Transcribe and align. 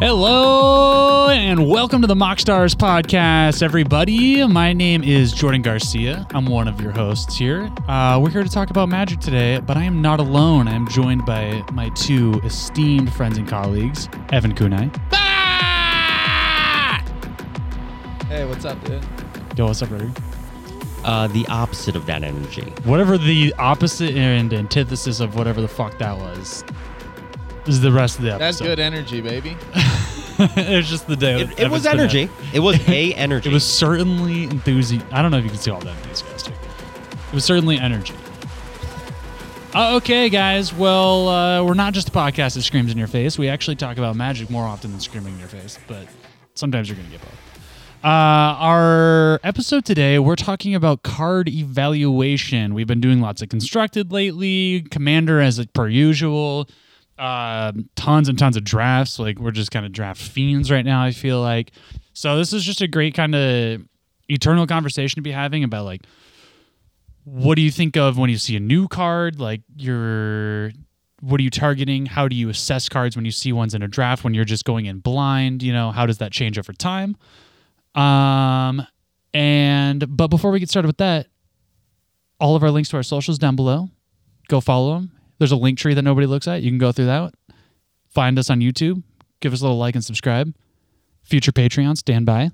Hello 0.00 1.28
and 1.28 1.68
welcome 1.68 2.02
to 2.02 2.06
the 2.06 2.14
MoxStars 2.14 2.76
podcast, 2.76 3.64
everybody. 3.64 4.46
My 4.46 4.72
name 4.72 5.02
is 5.02 5.32
Jordan 5.32 5.60
Garcia. 5.60 6.24
I'm 6.30 6.46
one 6.46 6.68
of 6.68 6.80
your 6.80 6.92
hosts 6.92 7.36
here. 7.36 7.68
Uh, 7.88 8.20
we're 8.22 8.30
here 8.30 8.44
to 8.44 8.48
talk 8.48 8.70
about 8.70 8.88
magic 8.88 9.18
today, 9.18 9.58
but 9.58 9.76
I 9.76 9.82
am 9.82 10.00
not 10.00 10.20
alone. 10.20 10.68
I 10.68 10.74
am 10.74 10.86
joined 10.86 11.26
by 11.26 11.64
my 11.72 11.88
two 11.96 12.34
esteemed 12.44 13.12
friends 13.12 13.38
and 13.38 13.48
colleagues, 13.48 14.08
Evan 14.30 14.54
Kunai. 14.54 14.94
Hey, 18.26 18.44
what's 18.44 18.64
up, 18.64 18.82
dude? 18.84 19.04
Yo, 19.56 19.66
what's 19.66 19.82
up, 19.82 19.88
brother? 19.88 20.12
Uh, 21.02 21.26
the 21.26 21.44
opposite 21.48 21.96
of 21.96 22.06
that 22.06 22.22
energy. 22.22 22.72
Whatever 22.84 23.18
the 23.18 23.52
opposite 23.58 24.14
and 24.14 24.54
antithesis 24.54 25.18
of 25.18 25.34
whatever 25.34 25.60
the 25.60 25.66
fuck 25.66 25.98
that 25.98 26.16
was 26.16 26.62
is 27.68 27.80
the 27.80 27.92
rest 27.92 28.18
of 28.18 28.24
the 28.24 28.30
episode. 28.30 28.44
That's 28.44 28.60
good 28.60 28.78
energy, 28.80 29.20
baby. 29.20 29.56
it 30.38 30.76
was 30.76 30.88
just 30.88 31.06
the 31.06 31.16
day. 31.16 31.42
It, 31.42 31.60
it 31.60 31.70
was 31.70 31.86
energy. 31.86 32.28
It 32.52 32.60
was 32.60 32.76
a 32.88 33.14
energy. 33.14 33.50
It 33.50 33.52
was 33.52 33.64
certainly 33.64 34.44
enthusiastic. 34.44 35.12
I 35.12 35.22
don't 35.22 35.30
know 35.30 35.38
if 35.38 35.44
you 35.44 35.50
can 35.50 35.58
see 35.58 35.70
all 35.70 35.80
that 35.80 35.96
enthusiastic. 35.98 36.54
It 36.54 37.34
was 37.34 37.44
certainly 37.44 37.78
energy. 37.78 38.14
Uh, 39.74 39.96
okay, 39.96 40.30
guys. 40.30 40.72
Well, 40.72 41.28
uh, 41.28 41.64
we're 41.64 41.74
not 41.74 41.92
just 41.92 42.08
a 42.08 42.12
podcast 42.12 42.54
that 42.54 42.62
screams 42.62 42.90
in 42.90 42.96
your 42.96 43.06
face. 43.06 43.38
We 43.38 43.48
actually 43.48 43.76
talk 43.76 43.98
about 43.98 44.16
magic 44.16 44.48
more 44.48 44.64
often 44.64 44.90
than 44.90 45.00
screaming 45.00 45.34
in 45.34 45.38
your 45.38 45.48
face, 45.48 45.78
but 45.86 46.06
sometimes 46.54 46.88
you're 46.88 46.96
going 46.96 47.10
to 47.10 47.12
get 47.12 47.20
both. 47.20 47.34
Uh, 48.02 48.06
our 48.06 49.40
episode 49.42 49.84
today, 49.84 50.18
we're 50.20 50.36
talking 50.36 50.74
about 50.74 51.02
card 51.02 51.48
evaluation. 51.48 52.72
We've 52.72 52.86
been 52.86 53.00
doing 53.00 53.20
lots 53.20 53.42
of 53.42 53.48
constructed 53.48 54.12
lately, 54.12 54.86
commander 54.90 55.40
as 55.40 55.64
per 55.66 55.88
usual 55.88 56.68
uh, 57.18 57.72
tons 57.96 58.28
and 58.28 58.38
tons 58.38 58.56
of 58.56 58.64
drafts. 58.64 59.18
Like 59.18 59.38
we're 59.38 59.50
just 59.50 59.70
kind 59.70 59.84
of 59.84 59.92
draft 59.92 60.20
fiends 60.20 60.70
right 60.70 60.84
now. 60.84 61.02
I 61.02 61.10
feel 61.10 61.40
like 61.40 61.72
so. 62.12 62.36
This 62.36 62.52
is 62.52 62.64
just 62.64 62.80
a 62.80 62.88
great 62.88 63.14
kind 63.14 63.34
of 63.34 63.82
eternal 64.28 64.66
conversation 64.66 65.16
to 65.16 65.22
be 65.22 65.32
having 65.32 65.64
about 65.64 65.84
like 65.84 66.02
what 67.24 67.56
do 67.56 67.62
you 67.62 67.70
think 67.70 67.96
of 67.96 68.16
when 68.16 68.30
you 68.30 68.38
see 68.38 68.56
a 68.56 68.60
new 68.60 68.88
card? 68.88 69.40
Like 69.40 69.62
you're 69.76 70.70
what 71.20 71.40
are 71.40 71.42
you 71.42 71.50
targeting? 71.50 72.06
How 72.06 72.28
do 72.28 72.36
you 72.36 72.48
assess 72.48 72.88
cards 72.88 73.16
when 73.16 73.24
you 73.24 73.32
see 73.32 73.52
ones 73.52 73.74
in 73.74 73.82
a 73.82 73.88
draft? 73.88 74.22
When 74.22 74.34
you're 74.34 74.44
just 74.44 74.64
going 74.64 74.86
in 74.86 75.00
blind, 75.00 75.62
you 75.62 75.72
know 75.72 75.90
how 75.90 76.06
does 76.06 76.18
that 76.18 76.32
change 76.32 76.58
over 76.58 76.72
time? 76.72 77.16
Um, 77.94 78.86
and 79.34 80.16
but 80.16 80.28
before 80.28 80.50
we 80.52 80.60
get 80.60 80.70
started 80.70 80.86
with 80.86 80.98
that, 80.98 81.26
all 82.40 82.54
of 82.54 82.62
our 82.62 82.70
links 82.70 82.90
to 82.90 82.96
our 82.96 83.02
socials 83.02 83.38
down 83.38 83.56
below. 83.56 83.88
Go 84.48 84.62
follow 84.62 84.94
them 84.94 85.17
there's 85.38 85.52
a 85.52 85.56
link 85.56 85.78
tree 85.78 85.94
that 85.94 86.02
nobody 86.02 86.26
looks 86.26 86.48
at. 86.48 86.62
You 86.62 86.70
can 86.70 86.78
go 86.78 86.92
through 86.92 87.06
that. 87.06 87.34
Find 88.10 88.38
us 88.38 88.50
on 88.50 88.60
YouTube. 88.60 89.02
Give 89.40 89.52
us 89.52 89.60
a 89.60 89.64
little 89.64 89.78
like 89.78 89.94
and 89.94 90.04
subscribe. 90.04 90.54
Future 91.22 91.52
Patreon, 91.52 91.96
stand 91.96 92.26
by. 92.26 92.50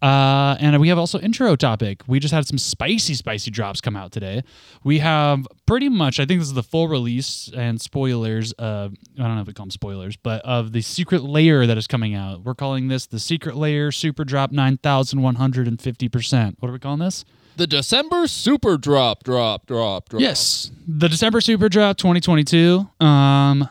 Uh, 0.00 0.56
and 0.60 0.80
we 0.80 0.88
have 0.88 0.98
also 0.98 1.18
intro 1.18 1.56
topic. 1.56 2.02
We 2.06 2.20
just 2.20 2.32
had 2.32 2.46
some 2.46 2.58
spicy, 2.58 3.14
spicy 3.14 3.50
drops 3.50 3.80
come 3.80 3.96
out 3.96 4.12
today. 4.12 4.44
We 4.84 5.00
have 5.00 5.44
pretty 5.66 5.88
much, 5.88 6.20
I 6.20 6.24
think 6.24 6.40
this 6.40 6.48
is 6.48 6.54
the 6.54 6.62
full 6.62 6.86
release 6.86 7.50
and 7.56 7.80
spoilers. 7.80 8.54
Uh, 8.58 8.90
I 9.18 9.22
don't 9.22 9.34
know 9.34 9.40
if 9.40 9.48
we 9.48 9.52
call 9.52 9.66
them 9.66 9.72
spoilers, 9.72 10.16
but 10.16 10.40
of 10.42 10.72
the 10.72 10.82
secret 10.82 11.24
lair 11.24 11.66
that 11.66 11.76
is 11.76 11.88
coming 11.88 12.14
out. 12.14 12.44
We're 12.44 12.54
calling 12.54 12.88
this 12.88 13.06
the 13.06 13.18
secret 13.18 13.56
lair 13.56 13.90
super 13.90 14.24
drop 14.24 14.52
9,150%. 14.52 16.54
What 16.60 16.68
are 16.68 16.72
we 16.72 16.78
calling 16.78 17.00
this? 17.00 17.24
The 17.58 17.66
December 17.66 18.28
Super 18.28 18.76
Drop, 18.76 19.24
drop, 19.24 19.66
drop, 19.66 20.08
drop. 20.08 20.22
Yes, 20.22 20.70
the 20.86 21.08
December 21.08 21.40
Super 21.40 21.68
Drop 21.68 21.96
2022. 21.96 22.88
Um, 23.00 23.68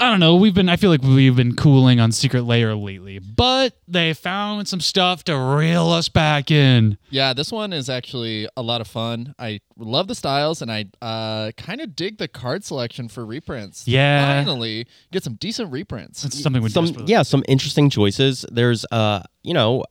I 0.00 0.10
don't 0.10 0.18
know. 0.18 0.34
We've 0.34 0.52
been. 0.52 0.68
I 0.68 0.74
feel 0.74 0.90
like 0.90 1.02
we've 1.02 1.36
been 1.36 1.54
cooling 1.54 2.00
on 2.00 2.10
Secret 2.10 2.42
Lair 2.42 2.74
lately, 2.74 3.20
but 3.20 3.78
they 3.86 4.12
found 4.12 4.66
some 4.66 4.80
stuff 4.80 5.22
to 5.24 5.38
reel 5.38 5.86
us 5.90 6.08
back 6.08 6.50
in. 6.50 6.98
Yeah, 7.10 7.32
this 7.32 7.52
one 7.52 7.72
is 7.72 7.88
actually 7.88 8.48
a 8.56 8.62
lot 8.62 8.80
of 8.80 8.88
fun. 8.88 9.36
I 9.38 9.60
love 9.78 10.08
the 10.08 10.16
styles, 10.16 10.60
and 10.60 10.72
I 10.72 10.86
uh, 11.00 11.52
kind 11.56 11.80
of 11.80 11.94
dig 11.94 12.18
the 12.18 12.26
card 12.26 12.64
selection 12.64 13.08
for 13.08 13.24
reprints. 13.24 13.86
Yeah, 13.86 14.42
finally 14.42 14.88
get 15.12 15.22
some 15.22 15.34
decent 15.34 15.70
reprints. 15.70 16.24
That's 16.24 16.42
something 16.42 16.60
we 16.60 16.70
some 16.70 17.04
yeah 17.06 17.22
some 17.22 17.44
interesting 17.46 17.88
choices. 17.88 18.44
There's 18.50 18.84
uh 18.90 19.22
you 19.44 19.54
know, 19.54 19.84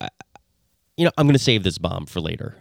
you 0.98 1.06
know 1.06 1.12
I'm 1.18 1.28
gonna 1.28 1.40
save 1.40 1.64
this 1.64 1.78
bomb 1.78 2.08
for 2.08 2.20
later. 2.20 2.58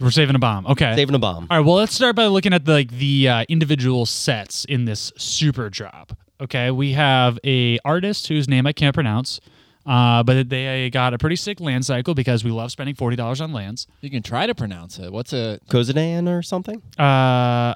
We're 0.00 0.10
saving 0.10 0.36
a 0.36 0.38
bomb. 0.38 0.66
Okay. 0.66 0.94
Saving 0.96 1.14
a 1.14 1.18
bomb. 1.18 1.46
All 1.50 1.58
right. 1.58 1.66
Well, 1.66 1.76
let's 1.76 1.94
start 1.94 2.16
by 2.16 2.26
looking 2.26 2.52
at 2.52 2.64
the, 2.64 2.72
like 2.72 2.90
the 2.90 3.28
uh, 3.28 3.44
individual 3.48 4.06
sets 4.06 4.64
in 4.64 4.84
this 4.84 5.12
super 5.16 5.70
drop. 5.70 6.16
Okay. 6.40 6.70
We 6.70 6.92
have 6.92 7.38
a 7.44 7.78
artist 7.84 8.28
whose 8.28 8.48
name 8.48 8.66
I 8.66 8.72
can't 8.72 8.94
pronounce. 8.94 9.40
Uh, 9.84 10.22
but 10.22 10.48
they 10.48 10.90
got 10.90 11.12
a 11.12 11.18
pretty 11.18 11.34
sick 11.34 11.60
land 11.60 11.84
cycle 11.84 12.14
because 12.14 12.44
we 12.44 12.50
love 12.50 12.70
spending 12.70 12.94
forty 12.94 13.16
dollars 13.16 13.40
on 13.40 13.52
lands. 13.52 13.88
You 14.00 14.10
can 14.10 14.22
try 14.22 14.46
to 14.46 14.54
pronounce 14.54 14.98
it. 14.98 15.12
What's 15.12 15.32
a 15.32 15.58
Kozyndan 15.68 16.28
or 16.28 16.40
something? 16.42 16.80
Uh, 16.98 17.02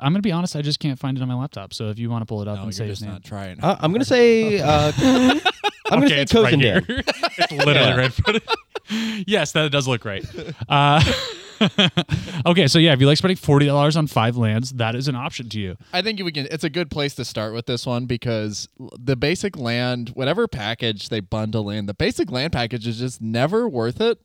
I'm 0.01 0.13
gonna 0.13 0.21
be 0.21 0.31
honest. 0.31 0.55
I 0.55 0.63
just 0.63 0.79
can't 0.79 0.99
find 0.99 1.19
it 1.19 1.21
on 1.23 1.27
my 1.27 1.35
laptop. 1.35 1.75
So 1.75 1.89
if 1.89 1.99
you 1.99 2.09
want 2.09 2.23
to 2.23 2.27
pull 2.27 2.43
it 2.43 2.49
up 2.49 2.59
no, 2.59 2.63
and 2.65 2.75
say 2.75 2.87
his 2.87 3.03
name, 3.03 3.11
not 3.11 3.25
trying. 3.25 3.59
Uh, 3.61 3.77
I'm 3.81 3.93
gonna 3.93 4.05
say. 4.05 4.61
Uh, 4.67 4.93
I'm 5.89 6.01
gonna 6.01 6.09
say 6.09 6.25
Kozyndan. 6.25 6.89
Right 6.89 7.05
it's 7.39 7.53
literally 7.53 7.79
yeah. 7.79 8.11
right. 8.27 8.43
yes, 9.27 9.53
that 9.53 9.71
does 9.71 9.87
look 9.87 10.05
right. 10.05 10.25
Uh, 10.69 11.03
okay, 12.47 12.67
so 12.67 12.79
yeah, 12.79 12.93
if 12.93 13.01
you 13.01 13.07
like 13.07 13.19
spending 13.19 13.37
forty 13.37 13.67
dollars 13.67 13.97
on 13.97 14.07
five 14.07 14.37
lands, 14.37 14.73
that 14.73 14.95
is 14.95 15.09
an 15.09 15.17
option 15.17 15.49
to 15.51 15.61
you. 15.61 15.77
I 15.93 16.03
think 16.03 16.21
we 16.23 16.33
can. 16.33 16.47
It's 16.51 16.65
a 16.65 16.71
good 16.71 16.91
place 16.91 17.15
to 17.17 17.25
start 17.25 17.55
with 17.55 17.67
this 17.67 17.87
one 17.87 18.07
because 18.07 18.69
the 18.79 19.17
basic 19.17 19.57
land, 19.57 20.11
whatever 20.11 20.49
package 20.49 21.09
they 21.09 21.21
bundle 21.21 21.71
in, 21.71 21.87
the 21.87 21.95
basic 21.95 22.31
land 22.31 22.53
package 22.53 22.87
is 22.87 22.99
just 22.99 23.21
never 23.21 23.69
worth 23.69 24.01
it. 24.01 24.21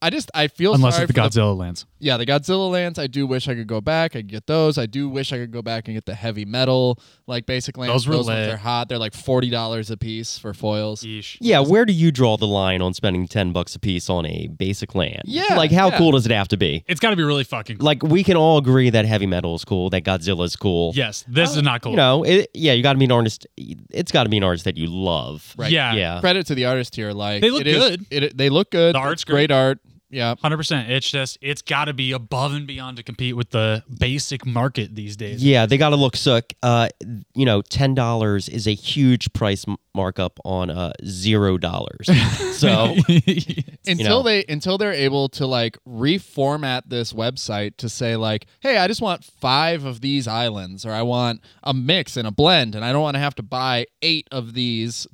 I 0.00 0.10
just 0.10 0.30
I 0.32 0.46
feel 0.46 0.74
unless 0.74 0.98
it's 0.98 1.12
the 1.12 1.20
Godzilla 1.20 1.50
the, 1.50 1.54
lands. 1.54 1.86
Yeah, 1.98 2.18
the 2.18 2.26
Godzilla 2.26 2.70
lands. 2.70 3.00
I 3.00 3.08
do 3.08 3.26
wish 3.26 3.48
I 3.48 3.54
could 3.54 3.66
go 3.66 3.80
back. 3.80 4.14
I 4.14 4.20
get 4.20 4.46
those. 4.46 4.78
I 4.78 4.86
do 4.86 5.08
wish 5.08 5.32
I 5.32 5.38
could 5.38 5.50
go 5.50 5.60
back 5.60 5.88
and 5.88 5.96
get 5.96 6.06
the 6.06 6.14
heavy 6.14 6.44
metal 6.44 7.00
like 7.26 7.46
basic 7.46 7.76
lands. 7.76 7.92
Those 7.92 8.06
were 8.06 8.14
those 8.14 8.28
lit. 8.28 8.38
ones 8.38 8.54
are 8.54 8.56
hot. 8.58 8.88
They're 8.88 8.98
like 8.98 9.14
forty 9.14 9.50
dollars 9.50 9.90
a 9.90 9.96
piece 9.96 10.38
for 10.38 10.54
foils. 10.54 11.02
Yeesh. 11.02 11.36
Yeah, 11.40 11.60
where 11.60 11.84
do 11.84 11.92
you 11.92 12.12
draw 12.12 12.36
the 12.36 12.46
line 12.46 12.80
on 12.80 12.94
spending 12.94 13.26
ten 13.26 13.52
bucks 13.52 13.74
a 13.74 13.80
piece 13.80 14.08
on 14.08 14.24
a 14.24 14.46
basic 14.46 14.94
land? 14.94 15.22
Yeah, 15.24 15.56
like 15.56 15.72
how 15.72 15.88
yeah. 15.88 15.98
cool 15.98 16.12
does 16.12 16.26
it 16.26 16.32
have 16.32 16.46
to 16.48 16.56
be? 16.56 16.84
It's 16.86 17.00
got 17.00 17.10
to 17.10 17.16
be 17.16 17.24
really 17.24 17.44
fucking. 17.44 17.78
cool. 17.78 17.84
Like 17.84 18.04
we 18.04 18.22
can 18.22 18.36
all 18.36 18.58
agree 18.58 18.90
that 18.90 19.04
heavy 19.04 19.26
metal 19.26 19.56
is 19.56 19.64
cool. 19.64 19.90
That 19.90 20.04
Godzilla 20.04 20.44
is 20.44 20.54
cool. 20.54 20.92
Yes, 20.94 21.24
this 21.26 21.54
uh, 21.54 21.58
is 21.58 21.62
not 21.64 21.82
cool. 21.82 21.92
You 21.92 21.96
know, 21.96 22.22
it, 22.22 22.50
yeah, 22.54 22.72
you 22.72 22.84
got 22.84 22.92
to 22.92 22.98
be 23.00 23.06
an 23.06 23.12
artist. 23.12 23.48
It's 23.56 24.12
got 24.12 24.22
to 24.22 24.28
be 24.28 24.36
an 24.36 24.44
artist 24.44 24.64
that 24.64 24.76
you 24.76 24.86
love. 24.86 25.54
Right. 25.58 25.72
Yeah. 25.72 25.94
Yeah. 25.94 26.20
Credit 26.20 26.46
to 26.46 26.54
the 26.54 26.66
artist 26.66 26.94
here. 26.94 27.10
Like 27.10 27.42
They 27.42 27.50
look 27.50 27.62
it 27.62 27.66
is- 27.66 27.78
good. 27.82 28.06
it, 28.10 28.36
they 28.36 28.48
look 28.48 28.70
good. 28.70 28.94
The 28.94 29.00
art's 29.00 29.22
It's 29.22 29.24
great 29.24 29.50
art. 29.50 29.80
Yeah. 30.10 30.34
Hundred 30.40 30.56
percent. 30.56 30.90
It's 30.90 31.10
just 31.10 31.38
it's 31.40 31.62
got 31.62 31.86
to 31.86 31.92
be 31.92 32.12
above 32.12 32.52
and 32.52 32.66
beyond 32.66 32.96
to 32.96 33.02
compete 33.02 33.36
with 33.36 33.50
the 33.50 33.82
basic 33.98 34.46
market 34.46 34.94
these 34.94 35.16
days. 35.16 35.44
Yeah, 35.44 35.66
they 35.66 35.76
got 35.76 35.90
to 35.90 35.96
look 35.96 36.16
sick. 36.16 36.56
Uh, 36.62 36.88
you 37.34 37.44
know, 37.44 37.62
ten 37.62 37.94
dollars 37.94 38.48
is 38.48 38.66
a 38.66 38.74
huge 38.74 39.32
price 39.32 39.64
markup 39.94 40.38
on 40.44 40.70
uh 40.70 40.92
zero 41.04 41.58
dollars. 41.58 42.08
so 42.52 42.94
until 43.86 44.18
know. 44.18 44.22
they 44.22 44.44
until 44.48 44.78
they're 44.78 44.92
able 44.92 45.28
to 45.30 45.46
like 45.46 45.76
reformat 45.86 46.82
this 46.86 47.12
website 47.12 47.76
to 47.78 47.88
say 47.88 48.16
like 48.16 48.46
hey 48.60 48.76
i 48.78 48.86
just 48.86 49.00
want 49.00 49.24
five 49.24 49.84
of 49.84 50.00
these 50.00 50.28
islands 50.28 50.84
or 50.84 50.92
i 50.92 51.02
want 51.02 51.40
a 51.62 51.74
mix 51.74 52.16
and 52.16 52.26
a 52.26 52.30
blend 52.30 52.74
and 52.74 52.84
i 52.84 52.92
don't 52.92 53.02
want 53.02 53.14
to 53.14 53.20
have 53.20 53.34
to 53.34 53.42
buy 53.42 53.86
eight 54.02 54.28
of 54.30 54.54
these 54.54 55.06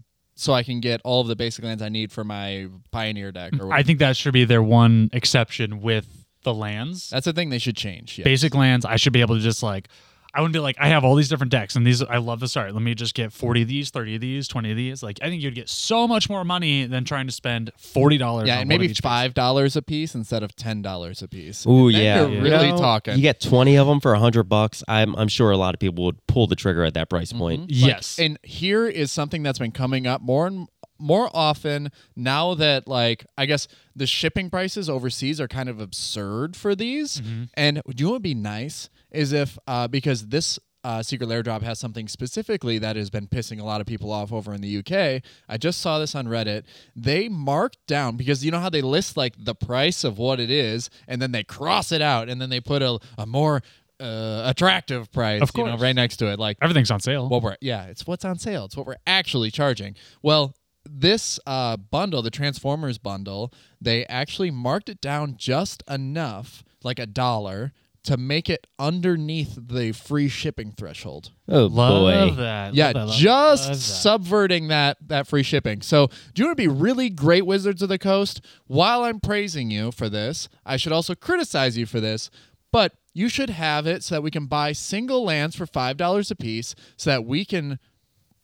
so 0.45 0.53
i 0.53 0.63
can 0.63 0.81
get 0.81 1.01
all 1.05 1.21
of 1.23 1.27
the 1.27 1.37
basic 1.37 1.65
lands 1.65 1.83
i 1.83 1.89
need 1.89 2.13
for 2.13 2.23
my 2.23 2.69
pioneer 2.91 3.33
deck 3.33 3.53
or 3.59 3.73
I 3.73 3.83
think 3.83 3.99
that 4.01 4.17
should 4.17 4.35
be 4.35 4.45
their 4.45 4.63
one 4.63 5.09
exception 5.13 5.81
with 5.81 6.07
the 6.43 6.53
lands. 6.53 7.09
that's 7.11 7.25
the 7.25 7.33
thing 7.33 7.49
they 7.49 7.59
should 7.59 7.77
change 7.77 8.19
yes. 8.19 8.25
Basic 8.25 8.55
lands, 8.55 8.85
I 8.85 8.97
should 8.97 9.15
be 9.15 9.23
able 9.23 9.37
to 9.37 9.41
just 9.41 9.63
like 9.63 9.89
I 10.35 10.41
wouldn't 10.41 10.53
be 10.55 10.59
like, 10.59 10.77
I 10.81 10.89
have 10.89 11.05
all 11.05 11.15
these 11.15 11.29
different 11.29 11.53
decks 11.53 11.77
and 11.77 11.87
these 11.87 12.03
I 12.03 12.17
love 12.17 12.41
this 12.41 12.51
start. 12.51 12.73
Let 12.75 12.83
me 12.83 12.95
just 12.95 13.15
get 13.15 13.33
40 13.33 13.63
of 13.63 13.69
these, 13.69 13.91
30 13.91 14.17
of 14.17 14.21
these, 14.21 14.49
20 14.49 14.71
of 14.73 14.77
these. 14.77 15.03
Like 15.03 15.19
I 15.23 15.29
think 15.29 15.43
you'd 15.43 15.55
get 15.55 15.69
so 15.69 16.09
much 16.09 16.29
more 16.29 16.45
money 16.45 16.87
than 16.87 17.05
trying 17.05 17.27
to 17.27 17.33
spend 17.33 17.71
forty 17.79 18.19
dollars. 18.19 18.47
yeah 18.49 18.55
on 18.57 18.61
and 18.63 18.69
one 18.71 18.79
maybe 18.79 18.87
of 18.87 18.91
each 18.93 19.01
five 19.01 19.33
dollars 19.35 19.77
a 19.77 19.83
piece 19.83 20.15
instead 20.15 20.43
of 20.43 20.55
ten 20.57 20.83
dollars 20.83 21.23
a 21.23 21.29
piece 21.29 21.67
Ooh, 21.67 21.91
Then 21.93 22.03
yeah. 22.03 22.21
you're 22.23 22.31
You 22.31 22.43
really 22.43 22.71
know, 22.73 22.79
talking 22.79 23.15
You 23.17 23.23
get 23.23 23.41
twenty 23.41 23.77
of 23.77 23.87
them 23.87 24.01
for 24.01 24.13
a 24.15 24.19
hundred 24.19 24.45
bucks. 24.45 24.83
I'm 24.89 25.15
I'm 25.17 25.29
sure 25.29 25.51
a 25.51 25.57
lot 25.57 25.75
of 25.75 25.81
people 25.81 26.05
would 26.05 26.27
pull 26.27 26.47
the 26.47 26.57
trigger 26.57 26.83
at 26.85 26.95
that 26.95 27.09
price 27.09 27.33
point. 27.33 27.69
piece. 27.69 27.83
Yes. 27.85 28.19
and 28.19 28.39
here 28.43 28.87
is 28.89 29.13
something 29.13 29.43
that's 29.43 29.59
been 29.59 29.73
coming 29.73 30.07
up 30.07 30.21
more 30.21 30.47
and 30.47 30.69
more 30.99 31.29
often 31.35 31.91
now 32.17 32.55
that 32.55 32.87
like 32.89 33.27
I 33.37 33.47
guess 33.47 33.69
the 33.97 34.07
shipping 34.07 34.51
prices 34.51 34.89
overseas 34.89 35.41
are 35.41 35.49
kind 35.49 35.69
of 35.69 35.81
absurd 35.81 36.57
for 36.57 36.75
these. 36.75 37.21
And 37.55 37.83
do 37.87 37.93
you 37.97 38.05
know 38.05 38.11
what 38.11 38.17
would 38.17 38.23
be 38.23 38.35
nice 38.35 38.91
is 39.11 39.33
if 39.33 39.59
uh, 39.67 39.89
because 39.89 40.29
this 40.29 40.59
uh, 40.85 41.03
Secret 41.03 41.27
Lair 41.29 41.43
Drop 41.43 41.63
has 41.63 41.79
something 41.79 42.07
specifically 42.09 42.79
that 42.79 42.95
has 42.95 43.09
been 43.09 43.27
pissing 43.27 43.59
a 43.59 43.65
lot 43.65 43.81
of 43.81 43.87
people 43.87 44.13
off 44.13 44.31
over 44.33 44.53
in 44.53 44.61
the 44.61 44.77
UK. 44.79 45.23
I 45.49 45.57
just 45.57 45.81
saw 45.81 45.99
this 45.99 46.15
on 46.15 46.27
Reddit. 46.27 46.65
They 46.95 47.31
marked 47.31 47.79
down 47.87 48.17
because 48.19 48.45
you 48.45 48.51
know 48.51 48.61
how 48.61 48.69
they 48.69 48.83
list 48.83 49.17
like 49.17 49.33
the 49.39 49.55
price 49.55 50.05
of 50.05 50.19
what 50.19 50.39
it 50.41 50.51
is, 50.51 50.91
and 51.09 51.23
then 51.23 51.33
they 51.33 51.43
cross 51.43 51.91
it 51.91 52.03
out, 52.03 52.29
and 52.29 52.39
then 52.39 52.51
they 52.51 52.61
put 52.61 52.83
a, 52.83 52.99
a 53.17 53.25
more 53.25 53.63
uh, 53.99 54.43
attractive 54.45 55.11
price, 55.11 55.41
Of 55.41 55.53
you 55.57 55.65
know, 55.65 55.79
right 55.79 55.95
next 55.97 56.19
to 56.19 56.27
it. 56.27 56.39
Like 56.39 56.59
Everything's 56.61 56.91
on 56.91 57.01
sale. 57.01 57.29
what 57.31 57.43
we're 57.43 57.57
yeah, 57.63 57.87
it's 57.87 58.07
what's 58.07 58.25
on 58.25 58.39
sale. 58.39 58.67
It's 58.67 58.77
what 58.77 58.87
we're 58.87 58.97
actually 59.07 59.51
charging. 59.51 59.95
Well, 60.23 60.55
this 60.89 61.39
uh, 61.47 61.77
bundle, 61.77 62.23
the 62.23 62.31
Transformers 62.31 62.99
bundle, 62.99 63.53
they 63.81 64.05
actually 64.07 64.51
marked 64.51 64.89
it 64.89 65.01
down 65.01 65.37
just 65.37 65.83
enough, 65.89 66.63
like 66.83 66.99
a 66.99 67.07
dollar, 67.07 67.73
to 68.05 68.19
make 68.19 68.51
it 68.51 68.67
underneath 68.79 69.59
the 69.59 69.93
free 69.93 70.29
shipping 70.29 70.73
threshold. 70.73 71.31
Oh 71.49 71.65
Love 71.67 72.35
boy. 72.37 72.43
that. 72.43 72.75
Yeah, 72.75 72.93
Love 72.95 73.09
that, 73.09 73.17
just 73.17 73.69
love 73.69 73.77
that. 73.77 73.81
subverting 73.83 74.69
that 74.69 74.99
that 75.09 75.27
free 75.27 75.43
shipping. 75.43 75.81
So, 75.81 76.09
do 76.35 76.43
you 76.43 76.47
want 76.49 76.59
to 76.59 76.63
be 76.63 76.69
really 76.69 77.09
great 77.09 77.47
Wizards 77.47 77.81
of 77.81 77.89
the 77.89 77.99
Coast? 77.99 78.43
While 78.67 79.05
I'm 79.05 79.21
praising 79.21 79.71
you 79.71 79.91
for 79.91 80.11
this, 80.11 80.51
I 80.67 80.77
should 80.77 80.93
also 80.93 81.15
criticize 81.15 81.79
you 81.79 81.87
for 81.87 81.99
this. 82.01 82.31
But 82.71 82.93
you 83.15 83.29
should 83.31 83.51
have 83.51 83.87
it 83.87 84.03
so 84.03 84.17
that 84.17 84.23
we 84.23 84.31
can 84.33 84.47
buy 84.47 84.73
single 84.73 85.25
lands 85.25 85.57
for 85.57 85.65
five 85.65 85.97
dollars 85.97 86.31
a 86.31 86.37
piece, 86.37 86.75
so 86.99 87.09
that 87.09 87.25
we 87.25 87.45
can 87.47 87.79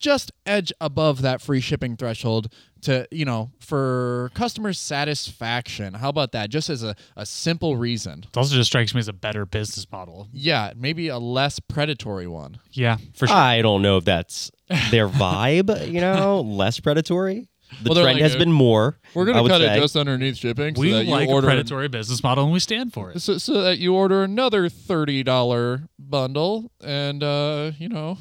just 0.00 0.32
edge 0.46 0.72
above 0.80 1.22
that 1.22 1.40
free 1.40 1.60
shipping 1.60 1.96
threshold 1.96 2.52
to 2.82 3.06
you 3.10 3.24
know 3.26 3.50
for 3.60 4.30
customer 4.34 4.72
satisfaction. 4.72 5.94
How 5.94 6.08
about 6.08 6.32
that? 6.32 6.50
Just 6.50 6.70
as 6.70 6.82
a, 6.82 6.96
a 7.16 7.24
simple 7.26 7.76
reason. 7.76 8.24
It 8.26 8.36
also 8.36 8.54
just 8.56 8.68
strikes 8.70 8.94
me 8.94 8.98
as 9.00 9.08
a 9.08 9.12
better 9.12 9.46
business 9.46 9.86
model. 9.92 10.28
Yeah, 10.32 10.72
maybe 10.74 11.08
a 11.08 11.18
less 11.18 11.60
predatory 11.60 12.26
one. 12.26 12.58
Yeah, 12.72 12.96
for 13.14 13.26
sure. 13.26 13.36
I 13.36 13.62
don't 13.62 13.82
know 13.82 13.98
if 13.98 14.04
that's 14.04 14.50
their 14.90 15.08
vibe, 15.22 15.88
you 15.92 16.00
know, 16.00 16.40
less 16.40 16.80
predatory. 16.80 17.46
The 17.82 17.90
Well, 17.90 18.02
trend 18.02 18.16
like 18.18 18.22
has 18.22 18.34
been 18.34 18.50
more. 18.50 18.98
We're 19.14 19.26
gonna 19.26 19.42
would 19.44 19.48
cut 19.52 19.60
say. 19.60 19.76
it 19.76 19.80
just 19.80 19.94
underneath 19.94 20.36
shipping. 20.38 20.74
So 20.74 20.80
we 20.80 20.90
that 20.90 21.04
you 21.04 21.10
like 21.12 21.28
a 21.28 21.32
order 21.32 21.46
predatory 21.46 21.86
business 21.88 22.20
model 22.20 22.42
and 22.44 22.52
we 22.52 22.58
stand 22.58 22.92
for 22.92 23.12
it. 23.12 23.20
so, 23.20 23.38
so 23.38 23.62
that 23.62 23.78
you 23.78 23.94
order 23.94 24.24
another 24.24 24.68
thirty 24.68 25.22
dollar 25.22 25.82
bundle, 25.96 26.72
and 26.82 27.22
uh, 27.22 27.70
you 27.78 27.88
know, 27.88 28.18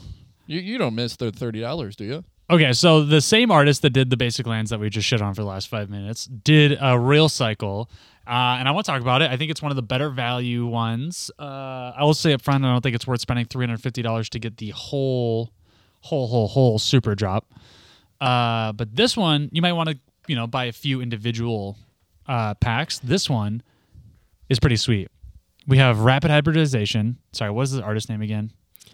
you, 0.49 0.59
you 0.59 0.77
don't 0.77 0.95
miss 0.95 1.15
the 1.15 1.31
thirty 1.31 1.61
dollars, 1.61 1.95
do 1.95 2.05
you? 2.05 2.23
Okay, 2.49 2.73
so 2.73 3.03
the 3.03 3.21
same 3.21 3.51
artist 3.51 3.83
that 3.83 3.91
did 3.91 4.09
the 4.09 4.17
basic 4.17 4.47
lands 4.47 4.71
that 4.71 4.79
we 4.79 4.89
just 4.89 5.07
shit 5.07 5.21
on 5.21 5.35
for 5.35 5.43
the 5.43 5.47
last 5.47 5.67
five 5.67 5.89
minutes 5.89 6.25
did 6.25 6.77
a 6.81 6.99
real 6.99 7.29
cycle. 7.29 7.89
Uh, 8.25 8.57
and 8.59 8.67
I 8.67 8.71
want 8.71 8.85
to 8.85 8.91
talk 8.91 9.01
about 9.01 9.21
it. 9.21 9.29
I 9.31 9.37
think 9.37 9.51
it's 9.51 9.61
one 9.61 9.71
of 9.71 9.75
the 9.75 9.83
better 9.83 10.09
value 10.09 10.65
ones. 10.65 11.31
Uh, 11.39 11.93
I 11.95 12.03
will 12.03 12.13
say 12.13 12.33
up 12.33 12.41
front, 12.41 12.65
I 12.65 12.71
don't 12.71 12.81
think 12.81 12.95
it's 12.95 13.07
worth 13.07 13.21
spending 13.21 13.45
three 13.45 13.65
hundred 13.65 13.81
fifty 13.81 14.01
dollars 14.01 14.29
to 14.29 14.39
get 14.39 14.57
the 14.57 14.71
whole, 14.71 15.51
whole, 16.01 16.27
whole, 16.27 16.47
whole 16.47 16.79
super 16.79 17.15
drop. 17.15 17.45
Uh, 18.19 18.71
but 18.73 18.95
this 18.95 19.15
one, 19.15 19.49
you 19.51 19.61
might 19.61 19.73
want 19.73 19.89
to, 19.89 19.99
you 20.27 20.35
know, 20.35 20.47
buy 20.47 20.65
a 20.65 20.71
few 20.71 21.01
individual 21.01 21.77
uh, 22.27 22.55
packs. 22.55 22.99
This 22.99 23.29
one 23.29 23.61
is 24.49 24.59
pretty 24.59 24.75
sweet. 24.75 25.09
We 25.67 25.77
have 25.77 25.99
rapid 25.99 26.31
hybridization. 26.31 27.17
Sorry, 27.31 27.51
what 27.51 27.63
is 27.63 27.71
the 27.73 27.83
artist 27.83 28.09
name 28.09 28.21
again? 28.23 28.51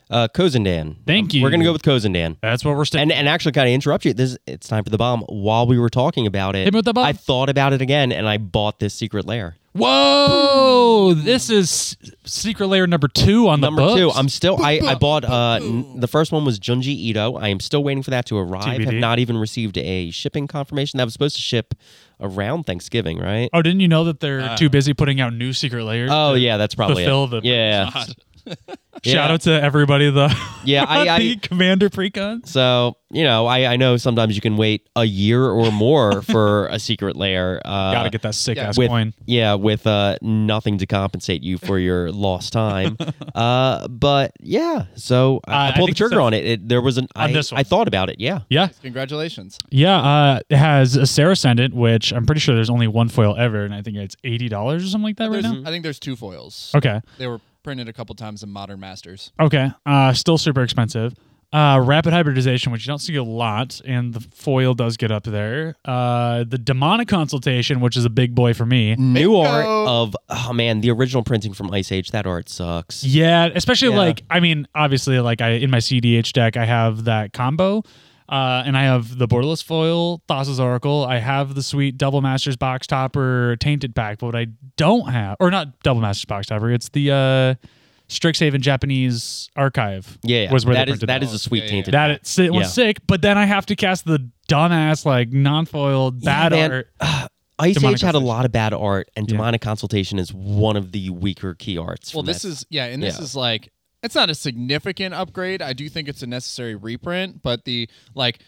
Uh, 0.10 0.28
Kozyndan. 0.28 0.98
Thank 1.08 1.34
you. 1.34 1.42
We're 1.42 1.50
gonna 1.50 1.64
go 1.64 1.74
with 1.74 1.82
Kozyndan. 1.82 2.38
That's 2.42 2.64
what 2.64 2.76
we're 2.78 2.86
sticking. 2.86 3.04
And 3.04 3.12
and 3.12 3.28
actually, 3.28 3.54
kind 3.54 3.68
of 3.68 3.74
interrupt 3.74 4.06
you. 4.06 4.14
This 4.14 4.38
it's 4.46 4.68
time 4.68 4.84
for 4.84 4.90
the 4.92 4.98
bomb. 4.98 5.22
While 5.22 5.66
we 5.68 5.80
were 5.80 5.90
talking 5.90 6.28
about 6.28 6.56
it, 6.56 6.66
Hit 6.66 6.74
me 6.74 6.78
with 6.78 6.86
the 6.86 6.94
bomb. 6.94 7.06
I 7.06 7.14
thought 7.14 7.50
about 7.50 7.74
it 7.74 7.82
again, 7.82 8.12
and 8.12 8.28
I 8.28 8.38
bought 8.38 8.80
this 8.80 8.94
secret 8.94 9.26
lair. 9.26 9.58
Whoa! 9.74 11.14
This 11.14 11.50
is 11.50 11.98
secret 12.24 12.68
lair 12.68 12.88
number 12.88 13.08
two 13.08 13.50
on 13.50 13.60
the 13.62 13.68
Number 13.68 13.82
books. 13.82 14.00
two, 14.00 14.12
I'm 14.12 14.30
still. 14.30 14.64
I, 14.64 14.80
I 14.80 14.96
bought. 14.96 15.26
Uh, 15.26 15.60
n- 15.62 16.00
the 16.00 16.08
first 16.08 16.32
one 16.32 16.46
was 16.46 16.60
Junji 16.60 16.88
Ito. 16.96 17.36
I 17.36 17.50
am 17.50 17.60
still 17.60 17.84
waiting 17.84 18.04
for 18.04 18.12
that 18.12 18.26
to 18.28 18.38
arrive. 18.38 18.64
TBD. 18.64 18.86
Have 18.86 18.94
not 18.96 19.20
even 19.20 19.38
received 19.38 19.78
a 19.78 20.12
shipping 20.12 20.48
confirmation. 20.48 20.98
That 20.98 21.04
was 21.06 21.14
supposed 21.14 21.36
to 21.36 21.42
ship 21.42 21.74
around 22.22 22.66
Thanksgiving, 22.66 23.18
right? 23.20 23.50
Oh, 23.54 23.62
didn't 23.62 23.82
you 23.82 23.88
know 23.88 24.06
that 24.06 24.20
they're 24.22 24.56
too 24.56 24.70
busy 24.70 24.94
putting 24.94 25.20
out 25.20 25.34
new 25.34 25.52
secret 25.52 25.84
lairs? 25.84 26.10
Oh 26.14 26.34
to 26.36 26.40
yeah, 26.40 26.58
that's 26.58 26.76
probably 26.76 27.04
fulfill 27.06 27.38
it. 27.38 27.42
the 27.42 27.48
yeah. 27.50 27.90
Shout 28.48 29.04
Yeah. 29.04 29.28
out 29.34 29.42
to 29.42 29.52
everybody. 29.62 30.10
The 30.10 30.36
Yeah, 30.64 30.86
I- 30.90 31.08
I- 31.10 31.20
the 31.20 31.36
commander 31.38 31.90
precon. 31.90 32.48
So 32.48 32.98
you 33.12 33.24
know, 33.24 33.46
I, 33.46 33.66
I 33.74 33.76
know 33.78 33.96
sometimes 33.98 34.36
you 34.36 34.42
can 34.42 34.58
wait 34.58 34.90
a 34.96 35.06
year 35.06 35.46
or 35.46 35.72
more 35.72 36.22
for 36.34 36.68
a 36.68 36.80
secret 36.80 37.16
lair. 37.16 37.62
Uh, 37.64 37.94
Gotta 37.94 38.10
get 38.10 38.22
that 38.24 38.36
sick 38.36 38.58
yeah, 38.58 38.70
ass 38.70 38.78
with 38.78 38.90
coin. 38.90 39.14
yeah, 39.26 39.54
with 39.54 39.86
uh, 39.88 40.18
nothing 40.22 40.78
to 40.80 40.86
compensate 40.86 41.44
you 41.44 41.58
for 41.58 41.78
your 41.80 42.12
lost 42.14 42.52
time. 42.54 42.98
uh, 43.36 43.88
but 43.88 44.32
yeah, 44.40 44.86
so 44.96 45.40
I, 45.48 45.52
Uh, 45.52 45.56
I 45.56 45.68
I 45.68 45.72
pulled 45.74 45.84
the 45.84 45.86
think 45.92 45.98
trigger 45.98 46.16
so. 46.16 46.24
on 46.24 46.34
it. 46.34 46.46
it. 46.46 46.68
There 46.68 46.82
was 46.82 46.98
an 46.98 47.08
On 47.16 47.30
I, 47.30 47.34
this 47.34 47.52
one. 47.52 47.60
I 47.60 47.64
thought 47.64 47.88
about 47.88 48.10
it. 48.10 48.20
Yeah, 48.20 48.40
Yeah, 48.50 48.68
Congratulations. 48.82 49.58
yeah. 49.70 49.98
Uh, 50.00 50.40
it 50.50 50.58
has 50.58 50.96
a 50.96 51.06
Serra 51.06 51.34
Ascendant, 51.34 51.74
which 51.74 52.12
I'm 52.12 52.26
pretty 52.26 52.42
sure 52.42 52.56
there's 52.56 52.70
only 52.70 52.88
one 52.88 53.08
foil 53.10 53.36
ever, 53.38 53.64
and 53.66 53.74
I 53.74 53.82
think 53.82 53.98
it's 53.98 54.16
eighty 54.24 54.50
dollars 54.50 54.84
or 54.84 54.88
something 54.88 55.04
like 55.06 55.18
that 55.18 55.26
right 55.30 55.42
There's, 55.44 55.54
now. 55.54 55.62
I 55.70 55.72
think 55.72 55.84
there's 55.84 56.00
two 56.00 56.16
foils. 56.16 56.72
Okay, 56.76 57.02
They 57.18 57.28
were 57.28 57.40
printed 57.66 57.90
a 57.90 57.94
couple 57.94 58.16
times 58.16 58.44
in 58.44 58.50
Modern 58.50 58.80
Masters. 58.80 59.34
okay. 59.40 59.72
Uh, 59.86 60.14
still 60.14 60.38
super 60.38 60.62
expensive. 60.64 61.14
Uh, 61.54 61.80
rapid 61.80 62.12
hybridization, 62.12 62.72
which 62.72 62.86
you 62.86 62.92
don't 62.92 63.00
see 63.00 63.16
a 63.16 63.24
lot, 63.24 63.80
and 63.86 64.14
the 64.14 64.20
foil 64.20 64.74
does 64.74 64.98
get 64.98 65.10
up 65.10 65.24
there. 65.24 65.76
Uh, 65.86 66.44
the 66.44 66.58
demonic 66.58 67.08
consultation, 67.08 67.80
which 67.80 67.96
is 67.96 68.04
a 68.04 68.10
big 68.10 68.36
boy 68.36 68.54
for 68.54 68.66
me. 68.66 68.94
new 68.96 69.36
art 69.38 69.66
of 69.66 70.16
oh 70.30 70.52
man, 70.54 70.82
the 70.82 70.92
original 70.92 71.24
printing 71.24 71.54
from 71.54 71.72
Ice 71.72 71.92
Age. 71.94 72.12
That 72.12 72.28
art 72.28 72.50
sucks. 72.50 73.04
Yeah, 73.06 73.50
especially 73.56 73.90
Yeah. 73.92 73.98
like 74.00 74.24
I 74.30 74.42
mean, 74.42 74.68
obviously, 74.76 75.20
like 75.20 75.40
I 75.42 75.52
in 75.52 75.70
my 75.70 75.78
CDH 75.80 76.34
deck, 76.34 76.58
I 76.58 76.66
have 76.66 77.06
that 77.06 77.32
combo, 77.32 77.84
uh, 78.30 78.64
and 78.66 78.78
I 78.78 78.84
have 78.84 79.18
the 79.18 79.28
borderless 79.28 79.64
foil, 79.64 80.22
Thassa's 80.28 80.60
Oracle. 80.60 81.06
I 81.06 81.20
have 81.20 81.56
the 81.56 81.64
sweet 81.64 81.98
Double 81.98 82.22
Masters 82.22 82.56
box 82.58 82.88
topper 82.88 83.56
tainted 83.60 83.96
pack, 83.96 84.20
but 84.20 84.28
what 84.28 84.36
I 84.36 84.48
don't 84.78 85.10
have, 85.10 85.38
or 85.40 85.52
not 85.52 85.80
Double 85.82 86.02
Masters 86.02 86.26
box 86.26 86.48
topper, 86.48 86.72
it's 86.72 86.90
the 86.90 87.12
uh, 87.12 87.68
Strixhaven 88.10 88.62
Japanese 88.62 89.50
archive. 89.56 90.18
Yeah, 90.24 90.44
yeah. 90.44 90.54
was 90.54 90.66
where 90.66 90.76
that 90.76 90.86
they 90.86 90.92
is 90.94 91.00
printed 91.00 91.10
that 91.10 91.20
that. 91.20 91.26
is 91.26 91.34
a 91.34 91.40
sweet 91.40 91.60
Yeah, 91.60 91.66
yeah, 91.66 91.72
tainted. 91.72 91.94
That 91.94 92.10
it's, 92.12 92.40
it 92.40 92.52
was 92.54 92.66
Yeah. 92.68 92.86
sick, 92.86 92.98
but 93.08 93.22
then 93.22 93.38
I 93.38 93.46
have 93.46 93.66
to 93.68 93.76
cast 93.76 94.06
the 94.06 94.30
dumbass 94.50 95.06
like 95.06 95.30
non-foiled 95.32 96.24
Yeah, 96.24 96.50
bad 96.50 96.52
man. 96.52 96.72
art. 96.72 96.88
Ice 97.58 97.76
Demonic 97.76 97.96
Age 97.96 98.02
had 98.02 98.10
a 98.10 98.20
Consultation. 98.20 98.28
lot 98.28 98.46
of 98.46 98.52
bad 98.52 98.74
art, 98.74 99.10
and 99.16 99.28
Yeah. 99.30 99.38
Demonic 99.38 99.62
Consultation 99.62 100.20
is 100.20 100.34
one 100.34 100.76
of 100.76 100.92
the 100.92 101.10
weaker 101.10 101.54
key 101.56 101.78
arts. 101.78 102.14
Well, 102.14 102.22
from 102.24 102.28
this 102.28 102.42
that. 102.42 102.50
is 102.50 102.66
yeah, 102.70 102.86
and 102.88 103.02
this 103.02 103.18
Yeah. 103.18 103.24
is 103.24 103.34
like 103.36 103.72
it's 104.06 104.16
not 104.16 104.30
a 104.30 104.36
significant 104.36 105.14
upgrade. 105.14 105.62
I 105.62 105.74
do 105.74 105.90
think 105.90 106.08
it's 106.08 106.24
a 106.24 106.28
necessary 106.28 106.76
reprint, 106.76 107.42
but 107.42 107.66
the 107.66 107.90
like 108.14 108.40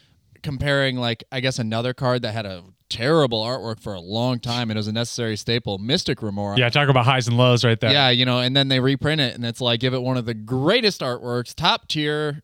comparing 0.44 0.98
like 0.98 1.24
I 1.32 1.40
guess 1.40 1.60
another 1.60 1.94
card 1.94 2.22
that 2.22 2.34
had 2.34 2.46
a 2.46 2.64
terrible 2.90 3.44
artwork 3.44 3.82
for 3.82 3.94
a 3.94 4.00
long 4.00 4.40
time 4.40 4.70
and 4.70 4.78
it 4.78 4.80
was 4.80 4.88
a 4.88 4.94
necessary 4.94 5.36
staple, 5.36 5.78
Mystic 5.78 6.22
Remora. 6.22 6.58
Yeah, 6.58 6.70
talk 6.70 6.88
about 6.90 7.06
highs 7.06 7.28
and 7.28 7.36
lows 7.38 7.66
right 7.66 7.80
there. 7.80 7.92
Yeah, 7.92 8.10
you 8.10 8.26
know, 8.26 8.40
and 8.40 8.56
then 8.56 8.68
they 8.70 8.80
reprint 8.80 9.20
it, 9.20 9.36
and 9.36 9.46
it's 9.46 9.60
like 9.60 9.80
give 9.80 9.94
it 9.94 10.02
one 10.02 10.16
of 10.18 10.26
the 10.26 10.34
greatest 10.34 11.02
artworks, 11.02 11.54
top 11.54 11.88
tier, 11.88 12.44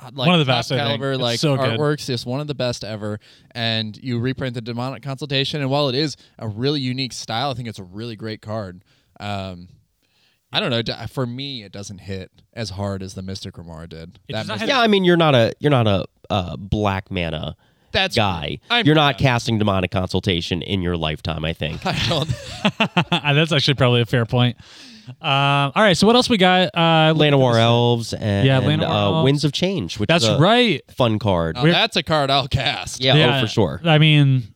like 0.00 0.26
One 0.26 0.32
of 0.40 0.44
the 0.44 0.50
best, 0.50 0.70
caliber, 0.70 1.16
like 1.16 1.38
so 1.38 1.56
good. 1.56 1.78
artworks, 1.78 2.06
just 2.06 2.26
one 2.26 2.40
of 2.40 2.46
the 2.46 2.54
best 2.54 2.82
ever. 2.84 3.20
And 3.52 3.96
you 3.96 4.18
reprint 4.18 4.54
the 4.54 4.60
demonic 4.60 5.02
consultation, 5.02 5.60
and 5.60 5.70
while 5.70 5.88
it 5.88 5.94
is 5.94 6.16
a 6.38 6.48
really 6.48 6.80
unique 6.80 7.12
style, 7.12 7.50
I 7.50 7.54
think 7.54 7.68
it's 7.68 7.78
a 7.78 7.84
really 7.84 8.16
great 8.16 8.42
card. 8.42 8.84
Um, 9.20 9.68
I 10.54 10.60
don't 10.60 10.70
know. 10.70 11.06
For 11.08 11.26
me, 11.26 11.62
it 11.62 11.72
doesn't 11.72 11.98
hit 11.98 12.30
as 12.52 12.70
hard 12.70 13.02
as 13.02 13.14
the 13.14 13.22
Mystic 13.22 13.58
Remora 13.58 13.88
did. 13.88 14.18
That 14.28 14.46
Mystic- 14.46 14.68
yeah. 14.68 14.80
I 14.80 14.86
mean, 14.86 15.04
you're 15.04 15.16
not 15.16 15.34
a 15.34 15.52
you're 15.58 15.70
not 15.70 15.86
a 15.86 16.06
uh, 16.30 16.56
black 16.56 17.10
mana 17.10 17.56
that's 17.92 18.16
guy. 18.16 18.58
I'm- 18.70 18.84
you're 18.86 18.94
not 18.94 19.18
casting 19.18 19.58
Demonic 19.58 19.90
Consultation 19.90 20.62
in 20.62 20.82
your 20.82 20.96
lifetime. 20.96 21.44
I 21.44 21.52
think. 21.52 21.80
I 21.86 21.98
don't. 22.08 22.28
that's 23.10 23.52
actually 23.52 23.74
probably 23.74 24.00
a 24.02 24.06
fair 24.06 24.26
point. 24.26 24.56
Um, 25.06 25.72
all 25.74 25.82
right, 25.82 25.96
so 25.96 26.06
what 26.06 26.16
else 26.16 26.30
we 26.30 26.38
got? 26.38 26.70
Uh, 26.74 27.12
Llanowar 27.14 27.58
Elves 27.60 28.14
and, 28.14 28.46
Yeah, 28.46 28.62
Llanowar 28.62 28.88
uh, 28.88 28.94
Elves. 28.94 29.24
Winds 29.24 29.44
of 29.44 29.52
Change, 29.52 29.98
which 29.98 30.08
That's 30.08 30.24
is 30.24 30.30
a 30.30 30.38
right. 30.38 30.80
fun 30.92 31.18
card. 31.18 31.56
Now, 31.56 31.64
that's 31.64 31.96
a 31.96 32.02
card 32.02 32.30
I'll 32.30 32.48
cast. 32.48 33.02
yeah, 33.02 33.38
oh 33.38 33.42
for 33.42 33.46
sure. 33.46 33.80
I 33.84 33.98
mean, 33.98 34.53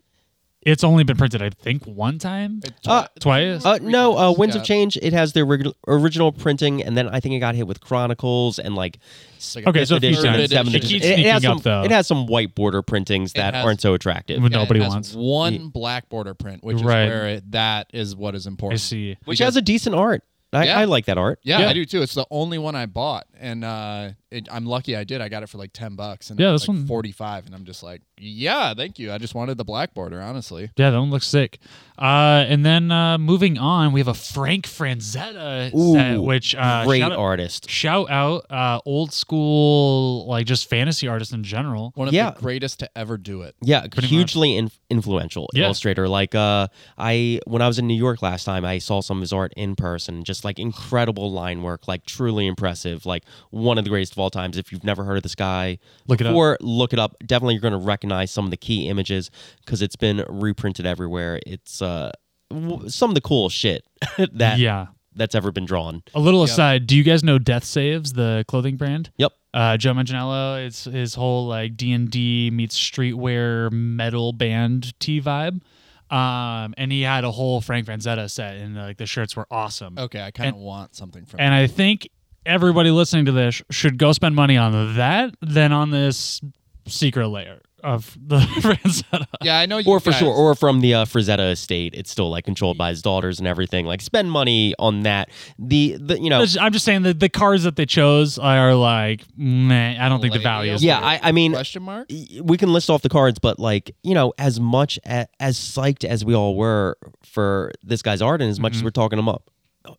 it's 0.63 0.83
only 0.85 1.05
been 1.05 1.17
printed, 1.17 1.41
I 1.43 1.51
think, 1.51 1.85
one 1.85 2.19
time, 2.19 2.61
Uh, 2.87 3.07
twice. 3.21 3.65
Uh, 3.65 3.79
no, 3.81 4.19
uh, 4.19 4.33
Winds 4.33 4.55
Yeah. 4.57 4.61
of 4.63 4.67
Change. 4.67 4.97
It 5.01 5.13
has 5.13 5.33
the 5.33 5.43
orig- 5.43 5.73
original 5.87 6.33
printing, 6.33 6.83
and 6.83 6.97
then 6.97 7.09
I 7.09 7.21
think 7.21 7.35
it 7.35 7.39
got 7.39 7.55
hit 7.55 7.67
with 7.67 7.81
Chronicles 7.81 8.59
and 8.59 8.75
like 8.75 8.99
It's 9.37 9.55
like 9.55 9.67
a 9.67 9.69
Okay, 9.69 9.85
so 9.85 9.97
a 9.97 10.01
few 10.01 10.09
edition, 10.11 10.25
times. 10.25 10.51
seventh 10.51 10.75
It 10.75 10.85
edition. 10.85 10.97
it, 10.97 11.05
it 11.21 11.27
has 11.27 11.43
sneaking 11.43 11.43
some, 11.43 11.57
up, 11.59 11.63
though. 11.63 11.83
It 11.85 11.91
has 11.93 12.07
some 12.09 12.27
white 12.27 12.55
border 12.57 12.83
printings 12.83 13.33
that 13.35 13.55
has- 13.55 13.65
aren't 13.65 13.81
so 13.81 13.95
attractive. 13.95 14.43
With 14.43 14.51
Yeah, 14.53 14.59
it 14.59 14.63
nobody 14.63 14.81
has 14.81 14.89
wants. 14.93 15.15
one 15.15 15.69
black 15.69 16.09
border 16.09 16.35
print, 16.35 16.65
which 16.65 16.79
Right. 16.83 17.05
is 17.05 17.09
where 17.09 17.29
it, 17.29 17.53
that 17.53 17.87
is 17.93 18.17
what 18.17 18.35
is 18.35 18.47
I 18.47 18.51
important. 18.51 18.81
see. 18.81 19.17
which 19.27 19.39
has 19.39 19.57
a 19.57 19.63
decent 19.63 19.95
art. 19.95 20.23
I, 20.53 20.65
Yeah. 20.65 20.79
I 20.81 20.85
like 20.87 21.05
that 21.07 21.19
art. 21.19 21.39
Yeah, 21.45 21.61
Yeah. 21.61 21.69
I 21.69 21.73
do 21.75 21.85
too. 21.85 22.01
It's 22.03 22.15
the 22.15 22.25
only 22.31 22.57
one 22.59 22.75
I 22.75 22.87
bought, 22.87 23.27
and 23.39 23.65
uh, 23.65 24.11
it, 24.31 24.49
I'm 24.51 24.67
lucky 24.67 24.97
I 24.97 25.05
did. 25.05 25.21
I 25.21 25.29
got 25.29 25.43
it 25.43 25.49
for 25.49 25.59
like 25.59 25.73
ten 25.73 25.95
bucks, 25.97 26.31
and 26.31 26.39
Yeah, 26.39 26.51
it 26.51 26.53
was 26.53 26.63
this 26.63 26.69
like 26.69 26.77
one- 26.79 26.87
forty 26.87 27.13
five, 27.13 27.47
and 27.47 27.55
I'm 27.55 27.65
just 27.65 27.83
like, 27.83 28.03
yeah, 28.19 28.75
thank 28.75 28.99
you. 28.99 29.13
I 29.13 29.19
just 29.19 29.35
wanted 29.35 29.57
the 29.59 29.65
black 29.65 29.95
border, 29.95 30.21
honestly. 30.21 30.71
Yeah, 30.77 30.91
that 30.91 30.99
one 30.99 31.11
looks 31.11 31.27
sick. 31.27 31.59
Uh, 31.99 32.45
and 32.49 32.65
then 32.65 32.91
uh, 32.93 33.19
moving 33.19 33.59
on, 33.59 33.93
we 33.93 34.01
have 34.01 34.09
a 34.09 34.15
Frank 34.15 34.67
Frazetta 34.67 35.71
set, 35.93 36.21
which 36.21 36.55
uh, 36.55 36.85
Great 36.85 37.01
shout 37.01 37.13
out, 37.13 37.19
artist. 37.19 37.69
shout 37.71 38.11
out 38.11 38.51
uh, 38.51 38.81
old 38.87 39.13
school, 39.13 40.27
like 40.27 40.47
just 40.47 40.69
fantasy 40.69 41.09
artists 41.09 41.33
in 41.33 41.43
general. 41.43 41.93
One 41.95 42.09
of 42.09 42.15
Yeah. 42.15 42.31
the 42.31 42.41
greatest 42.41 42.81
to 42.81 42.91
ever 42.99 43.17
do 43.17 43.43
it. 43.43 43.55
Yeah, 43.63 43.87
Pretty 43.87 44.09
hugely 44.09 44.57
in- 44.57 44.71
influential 44.91 45.49
Yeah. 45.55 45.65
illustrator. 45.65 46.09
Like 46.09 46.35
uh, 46.35 46.69
I 46.97 47.41
when 47.47 47.63
I 47.63 47.67
was 47.67 47.79
in 47.79 47.87
New 47.87 47.97
York 47.97 48.23
last 48.23 48.45
time, 48.45 48.65
I 48.65 48.79
saw 48.79 49.01
some 49.01 49.19
of 49.19 49.23
his 49.23 49.33
art 49.33 49.53
in 49.57 49.75
person. 49.77 50.25
Just 50.25 50.45
like 50.45 50.59
incredible 50.59 51.31
line 51.33 51.63
work, 51.63 51.89
like 51.89 52.05
truly 52.07 52.47
impressive. 52.47 53.07
Like 53.07 53.25
one 53.51 53.79
of 53.79 53.85
the 53.85 53.91
greatest 53.91 54.15
of 54.19 54.21
all 54.21 54.31
times. 54.31 54.57
If 54.59 54.73
you've 54.73 54.85
never 54.85 55.05
heard 55.05 55.17
of 55.17 55.23
this 55.23 55.35
guy, 55.35 55.79
Look 56.07 56.21
it 56.21 56.27
up. 56.27 56.33
before, 56.33 56.59
look 56.61 56.93
it 56.93 56.99
up. 56.99 57.15
Definitely, 57.25 57.55
you're 57.55 57.61
going 57.63 57.73
to 57.73 57.79
recognize 57.79 58.31
some 58.31 58.45
of 58.45 58.51
the 58.51 58.57
key 58.57 58.89
images 58.89 59.31
because 59.65 59.81
it's 59.83 59.97
been 59.97 60.25
reprinted 60.29 60.85
everywhere. 60.87 61.41
It's 61.47 61.81
uh, 61.81 62.11
w- 62.51 62.89
some 62.89 63.11
of 63.11 63.15
the 63.15 63.21
cool 63.21 63.49
shit 63.49 63.85
that 64.33 64.59
yeah. 64.59 64.87
that's 65.15 65.35
ever 65.35 65.53
been 65.53 65.65
drawn. 65.67 66.03
A 66.15 66.21
little 66.21 66.41
Yep. 66.41 66.49
aside, 66.51 66.87
do 66.87 66.97
you 66.97 67.05
guys 67.05 67.23
know 67.23 67.39
Death 67.39 67.65
Saves, 67.65 68.13
the 68.15 68.45
clothing 68.49 68.77
brand? 68.77 69.11
Yep. 69.19 69.33
Uh, 69.55 69.77
Joe 69.79 69.93
Manganiello, 69.95 70.67
it's 70.67 70.85
his 70.85 71.15
whole 71.15 71.47
like 71.47 71.77
D 71.77 71.93
and 71.93 72.11
D 72.11 72.51
meets 72.53 72.79
streetwear 72.79 73.71
metal 73.73 74.33
band 74.33 74.99
T 75.01 75.21
vibe, 75.23 75.63
um, 76.11 76.75
and 76.77 76.93
he 76.93 77.03
had 77.03 77.25
a 77.25 77.31
whole 77.31 77.61
Frank 77.63 77.87
Frazetta 77.87 78.31
set, 78.31 78.57
and 78.57 78.77
like 78.77 78.99
the 78.99 79.07
shirts 79.07 79.35
were 79.37 79.47
awesome. 79.51 79.99
Okay, 79.99 80.21
I 80.23 80.31
kind 80.31 80.51
of 80.55 80.61
want 80.61 80.95
something 80.95 81.25
from. 81.25 81.41
And 81.41 81.55
I 81.55 81.67
think 81.67 82.09
everybody 82.49 82.91
listening 82.91 83.27
to 83.27 83.33
this 83.33 83.63
should 83.71 83.99
go 83.99 84.13
spend 84.13 84.35
money 84.35 84.57
on 84.57 84.97
that 84.97 85.35
than 85.41 85.73
on 85.73 85.91
this 85.91 86.41
secret 86.87 87.29
lair 87.29 87.61
of 87.85 88.17
the 88.21 88.39
Frazetta. 88.61 89.27
yeah, 89.41 89.57
I 89.61 89.67
know 89.67 89.79
you 89.79 89.89
Or 89.89 90.01
for 90.01 90.11
guys- 90.11 90.19
sure, 90.19 90.35
or 90.35 90.57
from 90.57 90.81
the 90.81 90.95
uh, 90.95 91.05
Frazetta 91.05 91.53
estate, 91.53 91.95
it's 91.95 92.11
still 92.11 92.29
like 92.29 92.45
controlled 92.45 92.77
by 92.77 92.89
his 92.89 93.03
daughters 93.03 93.39
and 93.39 93.47
everything. 93.47 93.87
Like 93.87 94.01
spend 94.01 94.33
money 94.33 94.75
on 94.81 95.03
that. 95.03 95.29
The 95.61 95.97
the 96.01 96.19
you 96.21 96.29
know 96.29 96.45
I'm 96.61 96.73
just 96.73 96.85
saying 96.85 97.03
that 97.03 97.21
the 97.21 97.29
cars 97.29 97.63
that 97.63 97.77
they 97.77 97.87
chose 97.87 98.37
are 98.37 98.75
like, 98.75 99.23
meh, 99.37 99.97
I 100.05 100.09
don't 100.09 100.21
think 100.21 100.33
the 100.33 100.41
value 100.41 100.73
is. 100.73 100.83
Yeah. 100.83 100.99
I, 100.99 101.21
I 101.23 101.31
mean, 101.33 101.53
question 101.53 101.85
mark. 101.85 102.11
we 102.43 102.57
can 102.57 102.73
list 102.73 102.91
off 102.91 103.03
the 103.03 103.09
cards, 103.09 103.39
but 103.39 103.61
like 103.61 103.95
you 104.03 104.15
know, 104.15 104.33
as 104.39 104.59
much 104.59 104.99
a, 105.07 105.29
as 105.39 105.57
psyched 105.57 106.05
as 106.05 106.25
we 106.25 106.35
all 106.35 106.57
were 106.57 106.97
for 107.25 107.71
this 107.85 108.03
guy's 108.03 108.21
art, 108.23 108.41
and 108.43 108.51
as 108.51 108.59
much 108.59 108.75
as 108.75 108.83
we're 108.83 108.91
talking 108.91 109.21
him 109.21 109.29
up, 109.29 109.51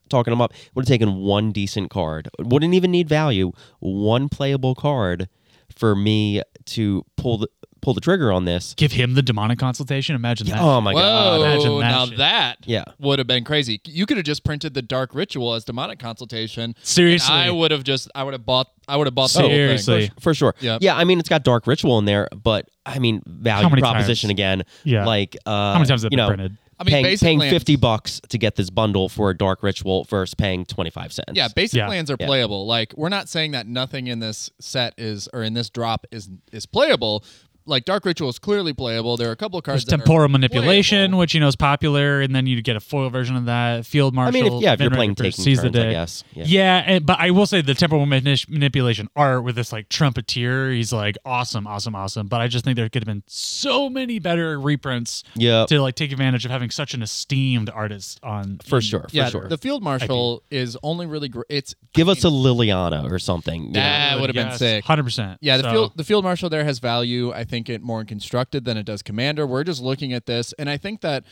talking 0.10 0.34
him 0.34 0.41
up, 0.41 0.53
would 0.74 0.84
have 0.86 0.89
taken 0.89 1.17
one 1.17 1.51
decent 1.51 1.89
card. 1.89 2.29
Wouldn't 2.39 2.74
even 2.74 2.91
need 2.91 3.10
value. 3.10 3.51
One 3.79 4.29
playable 4.29 4.75
card 4.75 5.29
for 5.75 5.96
me 5.96 6.41
to 6.65 7.05
pull 7.15 7.39
the 7.39 7.48
pull 7.81 7.93
the 7.93 8.01
trigger 8.01 8.31
on 8.31 8.45
this. 8.45 8.74
give 8.75 8.91
him 8.91 9.13
the 9.13 9.21
demonic 9.21 9.59
consultation. 9.59 10.15
Imagine 10.15 10.48
that. 10.48 10.59
Oh 10.59 10.81
my 10.81 10.93
Whoa! 10.93 11.00
god! 11.01 11.41
Imagine 11.41 11.79
that 11.79 11.89
now 11.89 12.05
shit. 12.05 12.17
that 12.17 12.57
Yeah. 12.65 12.83
would 13.00 13.19
have 13.19 13.27
been 13.27 13.43
crazy. 13.43 13.81
You 13.86 14.05
could 14.05 14.17
have 14.17 14.25
just 14.25 14.43
printed 14.43 14.74
the 14.74 14.81
dark 14.81 15.13
ritual 15.15 15.53
as 15.53 15.63
demonic 15.65 16.00
consultation. 16.00 16.75
Seriously. 16.81 17.33
and 17.33 17.43
I 17.43 17.51
would 17.51 17.71
have 17.71 17.83
just. 17.83 18.09
I 18.15 18.24
would 18.24 18.33
have 18.33 18.45
bought. 18.45 18.67
I 18.88 18.98
would 18.98 19.07
have 19.07 19.15
bought 19.15 19.31
the 19.31 19.39
whole 19.39 19.50
thing. 19.50 19.55
Seriously. 19.57 20.12
For 20.19 20.33
sure. 20.33 20.55
Yep. 20.59 20.81
Yeah, 20.81 20.95
I 20.95 21.03
mean 21.03 21.19
it's 21.19 21.29
got 21.29 21.43
dark 21.43 21.67
ritual 21.67 21.98
in 22.00 22.05
there, 22.05 22.27
but 22.36 22.69
I 22.86 23.00
mean 23.00 23.21
value 23.25 23.69
many 23.69 23.81
proposition 23.81 24.29
times? 24.29 24.36
again. 24.36 24.63
Yeah. 24.83 25.05
Like 25.05 25.38
uh 25.45 25.74
How 25.74 25.79
many 25.79 25.88
times 25.88 26.03
have 26.03 26.12
you 26.12 26.17
been 26.17 26.25
know, 26.25 26.27
printed? 26.27 26.57
I 26.81 26.86
mean, 26.86 26.91
paying, 26.93 27.03
basic 27.03 27.25
paying 27.25 27.39
lands- 27.39 27.53
50 27.53 27.75
bucks 27.75 28.21
to 28.29 28.38
get 28.38 28.55
this 28.55 28.69
bundle 28.69 29.09
for 29.09 29.29
a 29.31 29.38
dark 29.38 29.63
ritual 29.63 30.05
versus 30.05 30.33
paying 30.33 30.63
25 30.63 31.12
cents. 31.12 31.31
Yeah, 31.33 31.50
basic 31.53 31.77
Yeah. 31.79 31.89
lands 31.89 32.09
are 32.09 32.15
Yeah. 32.17 32.25
playable. 32.25 32.65
Like 32.67 32.93
we're 32.95 33.09
not 33.09 33.27
saying 33.27 33.51
that 33.51 33.67
nothing 33.67 34.07
in 34.07 34.19
this 34.19 34.50
set 34.62 34.93
is 34.98 35.27
or 35.33 35.43
in 35.43 35.53
this 35.55 35.69
drop 35.69 36.07
is 36.09 36.29
is 36.53 36.65
playable. 36.65 37.25
Like 37.70 37.86
Dark 37.86 38.06
Ritual 38.06 38.30
is 38.30 38.40
clearly 38.40 38.74
playable. 38.74 39.16
There 39.18 39.30
are 39.30 39.32
a 39.32 39.36
couple 39.38 39.58
of 39.60 39.64
cards. 39.64 39.86
There's 39.86 39.90
that 39.92 39.96
are 39.96 40.06
temporal 40.06 40.28
manipulation, 40.30 40.98
playable. 40.98 41.20
which 41.20 41.34
you 41.34 41.40
know 41.40 41.48
is 41.48 41.56
popular, 41.56 42.22
and 42.22 42.36
then 42.36 42.48
you 42.48 42.62
get 42.62 42.76
a 42.76 42.80
foil 42.80 43.10
version 43.10 43.36
of 43.36 43.46
that. 43.46 43.86
Field 43.86 44.14
Marshal. 44.14 44.38
I 44.40 44.44
mean, 44.44 44.54
if, 44.54 44.62
yeah, 44.62 44.74
if 44.74 44.82
you're 44.82 44.90
playing 44.92 45.12
Richter 45.12 45.24
taking 45.32 45.56
turns, 45.56 45.72
the 45.74 45.88
I 45.88 45.92
guess. 45.92 46.24
Yeah. 46.34 46.44
Yeah, 46.48 46.84
and, 46.86 47.06
but 47.06 47.20
I 47.20 47.32
will 47.32 47.46
say 47.46 47.62
the 47.62 47.74
temporal 47.76 48.06
manip- 48.06 48.50
manipulation 48.50 49.08
art 49.16 49.44
with 49.44 49.56
this 49.56 49.72
like 49.72 49.88
trumpeteer, 49.90 50.74
he's 50.76 50.92
like 50.92 51.18
awesome, 51.26 51.68
awesome, 51.68 51.96
awesome. 51.96 52.28
But 52.28 52.42
I 52.42 52.48
just 52.48 52.66
think 52.66 52.76
there 52.76 52.90
could 52.90 53.04
have 53.04 53.08
been 53.08 53.24
so 53.28 53.90
many 53.90 54.20
better 54.20 54.60
reprints 54.60 55.24
Yeah. 55.36 55.66
to 55.68 55.82
like 55.82 55.96
take 55.96 56.12
advantage 56.12 56.46
of 56.46 56.52
having 56.52 56.70
such 56.72 56.94
an 56.94 57.02
esteemed 57.02 57.70
artist 57.70 58.20
on. 58.24 58.60
For 58.66 58.78
in- 58.78 58.82
sure. 58.82 59.02
For 59.10 59.16
Yeah, 59.16 59.30
sure. 59.30 59.48
the 59.48 59.58
Field 59.58 59.84
Marshal 59.84 60.44
is 60.50 60.76
only 60.84 61.06
really 61.06 61.30
gr- 61.30 61.42
it's 61.50 61.76
Give 61.94 62.10
us 62.10 62.24
a 62.24 62.28
Liliana 62.28 63.10
or 63.12 63.20
something. 63.20 63.64
you 63.66 63.72
know. 63.72 63.80
That 63.80 64.20
would 64.20 64.34
have 64.34 64.50
been 64.50 64.58
sick. 64.58 64.86
Hundred 64.86 65.04
percent. 65.04 65.38
Yeah, 65.42 65.58
the 65.58 65.64
So- 65.64 65.72
field 65.72 65.92
the 65.96 66.04
field 66.04 66.24
marshal 66.24 66.50
there 66.50 66.64
has 66.64 66.80
value. 66.80 67.32
I 67.34 67.44
think 67.44 67.59
it 67.68 67.82
more 67.82 68.00
in 68.00 68.08
constructed 68.08 68.63
than 68.63 68.78
it 68.78 68.86
does 68.86 69.01
commander. 69.01 69.46
We're 69.46 69.63
just 69.66 69.82
looking 69.82 70.13
at 70.13 70.28
this, 70.28 70.54
and 70.60 70.70
I 70.70 70.78
think 70.78 71.01
that 71.01 71.25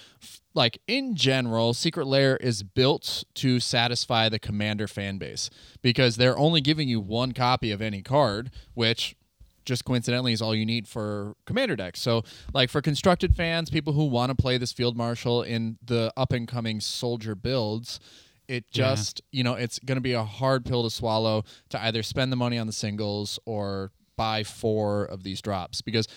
like 0.54 0.80
in 0.88 1.16
general, 1.16 1.74
Secret 1.76 2.08
Lair 2.08 2.36
is 2.38 2.64
built 2.64 3.24
to 3.36 3.60
satisfy 3.60 4.28
the 4.28 4.40
commander 4.40 4.88
fan 4.88 5.20
base 5.20 5.50
because 5.82 6.18
they're 6.18 6.38
only 6.38 6.60
giving 6.60 6.90
you 6.90 7.00
one 7.00 7.32
copy 7.32 7.72
of 7.72 7.82
any 7.82 8.02
card, 8.02 8.50
which 8.74 9.16
just 9.64 9.86
coincidentally 9.86 10.32
is 10.34 10.42
all 10.42 10.56
you 10.56 10.66
need 10.66 10.88
for 10.88 11.36
commander 11.46 11.76
decks. 11.76 12.00
So, 12.00 12.24
like 12.54 12.70
for 12.70 12.82
constructed 12.82 13.36
fans, 13.36 13.70
people 13.70 13.94
who 13.94 14.06
want 14.06 14.30
to 14.32 14.36
play 14.36 14.58
this 14.58 14.72
field 14.72 14.98
marshal 14.98 15.44
in 15.44 15.78
the 15.86 16.12
up 16.18 16.32
and 16.34 16.48
coming 16.48 16.80
soldier 16.80 17.36
builds, 17.36 18.00
it 18.48 18.64
Yeah. 18.72 18.96
just 18.96 19.22
you 19.32 19.44
know 19.44 19.56
it's 19.56 19.78
going 19.80 19.98
to 19.98 20.02
be 20.02 20.14
a 20.14 20.24
hard 20.24 20.64
pill 20.66 20.84
to 20.84 20.90
swallow 20.90 21.44
to 21.70 21.84
either 21.84 22.02
spend 22.02 22.32
the 22.32 22.38
money 22.38 22.58
on 22.58 22.66
the 22.66 22.72
singles 22.74 23.40
or 23.46 23.92
buy 24.18 24.44
four 24.44 25.06
of 25.06 25.24
these 25.24 25.42
drops 25.42 25.82
because 25.82 26.08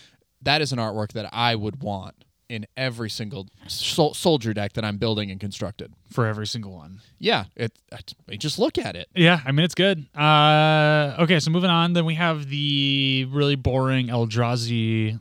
that 0.42 0.60
is 0.60 0.72
an 0.72 0.78
artwork 0.78 1.12
that 1.12 1.28
I 1.32 1.54
would 1.54 1.82
want 1.82 2.16
in 2.48 2.66
every 2.76 3.08
single 3.08 3.46
sol- 3.68 4.12
soldier 4.12 4.52
deck 4.52 4.72
that 4.72 4.84
I'm 4.84 4.96
building 4.98 5.30
and 5.30 5.38
constructed. 5.38 5.92
for 6.10 6.26
every 6.26 6.48
single 6.48 6.72
one. 6.72 7.00
Yeah, 7.20 7.44
it. 7.54 7.78
I 7.92 7.98
I 8.28 8.34
just 8.36 8.58
look 8.58 8.76
at 8.76 8.96
it. 8.96 9.06
Yeah, 9.14 9.40
I 9.44 9.52
mean 9.52 9.64
it's 9.64 9.76
good. 9.76 10.04
Uh, 10.16 11.14
okay, 11.20 11.38
so 11.38 11.52
moving 11.52 11.70
on, 11.70 11.92
then 11.92 12.04
we 12.04 12.14
have 12.16 12.48
the 12.48 13.28
really 13.30 13.54
boring 13.54 14.08
Eldrazi 14.08 15.20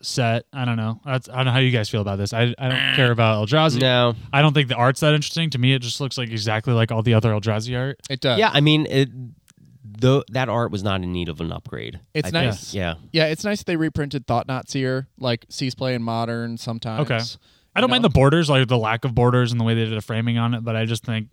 set. 0.00 0.44
I 0.52 0.64
don't 0.64 0.76
know. 0.76 1.00
That's, 1.04 1.28
I 1.28 1.36
don't 1.36 1.46
know 1.46 1.50
how 1.52 1.58
you 1.58 1.72
guys 1.72 1.88
feel 1.88 2.00
about 2.02 2.18
this. 2.18 2.32
I, 2.32 2.54
I 2.56 2.68
don't 2.68 2.94
care 2.94 3.10
about 3.10 3.48
Eldrazi. 3.48 3.80
No. 3.80 4.14
I 4.32 4.42
don't 4.42 4.52
think 4.54 4.68
the 4.68 4.76
art's 4.76 5.00
that 5.00 5.14
interesting. 5.14 5.50
To 5.50 5.58
me, 5.58 5.74
it 5.74 5.80
just 5.80 6.00
looks 6.00 6.16
like 6.16 6.30
exactly 6.30 6.72
like 6.72 6.92
all 6.92 7.02
the 7.02 7.14
other 7.14 7.32
Eldrazi 7.32 7.76
art. 7.76 7.98
It 8.08 8.20
does. 8.20 8.38
Yeah, 8.38 8.50
I 8.52 8.60
mean, 8.60 8.86
it, 8.86 9.08
the, 10.00 10.24
that 10.30 10.48
art 10.48 10.70
was 10.70 10.82
not 10.82 11.02
in 11.02 11.12
need 11.12 11.28
of 11.28 11.40
an 11.40 11.52
upgrade. 11.52 12.00
It's 12.14 12.28
I 12.28 12.30
think. 12.30 12.44
nice. 12.46 12.74
Yeah. 12.74 12.94
Yeah, 13.12 13.26
it's 13.26 13.44
nice 13.44 13.62
they 13.62 13.76
reprinted 13.76 14.26
Thought 14.26 14.46
Knots 14.48 14.72
here, 14.72 15.08
like 15.18 15.44
Cease 15.48 15.74
Play 15.74 15.94
in 15.94 16.02
Modern 16.02 16.56
sometimes. 16.56 17.02
Okay. 17.02 17.20
I 17.76 17.80
don't 17.80 17.90
You 17.90 17.92
mind 17.92 18.04
the 18.04 18.08
borders, 18.08 18.48
like 18.50 18.66
the 18.66 18.78
lack 18.78 19.04
of 19.04 19.14
borders 19.14 19.52
and 19.52 19.60
the 19.60 19.64
way 19.64 19.74
they 19.74 19.84
did 19.84 19.96
the 19.96 20.00
framing 20.02 20.38
on 20.38 20.54
it, 20.54 20.64
but 20.64 20.74
I 20.74 20.84
just 20.84 21.04
think, 21.04 21.28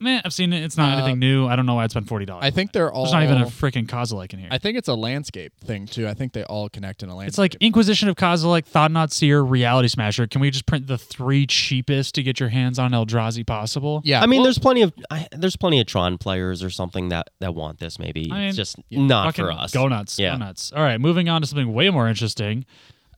man, 0.00 0.22
I've 0.24 0.32
seen 0.32 0.52
it. 0.52 0.62
It's 0.62 0.76
not 0.76 0.92
Uh, 0.92 0.96
anything 0.98 1.18
new. 1.18 1.46
I 1.46 1.56
don't 1.56 1.66
know 1.66 1.74
why 1.74 1.84
I 1.84 1.86
spent 1.88 2.08
forty 2.08 2.24
dollars. 2.24 2.44
I 2.44 2.50
think 2.50 2.72
they're 2.72 2.92
all. 2.92 3.04
there's 3.04 3.12
not 3.12 3.22
even 3.24 3.40
a 3.42 3.46
freaking 3.46 3.86
Kozilek 3.86 4.32
in 4.32 4.38
here. 4.38 4.48
I 4.50 4.58
think 4.58 4.78
it's 4.78 4.88
a 4.88 4.94
landscape 4.94 5.52
thing 5.60 5.86
too. 5.86 6.06
I 6.08 6.14
think 6.14 6.32
they 6.32 6.44
all 6.44 6.68
connect 6.68 7.02
in 7.02 7.08
a 7.08 7.16
landscape. 7.16 7.28
It's 7.28 7.38
like 7.38 7.54
Inquisition 7.60 8.08
of 8.08 8.16
Kozilek, 8.16 8.64
Thought-Knot 8.66 9.12
Seer, 9.12 9.40
Reality 9.42 9.88
Smasher. 9.88 10.26
Can 10.26 10.40
we 10.40 10.50
just 10.50 10.66
print 10.66 10.86
the 10.86 10.98
three 10.98 11.46
cheapest 11.46 12.14
to 12.16 12.22
get 12.22 12.38
your 12.40 12.48
hands 12.50 12.78
on 12.78 12.92
Eldrazi 12.92 13.46
possible? 13.46 14.00
yeah. 14.04 14.22
I 14.22 14.26
mean, 14.26 14.38
well, 14.38 14.44
there's 14.44 14.58
plenty 14.58 14.82
of 14.82 14.92
I, 15.10 15.26
there's 15.32 15.56
plenty 15.56 15.80
of 15.80 15.86
Tron 15.86 16.18
players 16.18 16.62
or 16.62 16.70
something 16.70 17.08
that 17.08 17.30
that 17.40 17.54
want 17.54 17.78
this. 17.78 17.98
Maybe 17.98 18.28
I 18.32 18.38
mean, 18.38 18.48
it's 18.48 18.56
just 18.56 18.76
not 18.90 19.26
Fucking 19.34 19.44
for 19.44 19.52
us. 19.52 19.72
Go 19.72 19.88
nuts. 19.88 20.18
Yeah. 20.18 20.32
Go 20.32 20.38
nuts. 20.38 20.72
All 20.74 20.82
right, 20.82 21.00
moving 21.00 21.28
on 21.28 21.42
to 21.42 21.46
something 21.48 21.72
way 21.72 21.90
more 21.90 22.08
interesting. 22.08 22.64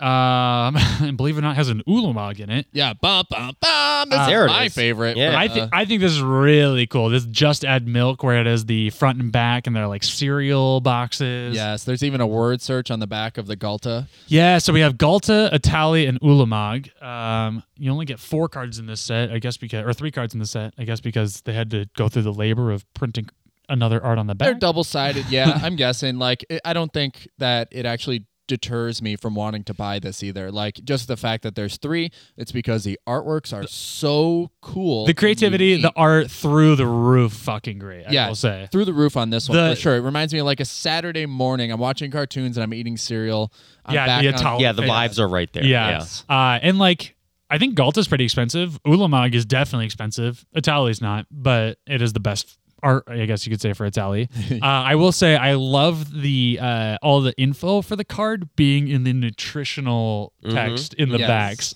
Um, 0.01 0.77
and 1.03 1.17
believe 1.19 1.37
it 1.37 1.41
or 1.41 1.43
not, 1.43 1.57
has 1.57 1.69
an 1.69 1.83
Ulamog 1.87 2.41
in 2.41 2.49
it. 2.51 2.67
yeah. 2.73 2.95
Bum 2.95 3.25
bum 3.29 3.57
bum. 3.61 4.09
This 4.11 4.19
Uh, 4.19 4.23
is 4.23 4.29
There 4.29 4.45
it 4.47 4.49
my 4.49 4.65
is. 4.65 4.75
favorite. 4.75 5.17
Yeah. 5.17 5.39
I 5.39 5.49
think 5.49 5.71
I 5.73 5.85
think 5.85 6.01
this 6.01 6.13
is 6.13 6.23
really 6.23 6.87
cool. 6.87 7.09
This 7.11 7.25
just 7.27 7.65
add 7.65 7.87
milk 7.87 8.23
where 8.23 8.41
it 8.41 8.47
is 8.47 8.67
the 8.67 8.91
front 8.91 9.21
and 9.21 9.31
back, 9.31 9.67
and 9.67 9.77
they're 9.77 9.87
like 9.89 10.03
cereal 10.05 10.81
boxes. 10.81 11.55
Yes, 11.55 11.85
there's 11.85 12.03
even 12.03 12.21
a 12.21 12.27
word 12.27 12.61
search 12.63 12.91
on 12.91 13.01
the 13.01 13.07
back 13.07 13.37
of 13.39 13.47
the 13.47 13.57
Ghalta. 13.57 14.07
Yeah, 14.27 14.59
so 14.59 14.73
we 14.73 14.81
have 14.81 14.95
Ghalta, 14.95 15.53
Etali, 15.53 16.09
and 16.09 16.21
Ulamog. 16.21 16.91
Um, 17.03 17.63
you 17.77 17.91
only 17.91 18.07
get 18.07 18.19
four 18.21 18.49
cards 18.49 18.79
in 18.79 18.87
this 18.87 19.01
set, 19.01 19.31
I 19.31 19.39
guess, 19.39 19.57
because 19.57 19.85
or 19.85 19.93
three 19.93 20.11
cards 20.11 20.35
in 20.35 20.41
the 20.41 20.47
set, 20.47 20.75
I 20.79 20.85
guess, 20.85 21.01
because 21.01 21.41
they 21.43 21.53
had 21.53 21.71
to 21.73 21.87
go 21.97 22.09
through 22.09 22.23
the 22.23 22.33
labor 22.33 22.71
of 22.73 22.85
printing 22.95 23.29
another 23.69 24.03
art 24.03 24.19
on 24.19 24.27
the 24.27 24.35
back. 24.35 24.47
They're 24.47 24.55
back. 24.55 24.61
double 24.61 24.85
sided. 24.85 25.27
Yeah, 25.31 25.59
I'm 25.63 25.77
guessing. 25.77 26.19
Like, 26.19 26.45
it, 26.49 26.61
I 26.65 26.73
don't 26.73 26.93
think 26.93 27.29
that 27.39 27.69
it 27.71 27.87
actually 27.87 28.25
deters 28.51 29.01
me 29.01 29.17
from 29.17 29.35
wanting 29.35 29.65
to 29.65 29.73
buy 29.73 29.99
this 29.99 30.23
either. 30.23 30.51
Like, 30.53 30.81
just 30.85 31.09
the 31.09 31.17
fact 31.17 31.43
that 31.45 31.55
there's 31.55 31.79
three, 31.79 32.11
it's 32.37 32.53
because 32.53 32.85
the 32.85 32.99
artworks 33.09 33.57
are 33.57 33.67
so 33.67 34.51
cool. 34.61 35.07
the 35.07 35.15
creativity, 35.15 35.81
the 35.81 35.93
art 35.97 36.31
through 36.31 36.77
the 36.77 36.87
roof, 36.87 37.33
fucking 37.33 37.79
great. 37.79 38.07
I 38.07 38.11
yeah, 38.11 38.29
will 38.29 38.35
say. 38.35 38.69
through 38.71 38.85
the 38.85 38.93
roof 38.93 39.17
on 39.17 39.31
this 39.31 39.49
one 39.49 39.57
The- 39.57 39.75
for 39.75 39.81
sure. 39.81 39.97
It 39.97 40.01
reminds 40.03 40.33
me 40.35 40.41
of 40.41 40.47
like 40.47 40.61
a 40.61 40.65
Saturday 40.67 41.25
morning. 41.27 41.73
I'm 41.73 41.81
watching 41.81 42.11
cartoons 42.11 42.57
and 42.59 42.65
I'm 42.65 42.75
eating 42.75 42.97
cereal. 42.99 43.53
I'm 43.87 43.95
Yeah, 43.95 44.07
back 44.07 44.23
the 44.23 44.45
on- 44.47 44.61
Yeah, 44.61 44.73
the 44.73 44.83
Yeah. 44.83 44.89
vibes 44.89 45.19
are 45.19 45.29
right 45.29 45.51
there. 45.53 45.65
Yeah. 45.65 46.05
Uh, 46.29 46.59
and 46.61 46.79
like, 46.79 47.17
I 47.49 47.59
think 47.59 47.75
Ghalta's 47.75 48.07
pretty 48.07 48.25
expensive. 48.25 48.81
Ulamog 48.85 49.35
is 49.35 49.45
definitely 49.45 49.87
expensive. 49.87 50.45
Etali's 50.57 51.01
not, 51.01 51.27
but 51.33 51.79
it 51.87 52.01
is 52.03 52.13
the 52.13 52.21
best 52.21 52.59
art, 52.83 53.05
I 53.09 53.27
guess 53.27 53.47
you 53.47 53.51
could 53.51 53.61
say, 53.61 53.73
for 53.73 53.89
Etali. 53.89 54.29
uh, 54.63 54.65
I 54.67 54.95
will 54.95 55.13
say 55.13 55.37
I 55.37 55.55
love 55.55 56.13
the 56.23 56.59
uh, 56.61 56.97
all 57.03 57.21
the 57.21 57.35
info 57.39 57.83
for 57.83 57.97
the 57.97 58.05
card 58.05 58.55
being 58.57 58.89
in 58.89 59.05
the 59.05 59.13
nutritional 59.13 60.33
text 60.49 60.95
in 60.95 61.11
the 61.11 61.19
Yes. 61.19 61.29
backs. 61.29 61.75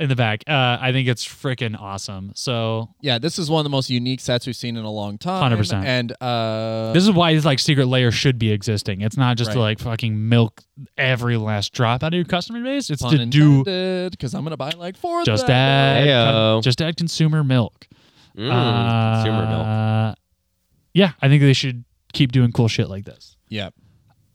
In 0.00 0.08
the 0.08 0.14
back, 0.14 0.44
uh, 0.46 0.78
I 0.80 0.92
think 0.92 1.08
it's 1.08 1.26
freaking 1.26 1.76
awesome. 1.76 2.30
So 2.36 2.88
Yeah, 3.00 3.18
this 3.18 3.36
is 3.36 3.50
one 3.50 3.58
of 3.58 3.64
the 3.64 3.68
most 3.70 3.90
unique 3.90 4.20
sets 4.20 4.46
we've 4.46 4.54
seen 4.54 4.76
in 4.76 4.84
a 4.84 4.90
long 4.92 5.18
time. 5.18 5.50
100%. 5.58 5.84
And 5.84 6.12
uh, 6.22 6.92
this 6.92 7.02
is 7.02 7.10
why 7.10 7.34
this 7.34 7.44
like 7.44 7.58
secret 7.58 7.86
lair 7.86 8.12
should 8.12 8.38
be 8.38 8.52
existing. 8.52 9.00
It's 9.00 9.16
not 9.16 9.36
just 9.36 9.50
to 9.50 9.58
like 9.58 9.80
fucking 9.80 10.28
milk 10.28 10.62
every 10.96 11.36
last 11.36 11.72
drop 11.72 12.04
out 12.04 12.12
of 12.14 12.16
your 12.16 12.24
customer 12.26 12.62
base. 12.62 12.90
It's 12.90 13.02
pun 13.02 13.10
to 13.18 13.26
do 13.26 13.58
intended, 13.58 14.12
because 14.12 14.34
I'm 14.34 14.44
gonna 14.44 14.56
buy 14.56 14.70
like 14.70 14.96
four. 14.96 15.18
of 15.22 15.26
just 15.26 15.48
them. 15.48 15.56
add 15.56 16.06
Heyo. 16.06 16.62
just 16.62 16.80
add 16.80 16.96
consumer 16.96 17.42
milk. 17.42 17.88
Mm, 18.36 19.14
consumer 19.14 19.46
milk. 19.48 20.16
Yeah, 20.98 21.12
I 21.22 21.28
think 21.28 21.42
they 21.42 21.52
should 21.52 21.84
keep 22.12 22.32
doing 22.32 22.50
cool 22.50 22.66
shit 22.66 22.90
like 22.90 23.04
this. 23.04 23.36
Yep. 23.50 23.72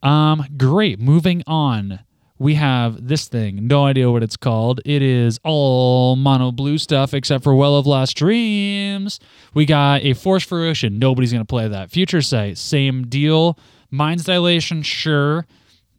Um, 0.02 0.46
great. 0.56 0.98
Moving 0.98 1.44
on. 1.46 2.00
We 2.40 2.56
have 2.56 3.06
this 3.06 3.28
thing. 3.28 3.68
No 3.68 3.84
idea 3.84 4.10
what 4.10 4.24
it's 4.24 4.38
called. 4.38 4.80
It 4.86 5.02
is 5.02 5.42
all 5.44 6.16
mono 6.16 6.54
blue 6.54 6.78
stuff 6.78 7.14
except 7.14 7.44
for 7.44 7.54
Well 7.54 7.76
of 7.76 7.86
Lost 7.86 8.16
Dreams. 8.16 9.20
We 9.54 9.66
got 9.66 10.04
a 10.04 10.14
Forced 10.14 10.48
Fruition. 10.48 11.00
Nobody's 11.00 11.34
gonna 11.34 11.44
play 11.44 11.68
that. 11.68 11.92
Future 11.92 12.22
Sight, 12.22 12.58
same 12.58 13.08
deal. 13.08 13.60
Mind's 13.92 14.24
Dilation, 14.24 14.84
sure. 14.84 15.46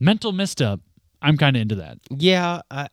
Mental 0.01 0.33
Misstep. 0.33 0.81
I'm 1.21 1.37
kind 1.37 1.57
of 1.57 1.61
into 1.63 1.75
that. 1.75 1.99
Yeah, 2.11 2.63
I, 2.71 2.89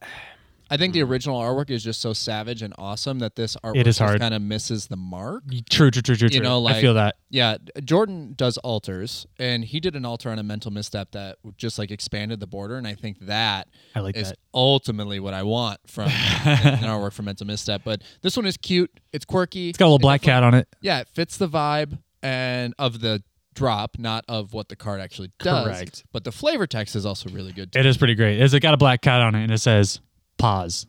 I 0.71 0.77
think 0.77 0.93
the 0.93 1.01
mm. 1.01 1.09
original 1.09 1.37
artwork 1.37 1.69
is 1.69 1.83
just 1.83 1.99
so 1.99 2.13
savage 2.13 2.61
and 2.61 2.73
awesome 2.77 3.19
that 3.19 3.35
this 3.35 3.57
artwork 3.57 3.75
It 3.75 3.87
is 3.87 3.97
hard. 3.97 4.21
kind 4.21 4.33
of 4.33 4.41
misses 4.41 4.87
the 4.87 4.95
mark. 4.95 5.43
True, 5.69 5.91
true, 5.91 6.01
true, 6.01 6.15
true, 6.15 6.29
You 6.31 6.39
know, 6.39 6.61
like 6.61 6.77
I 6.77 6.81
feel 6.81 6.93
that. 6.93 7.17
Yeah, 7.29 7.57
Jordan 7.83 8.35
does 8.37 8.57
alters, 8.59 9.27
and 9.37 9.65
he 9.65 9.81
did 9.81 9.97
an 9.97 10.05
alter 10.05 10.29
on 10.29 10.39
a 10.39 10.43
mental 10.43 10.71
misstep 10.71 11.11
that 11.11 11.39
just 11.57 11.77
like 11.77 11.91
expanded 11.91 12.39
the 12.39 12.47
border, 12.47 12.77
and 12.77 12.87
I 12.87 12.95
think 12.95 13.19
that 13.25 13.67
I 13.93 13.99
like 13.99 14.15
is 14.15 14.29
that. 14.29 14.37
ultimately 14.53 15.19
what 15.19 15.33
I 15.33 15.43
want 15.43 15.81
from 15.87 16.05
an 16.45 16.79
artwork 16.83 17.11
for 17.11 17.23
mental 17.23 17.45
misstep. 17.45 17.81
But 17.83 18.01
this 18.21 18.37
one 18.37 18.45
is 18.45 18.55
cute. 18.55 18.91
It's 19.11 19.25
quirky. 19.25 19.69
It's 19.69 19.77
got 19.77 19.85
a 19.85 19.87
little 19.87 19.99
black 19.99 20.21
cat 20.21 20.41
on 20.41 20.53
it. 20.53 20.69
Yeah, 20.79 21.01
it 21.01 21.09
fits 21.09 21.35
the 21.35 21.49
vibe 21.49 21.99
and 22.23 22.73
of 22.79 23.01
the 23.01 23.23
drop, 23.53 23.97
not 23.99 24.23
of 24.29 24.53
what 24.53 24.69
the 24.69 24.77
card 24.77 25.01
actually 25.01 25.31
does. 25.39 25.65
Correct. 25.65 26.05
But 26.13 26.23
the 26.23 26.31
flavor 26.31 26.65
text 26.65 26.95
is 26.95 27.05
also 27.05 27.29
really 27.29 27.51
good. 27.51 27.73
Too. 27.73 27.79
It 27.79 27.85
is 27.85 27.97
pretty 27.97 28.15
great. 28.15 28.39
Is 28.39 28.53
It's 28.53 28.63
got 28.63 28.73
a 28.73 28.77
black 28.77 29.01
cat 29.01 29.21
on 29.21 29.35
it 29.35 29.43
and 29.43 29.51
it 29.51 29.59
says 29.59 29.99
pause. 30.41 30.87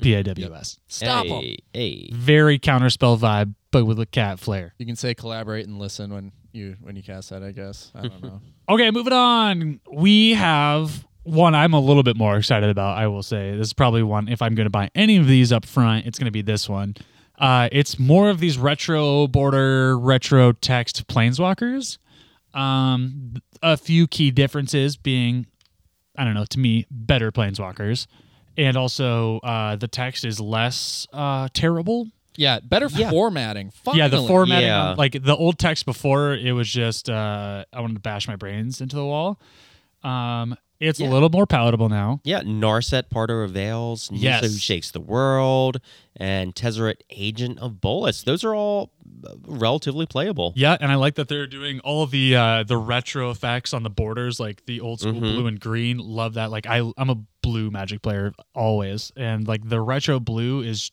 P 0.00 0.14
A 0.14 0.22
W 0.22 0.54
S. 0.54 0.78
Stop 0.88 1.26
'em. 1.26 1.32
hey, 1.42 1.58
hey. 1.74 2.10
Very 2.12 2.58
counterspell 2.58 3.18
vibe, 3.18 3.54
but 3.70 3.84
with 3.84 4.00
a 4.00 4.06
cat 4.06 4.38
flair. 4.40 4.72
You 4.78 4.86
can 4.86 4.96
say 4.96 5.14
collaborate 5.14 5.66
and 5.66 5.78
listen 5.78 6.12
when 6.14 6.32
you 6.52 6.76
when 6.80 6.96
you 6.96 7.02
cast 7.02 7.30
that. 7.30 7.42
I 7.42 7.52
guess 7.52 7.90
I 7.94 8.02
don't 8.02 8.22
know. 8.22 8.40
Okay, 8.70 8.92
moving 8.92 9.12
on. 9.12 9.80
We 9.92 10.34
have 10.34 11.04
one 11.24 11.56
I'm 11.56 11.74
a 11.74 11.80
little 11.80 12.04
bit 12.04 12.16
more 12.16 12.36
excited 12.36 12.70
about, 12.70 12.96
I 12.96 13.08
will 13.08 13.24
say. 13.24 13.56
This 13.56 13.66
is 13.66 13.72
probably 13.72 14.04
one, 14.04 14.28
if 14.28 14.40
I'm 14.42 14.54
going 14.54 14.66
to 14.66 14.70
buy 14.70 14.90
any 14.94 15.16
of 15.16 15.26
these 15.26 15.50
up 15.52 15.66
front, 15.66 16.06
it's 16.06 16.20
going 16.20 16.26
to 16.26 16.30
be 16.30 16.40
this 16.42 16.68
one. 16.68 16.94
Uh, 17.36 17.68
it's 17.72 17.98
more 17.98 18.30
of 18.30 18.38
these 18.38 18.58
retro 18.58 19.26
border, 19.26 19.98
retro 19.98 20.52
text 20.52 21.08
planeswalkers. 21.08 21.98
Um, 22.54 23.34
a 23.60 23.76
few 23.76 24.06
key 24.06 24.30
differences 24.30 24.96
being, 24.96 25.46
I 26.16 26.22
don't 26.24 26.34
know, 26.34 26.44
to 26.50 26.58
me, 26.60 26.86
better 26.92 27.32
planeswalkers. 27.32 28.06
And 28.56 28.76
also, 28.76 29.38
uh, 29.40 29.76
the 29.76 29.88
text 29.88 30.24
is 30.24 30.40
less 30.40 31.06
uh, 31.12 31.48
terrible 31.54 32.08
Yeah, 32.36 32.60
better 32.60 32.88
formatting. 32.88 33.72
yeah, 33.94 34.08
the 34.08 34.26
formatting, 34.26 34.66
Yeah. 34.66 34.94
like 34.98 35.12
the 35.22 35.36
old 35.36 35.58
text 35.58 35.86
before, 35.86 36.34
it 36.34 36.52
was 36.52 36.68
just 36.68 37.08
uh, 37.10 37.64
I 37.72 37.80
wanted 37.80 37.94
to 37.94 38.00
bash 38.00 38.28
my 38.28 38.36
brains 38.36 38.80
into 38.80 38.96
the 38.96 39.04
wall. 39.04 39.38
Um, 40.02 40.56
it's 40.80 41.00
a 41.00 41.04
little 41.04 41.28
more 41.28 41.46
palatable 41.46 41.88
now. 41.88 42.20
Yeah, 42.24 42.40
Narset, 42.40 43.04
Parter 43.10 43.44
of 43.44 43.50
Veils, 43.50 44.10
Nissa 44.10 44.22
Yes. 44.22 44.40
Who 44.42 44.58
Shakes 44.58 44.90
the 44.90 45.00
World, 45.00 45.80
and 46.16 46.54
Tezzeret, 46.54 47.02
Agent 47.10 47.58
of 47.58 47.80
Bolas. 47.80 48.22
Those 48.22 48.44
are 48.44 48.54
all 48.54 48.92
uh, 49.24 49.34
relatively 49.46 50.06
playable. 50.06 50.52
Yeah, 50.56 50.76
and 50.80 50.90
I 50.90 50.94
like 50.96 51.14
that 51.16 51.28
they're 51.28 51.46
doing 51.46 51.80
all 51.80 52.06
the 52.06 52.34
uh, 52.36 52.62
the 52.64 52.76
retro 52.76 53.30
effects 53.30 53.72
on 53.74 53.82
the 53.82 53.90
borders, 53.90 54.40
like 54.40 54.64
the 54.66 54.80
old 54.80 55.00
school 55.00 55.20
blue 55.20 55.46
and 55.46 55.60
green. 55.60 55.98
Love 55.98 56.34
that. 56.34 56.50
Like 56.50 56.66
I, 56.66 56.90
I'm 56.96 57.10
a 57.10 57.16
blue 57.42 57.70
Magic 57.70 58.02
player 58.02 58.32
always, 58.54 59.12
and 59.16 59.46
like 59.46 59.68
the 59.68 59.80
retro 59.80 60.20
blue 60.20 60.62
is 60.62 60.90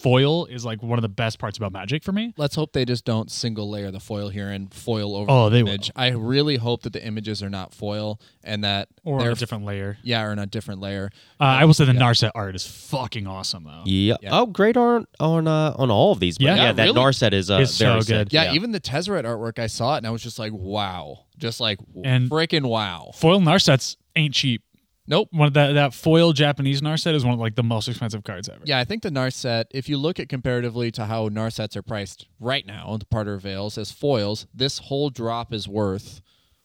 foil 0.00 0.46
is 0.46 0.64
like 0.64 0.82
one 0.82 0.98
of 0.98 1.02
the 1.02 1.08
best 1.08 1.38
parts 1.38 1.58
about 1.58 1.72
Magic 1.72 2.02
for 2.04 2.12
me. 2.12 2.32
Let's 2.36 2.54
hope 2.54 2.72
they 2.72 2.84
just 2.84 3.04
don't 3.04 3.30
single 3.30 3.68
layer 3.70 3.90
the 3.90 4.00
foil 4.00 4.28
here 4.28 4.48
and 4.50 4.72
foil 4.72 5.14
over 5.16 5.30
Oh, 5.30 5.44
the 5.50 5.56
they 5.56 5.60
image. 5.60 5.90
I 5.96 6.08
really 6.10 6.56
hope 6.56 6.82
that 6.82 6.92
the 6.92 7.04
images 7.04 7.42
are 7.42 7.50
not 7.50 7.74
foil 7.74 8.20
and 8.44 8.64
that 8.64 8.88
Or 9.04 9.18
they're 9.20 9.30
a 9.32 9.34
different 9.34 9.64
layer. 9.64 9.98
yeah, 10.02 10.22
or 10.22 10.32
in 10.32 10.38
a 10.38 10.46
different 10.46 10.80
layer. 10.80 11.10
Uh, 11.40 11.44
I 11.44 11.64
will 11.64 11.74
say 11.74 11.84
the 11.84 11.92
Narset 11.92 12.30
art 12.34 12.54
is 12.54 12.66
fucking 12.66 13.26
awesome 13.26 13.64
though. 13.64 13.82
Yeah. 13.84 14.16
Yeah. 14.22 14.38
Oh, 14.40 14.46
great 14.46 14.76
art 14.76 15.04
on 15.20 15.46
uh, 15.46 15.74
on 15.76 15.90
all 15.90 16.12
of 16.12 16.20
these. 16.20 16.38
But 16.38 16.44
Yeah. 16.44 16.54
yeah, 16.56 16.62
Yeah, 16.66 16.72
that 16.72 16.82
really? 16.84 17.00
Narset 17.00 17.32
is 17.32 17.50
uh, 17.50 17.58
It's 17.62 17.74
so 17.74 17.86
very 17.86 17.98
good. 18.00 18.06
sick. 18.28 18.32
Yeah, 18.32 18.52
even 18.52 18.72
the 18.72 18.80
Tezzeret 18.80 19.24
artwork, 19.24 19.58
I 19.58 19.66
saw 19.66 19.94
it 19.94 19.98
and 19.98 20.06
I 20.06 20.10
was 20.10 20.22
just 20.22 20.38
like, 20.38 20.52
wow, 20.52 21.24
just 21.36 21.60
like 21.60 21.78
And- 22.04 22.30
freaking 22.30 22.66
wow. 22.66 23.10
Foil 23.14 23.40
Narsets 23.40 23.96
ain't 24.16 24.34
cheap. 24.34 24.62
Nope. 25.08 25.28
One 25.32 25.48
of 25.48 25.54
that 25.54 25.72
that 25.72 25.94
foil 25.94 26.32
Japanese 26.32 26.80
Narset 26.82 27.14
is 27.14 27.24
one 27.24 27.34
of 27.34 27.40
like 27.40 27.54
the 27.56 27.62
most 27.62 27.88
expensive 27.88 28.22
cards 28.24 28.48
ever. 28.48 28.60
Yeah, 28.64 28.78
I 28.78 28.84
think 28.84 29.02
the 29.02 29.10
Narset, 29.10 29.64
if 29.70 29.88
you 29.88 29.96
look 29.96 30.20
at 30.20 30.28
comparatively 30.28 30.90
to 30.92 31.06
how 31.06 31.28
Narsets 31.30 31.74
are 31.76 31.82
priced 31.82 32.26
right 32.38 32.64
now, 32.66 32.96
the 32.98 33.06
Parter 33.06 33.34
of 33.36 33.42
Veils 33.42 33.78
as 33.78 33.90
foils, 33.90 34.46
this 34.54 34.78
whole 34.78 35.08
drop 35.10 35.52
is 35.52 35.66
worth 35.66 36.20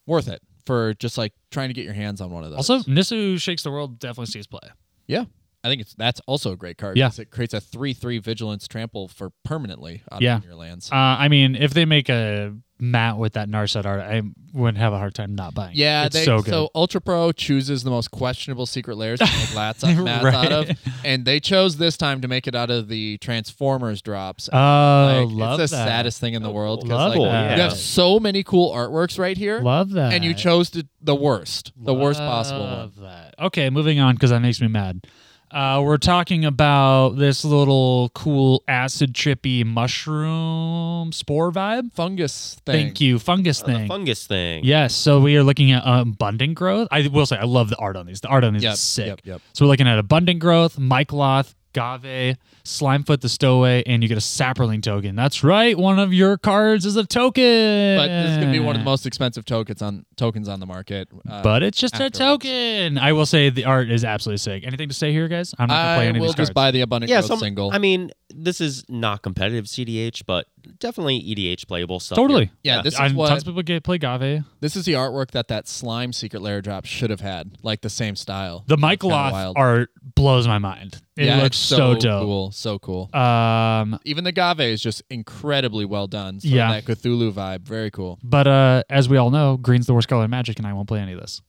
worth 0.06 0.28
it 0.28 0.42
for 0.66 0.94
just 0.96 1.18
like 1.18 1.34
trying 1.52 1.70
to 1.70 1.74
get 1.74 1.86
your 1.86 1.94
hands 1.94 2.20
on 2.22 2.32
one 2.32 2.44
of 2.44 2.52
those. 2.52 2.70
Also, 2.70 2.90
Nissa 2.92 3.38
Shakes 3.40 3.64
the 3.64 3.72
World 3.72 3.98
definitely 4.00 4.28
sees 4.28 4.46
play. 4.48 4.60
yeah. 5.08 5.24
I 5.66 5.70
think 5.70 5.80
it's 5.80 5.94
that's 5.94 6.20
also 6.28 6.52
a 6.52 6.58
great 6.58 6.78
card. 6.78 6.98
Yeah. 6.98 7.10
It 7.18 7.32
creates 7.32 7.54
a 7.54 7.62
three 7.62 7.94
three 7.94 8.20
vigilance 8.20 8.68
trample 8.68 9.08
for 9.08 9.32
permanently 9.46 10.02
on 10.12 10.22
Yeah. 10.22 10.42
your 10.44 10.56
lands. 10.56 10.92
Uh, 10.92 10.96
I 10.96 11.30
mean, 11.30 11.56
if 11.56 11.74
they 11.74 11.86
make 11.86 12.10
a 12.10 12.54
mat 12.84 13.18
with 13.18 13.34
that 13.34 13.48
Narset 13.50 13.86
art, 13.86 14.02
I 14.02 14.22
wouldn't 14.54 14.78
have 14.78 14.94
a 14.94 14.98
hard 14.98 15.16
time 15.16 15.34
not 15.36 15.54
buying. 15.56 15.72
it. 15.72 15.78
Yeah, 15.78 16.06
it's 16.06 16.16
they, 16.16 16.26
so 16.26 16.42
good. 16.42 16.52
So 16.52 16.70
Ultra 16.76 17.00
Pro 17.02 17.32
chooses 17.32 17.84
the 17.84 17.90
most 17.90 18.12
questionable 18.12 18.66
secret 18.66 18.98
lairs 18.98 19.20
to 19.20 19.26
make 19.26 19.34
lats 19.56 19.84
out, 19.84 20.04
mats 20.04 20.24
Right. 20.24 20.36
out 20.36 20.52
of, 20.52 20.78
and 21.04 21.26
they 21.26 21.40
chose 21.40 21.78
this 21.78 21.98
time 21.98 22.22
to 22.22 22.28
make 22.28 22.46
it 22.46 22.54
out 22.54 22.70
of 22.70 22.90
the 22.90 23.18
Transformers 23.20 24.02
drops. 24.02 24.50
oh, 24.52 25.26
Like, 25.26 25.36
love 25.36 25.60
it's 25.60 25.72
the 25.72 25.78
that. 25.78 25.88
saddest 25.88 26.20
thing 26.20 26.34
in 26.34 26.44
the 26.44 26.52
world. 26.52 26.88
Love 26.88 27.16
like, 27.16 27.22
that. 27.32 27.58
You 27.58 27.64
have 27.64 27.74
so 27.74 28.20
many 28.20 28.44
cool 28.44 28.72
artworks 28.74 29.18
right 29.18 29.38
here, 29.38 29.60
Love 29.62 29.92
that. 29.92 30.14
and 30.14 30.24
you 30.24 30.34
chose 30.34 30.70
to, 30.72 30.86
the 31.02 31.16
worst, 31.16 31.72
the 31.78 31.94
worst 31.94 32.20
possible 32.20 32.62
one. 32.62 32.70
Love 32.78 33.00
that. 33.00 33.36
Okay, 33.40 33.70
moving 33.70 34.00
on 34.00 34.16
because 34.16 34.30
that 34.30 34.42
makes 34.42 34.62
me 34.62 34.68
mad. 34.68 35.08
Uh, 35.54 35.80
we're 35.84 35.98
talking 35.98 36.46
about 36.46 37.10
this 37.10 37.46
little 37.46 38.10
cool 38.16 38.64
acid 38.68 39.14
trippy 39.14 39.64
mushroom 39.64 41.12
spore 41.12 41.52
vibe. 41.52 41.94
Fungus 41.94 42.56
thing. 42.66 42.74
Thank 42.88 43.00
you, 43.02 43.20
fungus 43.20 43.62
Uh, 43.62 43.68
the 43.68 43.74
thing. 43.74 43.88
fungus 43.88 44.26
thing. 44.26 44.64
Yes, 44.64 44.96
so 44.96 45.20
we 45.20 45.38
are 45.38 45.44
looking 45.44 45.72
at 45.72 45.84
abundant 45.86 46.56
growth. 46.56 46.88
I 46.90 47.08
will 47.08 47.28
say 47.28 47.38
I 47.38 47.44
love 47.44 47.70
the 47.70 47.78
art 47.78 47.96
on 47.96 48.08
these. 48.08 48.22
The 48.22 48.30
art 48.30 48.44
on 48.44 48.54
these 48.54 48.64
Yep, 48.64 48.74
is 48.74 48.80
sick. 48.80 49.06
yep, 49.08 49.20
yep. 49.26 49.42
So 49.54 49.66
we're 49.66 49.70
looking 49.70 49.88
at 49.88 50.00
abundant 50.00 50.40
growth, 50.40 50.80
Mycloth, 50.80 51.54
Ghave, 51.74 52.38
Slimefoot 52.64 53.22
the 53.22 53.30
Stowaway, 53.30 53.84
and 53.86 54.02
you 54.04 54.10
get 54.10 54.18
a 54.18 54.22
Saproling 54.22 54.82
token. 54.82 55.16
That's 55.16 55.44
right, 55.44 55.78
one 55.78 56.00
of 56.00 56.14
your 56.14 56.38
cards 56.38 56.86
is 56.86 56.96
a 56.96 57.06
token. 57.06 57.98
But 57.98 58.08
this 58.08 58.32
is 58.32 58.38
gonna 58.38 58.52
be 58.52 58.60
one 58.60 58.76
of 58.76 58.82
the 58.82 58.86
most 58.86 59.06
expensive 59.06 59.46
tokens 59.46 59.82
on 59.82 60.06
tokens 60.16 60.48
on 60.48 60.60
the 60.60 60.66
market. 60.66 61.10
Uh, 61.28 61.42
But 61.44 61.64
it's 61.64 61.78
just 61.80 62.00
a 62.00 62.10
token. 62.10 62.98
I 62.98 63.12
will 63.14 63.26
say 63.26 63.50
the 63.50 63.66
art 63.66 63.90
is 63.90 64.06
absolutely 64.06 64.38
sick. 64.38 64.64
Anything 64.66 64.88
to 64.90 64.96
say 64.96 65.12
here, 65.12 65.28
guys? 65.28 65.54
I'm 65.60 65.68
not 65.68 65.74
gonna 65.76 65.98
play 65.98 66.06
I 66.06 66.08
any 66.10 66.20
will 66.20 66.30
of 66.30 66.36
these 66.36 66.44
just 66.46 66.50
cards. 66.50 66.54
buy 66.56 66.72
the 66.72 66.82
abundant 66.82 67.10
Yeah, 67.10 67.20
growth 67.20 67.28
some, 67.28 67.40
single. 67.40 67.72
I 67.74 67.78
mean, 67.80 68.12
this 68.34 68.62
is 68.62 68.86
not 68.90 69.22
competitive 69.22 69.66
CDH, 69.66 70.24
but 70.26 70.48
definitely 70.80 71.20
EDH 71.22 71.68
playable 71.68 72.00
stuff. 72.00 72.16
Totally. 72.16 72.52
Yeah, 72.64 72.82
this 72.82 72.94
is 72.96 73.00
And 73.00 73.16
what- 73.16 73.30
tons 73.30 73.44
of 73.44 73.48
people 73.48 73.62
get 73.64 73.84
play 73.84 73.98
Ghave. 73.98 74.44
this 74.62 74.76
is 74.76 74.86
the 74.86 74.94
artwork 74.94 75.32
that 75.32 75.48
that 75.50 75.68
slime 75.68 76.14
secret 76.14 76.42
lair 76.42 76.62
drop 76.62 76.86
should 76.86 77.10
have 77.10 77.22
had, 77.22 77.58
like 77.64 77.82
the 77.82 77.90
same 77.90 78.16
style. 78.16 78.64
The 78.68 78.74
It's 78.76 78.82
kinda 78.82 78.98
Mycoloth 78.98 79.32
wild. 79.32 79.56
art 79.58 79.90
blows 80.16 80.48
my 80.48 80.58
mind. 80.60 81.02
It 81.16 81.26
yeah, 81.26 81.36
looks 81.38 81.58
it's 81.58 81.58
so, 81.58 81.94
dope. 81.96 82.24
cool, 82.24 82.52
so 82.52 82.80
cool. 82.80 83.10
Um, 83.16 84.00
Even 84.04 84.24
the 84.24 84.32
Ghave 84.32 84.62
is 84.72 84.82
just 84.82 85.04
incredibly 85.10 85.86
well 85.86 86.08
done. 86.08 86.40
So 86.40 86.48
Yeah. 86.48 86.72
that 86.72 86.86
Cthulhu 86.86 87.32
vibe, 87.32 87.62
very 87.62 87.92
cool. 87.92 88.18
but 88.24 88.48
uh, 88.48 88.84
as 88.90 89.08
we 89.10 89.18
all 89.18 89.30
know, 89.30 89.58
green's 89.58 89.86
the 89.86 89.94
worst 89.94 90.08
color 90.08 90.26
in 90.26 90.32
Magic, 90.32 90.58
and 90.58 90.68
I 90.68 90.74
won't 90.74 90.88
play 90.88 91.00
any 91.00 91.14
of 91.14 91.20
this. 91.20 91.42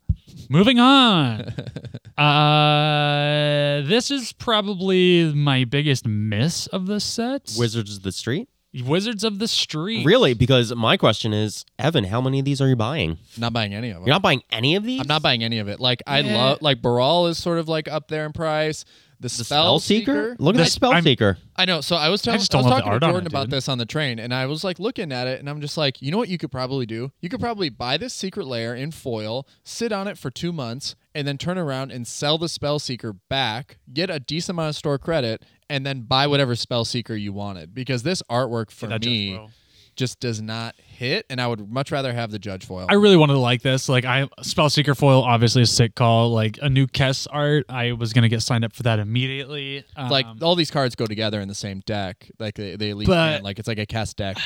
Moving 0.51 0.81
on. 0.81 1.41
uh, 2.19 3.83
this 3.87 4.11
is 4.11 4.33
probably 4.33 5.33
my 5.33 5.65
biggest 5.65 6.07
miss 6.07 6.67
of 6.69 6.87
the 6.87 7.01
set. 7.01 7.53
Wizards 7.59 7.97
of 7.97 8.03
the 8.03 8.13
Street? 8.13 8.49
Wizards 8.83 9.23
of 9.25 9.39
the 9.39 9.47
Street. 9.49 10.05
Really? 10.05 10.35
Because 10.35 10.75
my 10.75 10.97
question 10.97 11.33
is, 11.33 11.65
Evan, 11.79 12.05
how 12.05 12.21
many 12.21 12.39
of 12.41 12.45
these 12.45 12.61
are 12.61 12.69
you 12.69 12.77
buying? 12.77 13.19
Not 13.39 13.53
buying 13.53 13.73
any 13.75 13.91
of 13.91 13.97
them. 13.97 14.03
You're 14.07 14.15
not 14.15 14.23
buying 14.23 14.43
any 14.51 14.75
of 14.75 14.85
these? 14.85 15.01
I'm 15.01 15.07
not 15.07 15.23
buying 15.23 15.45
any 15.45 15.59
of 15.59 15.69
it. 15.69 15.79
Like 15.81 16.03
I 16.07 16.21
Yeah. 16.21 16.35
love 16.37 16.59
like 16.63 16.83
Baral 16.83 17.27
is 17.29 17.39
sort 17.39 17.59
of 17.59 17.69
like 17.69 17.87
up 17.89 18.09
there 18.09 18.27
in 18.27 18.33
price. 18.33 18.85
The, 19.21 19.29
The 19.29 19.45
spell, 19.45 19.45
Spell 19.45 19.79
Seeker? 19.79 20.37
Look 20.39 20.55
at 20.57 20.59
The- 20.59 20.65
the 20.65 20.71
Spell 20.71 20.93
I'm- 20.93 21.05
Seeker. 21.05 21.39
I 21.57 21.65
know. 21.65 21.81
So 21.81 21.97
I 21.97 22.09
was 22.11 22.21
telling, 22.21 22.37
I, 22.37 22.39
just 22.41 22.51
don't 22.51 22.65
was 22.65 22.71
love 22.71 22.79
the 22.79 22.81
talking 22.83 22.93
art 22.93 23.01
to 23.03 23.07
on 23.07 23.13
Jordan 23.13 23.27
it, 23.27 23.33
about 23.33 23.45
dude. 23.45 23.51
this 23.53 23.69
on 23.69 23.79
the 23.79 23.87
train, 23.87 24.19
and 24.19 24.35
I 24.35 24.47
was 24.47 24.65
like 24.65 24.79
looking 24.81 25.13
at 25.13 25.27
it, 25.29 25.39
and 25.39 25.49
I'm 25.49 25.61
just 25.61 25.77
like, 25.79 26.03
you 26.03 26.11
know 26.11 26.19
what 26.19 26.29
you 26.29 26.37
could 26.37 26.51
probably 26.51 26.85
do? 26.85 27.11
You 27.21 27.29
could 27.29 27.41
probably 27.41 27.69
buy 27.71 27.97
this 27.97 28.13
secret 28.13 28.47
layer 28.47 28.75
in 28.75 28.91
foil, 28.91 29.47
sit 29.63 29.93
on 29.93 30.09
it 30.09 30.19
for 30.19 30.31
two 30.31 30.53
months, 30.53 30.95
and 31.15 31.27
then 31.29 31.39
turn 31.39 31.59
around 31.59 31.93
and 31.93 32.07
sell 32.07 32.39
the 32.39 32.49
spell 32.49 32.79
seeker 32.79 33.13
back, 33.13 33.79
get 33.93 34.11
a 34.11 34.19
decent 34.21 34.57
amount 34.57 34.71
of 34.71 34.77
store 34.77 34.99
credit, 34.99 35.45
and 35.71 35.85
then 35.87 36.03
buy 36.03 36.27
whatever 36.27 36.55
spell 36.55 36.85
seeker 36.85 37.15
you 37.15 37.33
wanted. 37.33 37.75
Because 37.75 38.03
this 38.03 38.23
artwork 38.31 38.71
for 38.71 38.89
Judge 38.89 39.07
me 39.07 39.49
just 39.97 40.19
does 40.19 40.43
not 40.43 40.75
hit, 40.77 41.25
and 41.31 41.41
I 41.41 41.47
would 41.47 41.71
much 41.71 41.93
rather 41.93 42.13
have 42.13 42.33
the 42.33 42.39
judge 42.41 42.65
foil. 42.67 42.87
I 42.89 42.95
really 42.95 43.17
wanted 43.17 43.35
to 43.35 43.39
like 43.39 43.63
this. 43.63 43.89
Like 43.89 44.05
I 44.05 44.25
Spellseeker 44.41 44.97
foil, 44.99 45.23
obviously 45.23 45.63
a 45.63 45.67
sick 45.67 45.95
call. 45.95 46.31
Like 46.31 46.59
a 46.61 46.69
new 46.69 46.89
Kess 46.89 47.29
art, 47.31 47.67
I 47.69 47.93
was 47.93 48.13
gonna 48.13 48.29
get 48.29 48.43
signed 48.43 48.65
up 48.65 48.73
for 48.75 48.83
that 48.83 48.99
immediately. 48.99 49.85
Um, 49.97 50.11
like 50.11 50.27
all 50.43 50.57
these 50.57 50.73
cards 50.73 50.97
go 50.97 51.07
together 51.07 51.41
in 51.41 51.47
the 51.47 51.55
same 51.55 51.81
deck. 51.87 52.29
Like 52.41 52.57
they 52.57 52.75
they 52.77 52.93
leave 52.93 53.07
But- 53.07 53.43
like 53.45 53.59
it's 53.61 53.69
like 53.69 53.79
a 53.79 53.87
cast 53.87 54.17
deck. 54.17 54.37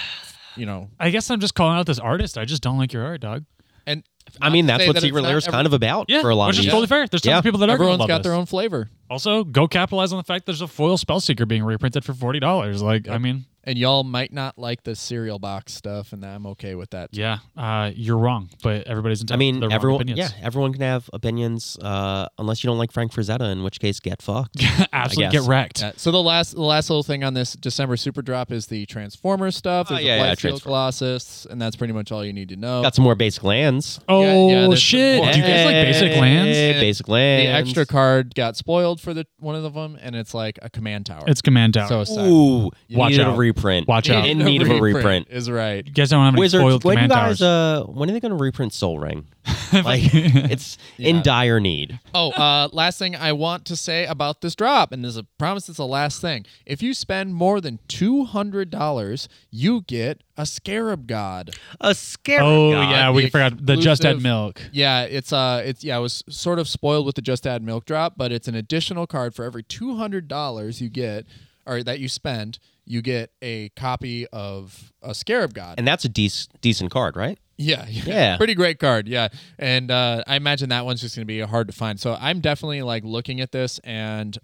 You 0.54 0.66
know, 0.66 0.90
I 1.00 1.09
guess 1.09 1.31
I'm 1.31 1.40
just 1.40 1.54
calling 1.54 1.78
out 1.78 1.87
this 1.87 1.98
artist. 1.98 2.37
I 2.37 2.44
just 2.44 2.62
don't 2.62 2.76
like 2.76 2.92
your 2.92 3.07
art, 3.07 3.22
dog. 3.22 3.46
and 3.87 4.02
I 4.41 4.51
mean, 4.51 4.67
that's 4.67 4.87
what 4.87 4.95
that 4.95 5.03
Secret 5.03 5.19
it's 5.21 5.23
not 5.25 5.29
Lair 5.29 5.38
is 5.38 5.47
kind 5.47 5.67
of 5.67 5.73
about 5.73 6.07
Yeah, 6.09 6.21
for 6.21 6.31
a 6.31 6.35
lot 6.35 6.49
of 6.51 6.55
people. 6.55 6.57
which 6.57 6.57
of 6.57 6.61
is 6.61 6.64
these. 6.67 6.73
totally 6.73 6.87
fair. 6.87 7.07
There's 7.09 7.23
tons 7.23 7.31
Yeah. 7.31 7.38
of 7.38 7.45
people 7.45 7.61
that 7.61 7.69
are 7.69 7.73
Everyone's 7.73 7.99
gonna 7.99 8.09
got 8.09 8.14
love 8.17 8.23
their 8.25 8.33
this. 8.33 8.38
own 8.38 8.47
flavor, 8.47 8.91
Also, 9.11 9.45
go 9.45 9.67
capitalize 9.69 10.12
on 10.12 10.19
the 10.19 10.25
fact 10.25 10.47
there's 10.47 10.61
a 10.61 10.69
foil 10.69 10.97
spell 10.97 11.21
seeker 11.21 11.47
being 11.47 11.64
reprinted 11.64 12.05
for 12.05 12.12
forty 12.14 12.41
dollars. 12.41 12.83
Like, 12.83 13.09
I 13.09 13.19
mean, 13.19 13.45
and 13.68 13.78
y'all 13.78 14.02
might 14.02 14.33
not 14.33 14.59
like 14.59 14.83
the 14.83 14.96
cereal 14.96 15.38
box 15.38 15.74
stuff, 15.74 16.12
and 16.14 16.24
I'm 16.24 16.46
okay 16.46 16.74
with 16.74 16.90
that. 16.90 17.12
too. 17.12 17.20
yeah, 17.20 17.38
uh, 17.57 17.90
you're 17.94 18.16
wrong, 18.16 18.48
but 18.62 18.87
everybody's 18.87 19.20
I 19.20 19.22
entitled 19.22 19.38
to 19.40 19.52
mean, 19.52 19.61
their 19.61 19.72
everyone. 19.72 20.00
opinions. 20.02 20.18
Yeah, 20.18 20.44
everyone 20.46 20.72
can 20.72 20.81
have 20.83 21.11
opinions, 21.12 21.76
uh, 21.83 22.26
unless 22.38 22.64
you 22.64 22.68
don't 22.68 22.78
like 22.78 22.92
Frank 22.92 23.12
Frazetta, 23.12 23.52
in 23.52 23.62
which 23.62 23.78
case, 23.78 24.00
get 24.00 24.22
fucked. 24.22 24.57
absolutely 24.92 25.38
get 25.38 25.46
wrecked. 25.46 25.83
Yeah, 25.83 25.92
so 25.96 26.11
the 26.11 26.22
last 26.22 26.54
the 26.54 26.62
last 26.62 26.88
little 26.88 27.02
thing 27.02 27.22
on 27.24 27.35
this 27.35 27.52
December 27.54 27.96
super 27.98 28.22
drop 28.22 28.50
is 28.50 28.66
the 28.68 28.87
Transformers 28.87 29.54
stuff. 29.57 29.88
Oh, 29.90 29.94
There's 29.94 30.07
yeah, 30.07 30.14
a 30.14 30.18
yeah, 30.18 30.22
Blightsteel 30.33 30.38
Transformers. 30.38 30.62
Colossus, 30.62 31.46
and 31.50 31.61
that's 31.61 31.76
pretty 31.76 31.92
much 31.92 32.11
all 32.11 32.24
you 32.24 32.33
need 32.33 32.48
to 32.48 32.57
know. 32.57 32.83
Got 32.83 32.94
some 32.94 33.04
more 33.04 33.14
basic 33.14 33.42
lands. 33.44 34.00
Oh 34.09 34.22
yeah, 34.50 34.66
there's 34.66 34.81
shit! 34.81 35.22
more. 35.22 35.31
Do 35.33 35.38
you 35.38 35.44
guys 35.44 35.66
like 35.66 35.74
basic 35.74 36.12
Hey, 36.12 36.20
lands? 36.20 36.81
Basic 36.81 37.09
lands. 37.09 37.44
the 37.46 37.52
extra 37.52 37.87
card 37.87 38.35
got 38.35 38.57
spoiled 38.57 39.00
for 39.00 39.12
the 39.12 39.26
one 39.38 39.54
of 39.54 39.74
them, 39.74 39.98
and 40.00 40.16
it's 40.16 40.33
like 40.33 40.59
a 40.62 40.70
command 40.70 41.07
tower. 41.07 41.24
It's 41.26 41.42
command 41.42 41.74
tower. 41.74 41.88
so 41.88 42.04
sad. 42.04 42.26
Ooh, 42.26 42.70
Watch 42.90 43.11
needed 43.12 43.26
out. 43.26 43.37
A 43.59 43.61
reprint. 43.61 43.88
Watch 43.88 44.11
out. 44.11 44.27
In 44.27 44.38
need 44.38 44.62
of 44.62 44.71
a 44.71 44.81
reprint. 44.81 45.29
is 45.31 45.51
right. 45.51 45.85
you 45.87 45.92
guys 45.92 46.11
don't 46.11 46.25
have 46.25 46.35
any 46.35 46.40
Wizards, 46.40 46.62
spoiled 46.62 46.85
when 46.85 46.92
you 46.99 47.09
command 47.09 47.11
guys, 47.11 47.38
towers. 47.40 47.42
uh, 47.42 47.85
when 47.87 48.09
are 48.09 48.12
they 48.12 48.21
going 48.21 48.37
to 48.37 48.42
reprint 48.42 48.73
Sol 48.73 48.99
Ring? 48.99 49.27
like, 49.73 50.03
it's 50.14 50.79
Yeah. 50.97 51.09
in 51.11 51.23
dire 51.23 51.59
need. 51.61 51.99
Oh, 52.14 52.31
uh, 52.33 52.68
last 52.73 52.99
thing 52.99 53.16
I 53.16 53.33
want 53.33 53.64
to 53.66 53.77
say 53.77 54.05
about 54.07 54.40
this 54.40 54.55
drop, 54.55 54.92
and 54.92 55.05
this 55.05 55.11
is 55.12 55.16
a 55.16 55.25
promise. 55.25 55.68
It's 55.68 55.79
the 55.79 55.87
last 55.87 56.21
thing. 56.21 56.44
If 56.66 56.83
you 56.83 56.92
spend 56.94 57.35
more 57.35 57.61
than 57.61 57.79
two 57.88 58.25
hundred 58.25 58.71
dollars, 58.71 59.29
you 59.51 59.83
get 59.83 60.23
a 60.37 60.44
Scarab 60.47 61.07
God. 61.07 61.51
A 61.81 61.94
scarab. 61.94 62.42
oh 62.44 62.73
god. 62.73 62.90
yeah, 62.90 63.11
we 63.11 63.23
the 63.25 63.31
forgot 63.31 63.66
the 63.66 63.77
just 63.77 64.05
add 64.05 64.16
exclusive- 64.16 64.23
milk. 64.23 64.62
Yeah, 64.73 65.03
it's 65.03 65.33
uh, 65.33 65.62
it's 65.64 65.83
yeah, 65.83 65.97
I 65.97 65.99
was 66.01 66.23
sort 66.29 66.59
of 66.59 66.68
spoiled 66.68 67.07
with 67.07 67.14
the 67.16 67.23
Just 67.23 67.47
Add 67.47 67.62
Milk 67.62 67.85
drop, 67.87 68.14
but 68.16 68.33
it's 68.33 68.49
an 68.49 68.55
additional 68.55 69.07
card 69.07 69.35
for 69.35 69.44
every 69.44 69.62
two 69.62 69.97
hundred 69.97 70.29
dollars 70.29 70.81
you 70.83 70.88
get, 70.90 71.25
or 71.66 71.83
that 71.83 72.01
you 72.01 72.09
spend, 72.09 72.59
you 72.88 73.03
get 73.03 73.31
a 73.42 73.68
copy 73.70 74.27
of 74.29 74.92
a 75.03 75.14
Scarab 75.14 75.55
God. 75.55 75.74
And 75.79 75.87
that's 75.87 76.05
a 76.05 76.09
dec- 76.09 76.48
decent 76.61 76.90
card, 76.90 77.16
right? 77.16 77.38
Yeah, 77.61 77.87
Yeah. 77.88 78.37
pretty 78.37 78.55
great 78.55 78.79
card. 78.79 79.09
Yeah, 79.09 79.29
and 79.59 79.90
uh, 79.90 80.22
I 80.29 80.37
imagine 80.37 80.68
that 80.68 80.85
one's 80.85 81.01
just 81.01 81.16
going 81.16 81.24
to 81.24 81.27
be 81.27 81.40
hard 81.40 81.66
to 81.66 81.72
find. 81.72 81.98
So 81.98 82.16
I'm 82.20 82.38
definitely 82.38 82.83
like 82.83 83.03
looking 83.03 83.40
at 83.40 83.51
this 83.51 83.81
and 83.83 84.38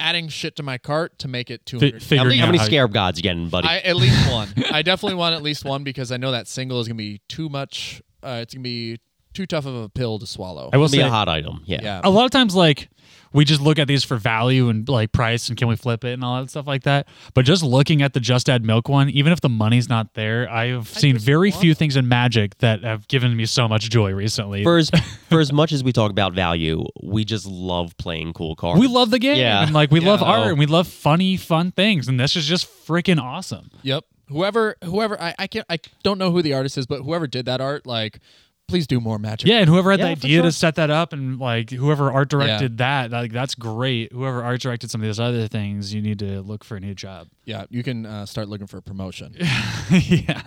adding 0.00 0.28
shit 0.28 0.56
to 0.56 0.62
my 0.62 0.78
cart 0.78 1.18
to 1.18 1.28
make 1.28 1.50
it 1.50 1.64
200. 1.66 2.02
Fi- 2.02 2.16
figuring 2.16 2.38
How 2.38 2.46
many, 2.46 2.56
how 2.58 2.64
out 2.64 2.66
scarab 2.66 2.92
gods 2.94 3.18
you 3.18 3.22
getting, 3.22 3.50
buddy? 3.50 3.68
I 3.68 3.76
at 3.80 3.96
least 3.96 4.30
one. 4.32 4.48
I 4.72 4.80
definitely 4.80 5.16
want 5.16 5.34
at 5.34 5.42
least 5.42 5.66
one 5.66 5.84
because 5.84 6.10
I 6.10 6.16
know 6.16 6.32
that 6.32 6.48
single 6.48 6.80
is 6.80 6.88
going 6.88 6.96
to 6.96 7.02
be 7.02 7.20
too 7.28 7.50
much. 7.50 8.02
Uh, 8.22 8.38
it's 8.40 8.54
going 8.54 8.62
to 8.64 8.68
be 8.68 8.98
too 9.34 9.46
tough 9.46 9.66
of 9.66 9.74
a 9.74 9.88
pill 9.88 10.18
to 10.18 10.26
swallow. 10.26 10.70
I 10.72 10.76
will 10.76 10.84
It'll 10.86 10.92
be 10.92 10.98
say 10.98 11.04
a 11.06 11.10
hot 11.10 11.28
item. 11.28 11.62
Yeah. 11.66 11.80
yeah. 11.82 12.00
a 12.02 12.10
lot 12.10 12.24
of 12.24 12.30
times 12.30 12.54
like 12.54 12.88
we 13.32 13.44
just 13.44 13.60
look 13.60 13.80
at 13.80 13.88
these 13.88 14.04
for 14.04 14.16
value 14.16 14.68
and 14.68 14.88
like 14.88 15.10
price 15.10 15.48
and 15.48 15.58
can 15.58 15.66
we 15.66 15.74
flip 15.74 16.04
it 16.04 16.12
and 16.12 16.22
all 16.22 16.40
that 16.40 16.48
stuff 16.50 16.68
like 16.68 16.84
that 16.84 17.08
but 17.34 17.44
just 17.44 17.64
looking 17.64 18.00
at 18.00 18.12
the 18.12 18.20
just 18.20 18.48
add 18.48 18.64
milk 18.64 18.88
one 18.88 19.10
even 19.10 19.32
if 19.32 19.40
the 19.40 19.48
money's 19.48 19.88
not 19.88 20.14
there 20.14 20.48
i've 20.48 20.88
seen 20.88 21.18
very 21.18 21.50
want 21.50 21.60
few 21.60 21.74
things 21.74 21.96
in 21.96 22.06
magic 22.06 22.56
that 22.58 22.84
have 22.84 23.08
given 23.08 23.36
me 23.36 23.44
so 23.44 23.66
much 23.66 23.90
joy 23.90 24.12
recently 24.14 24.62
For 24.62 24.78
as, 24.78 24.88
for 25.28 25.40
as 25.40 25.52
much 25.52 25.72
as 25.72 25.82
we 25.82 25.92
talk 25.92 26.12
about 26.12 26.32
value, 26.32 26.84
we 27.02 27.24
just 27.24 27.44
love 27.44 27.96
playing 27.98 28.34
cool 28.34 28.54
cards. 28.54 28.80
we 28.80 28.86
love 28.86 29.10
the 29.10 29.18
game 29.18 29.36
Yeah. 29.36 29.64
and 29.64 29.74
like 29.74 29.90
we 29.90 30.00
Yeah. 30.00 30.10
love 30.10 30.22
oh. 30.22 30.26
art 30.26 30.46
Oh. 30.46 30.48
and 30.50 30.58
we 30.58 30.66
love 30.66 30.86
funny 30.86 31.36
fun 31.36 31.72
things 31.72 32.06
and 32.06 32.20
this 32.20 32.36
is 32.36 32.46
just 32.46 32.68
freaking 32.86 33.20
awesome 33.20 33.68
Yep. 33.82 34.04
Whoever, 34.28 34.76
whoever, 34.82 35.20
I, 35.20 35.34
I 35.38 35.46
can't, 35.48 35.66
I 35.68 35.78
don't 36.02 36.16
know 36.16 36.30
who 36.30 36.40
the 36.40 36.54
artist 36.54 36.78
is, 36.78 36.86
but 36.86 37.02
whoever 37.02 37.26
did 37.26 37.44
that 37.44 37.60
art, 37.60 37.86
like, 37.86 38.20
please 38.66 38.86
do 38.86 38.98
more 39.00 39.18
magic. 39.18 39.48
yeah 39.48 39.58
and 39.58 39.68
whoever 39.68 39.90
had 39.90 40.00
Yeah, 40.00 40.06
the 40.06 40.12
idea 40.12 40.36
sure. 40.38 40.42
to 40.44 40.52
set 40.52 40.74
that 40.76 40.90
up 40.90 41.12
and 41.12 41.38
like 41.38 41.70
whoever 41.70 42.10
art 42.10 42.28
directed 42.30 42.78
that 42.78 43.10
like 43.10 43.30
that's 43.32 43.54
great 43.54 44.10
whoever 44.12 44.42
art 44.42 44.60
directed 44.62 44.90
some 44.90 45.02
of 45.02 45.06
those 45.06 45.20
other 45.20 45.46
things 45.48 45.92
you 45.92 46.00
need 46.00 46.18
to 46.20 46.40
look 46.40 46.64
for 46.64 46.76
a 46.76 46.80
new 46.80 46.94
job 46.94 47.28
Yeah, 47.44 47.66
you 47.68 47.82
can 47.82 48.06
uh, 48.06 48.24
start 48.26 48.48
looking 48.48 48.66
for 48.66 48.78
a 48.78 48.82
promotion. 48.82 49.34
yeah. 49.90 50.42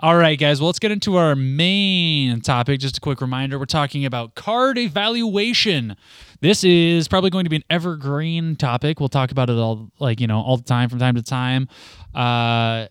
All 0.00 0.16
right, 0.16 0.38
guys. 0.38 0.60
Well, 0.60 0.66
let's 0.66 0.78
get 0.78 0.90
into 0.90 1.16
our 1.16 1.34
main 1.34 2.42
topic. 2.42 2.80
Just 2.80 2.98
a 2.98 3.00
quick 3.00 3.20
reminder 3.22 3.58
we're 3.58 3.64
talking 3.64 4.04
about 4.04 4.34
card 4.34 4.76
evaluation. 4.76 5.96
This 6.40 6.62
is 6.64 7.08
probably 7.08 7.30
going 7.30 7.44
to 7.44 7.50
be 7.50 7.56
an 7.56 7.64
evergreen 7.70 8.56
topic. 8.56 9.00
We'll 9.00 9.08
talk 9.08 9.30
about 9.30 9.48
it 9.48 9.56
all, 9.56 9.90
like, 9.98 10.20
you 10.20 10.26
know, 10.26 10.40
all 10.40 10.58
the 10.58 10.64
time 10.64 10.90
from 10.90 10.98
time 10.98 11.14
to 11.14 11.22
time. 11.22 11.68
Uh, 12.14 12.88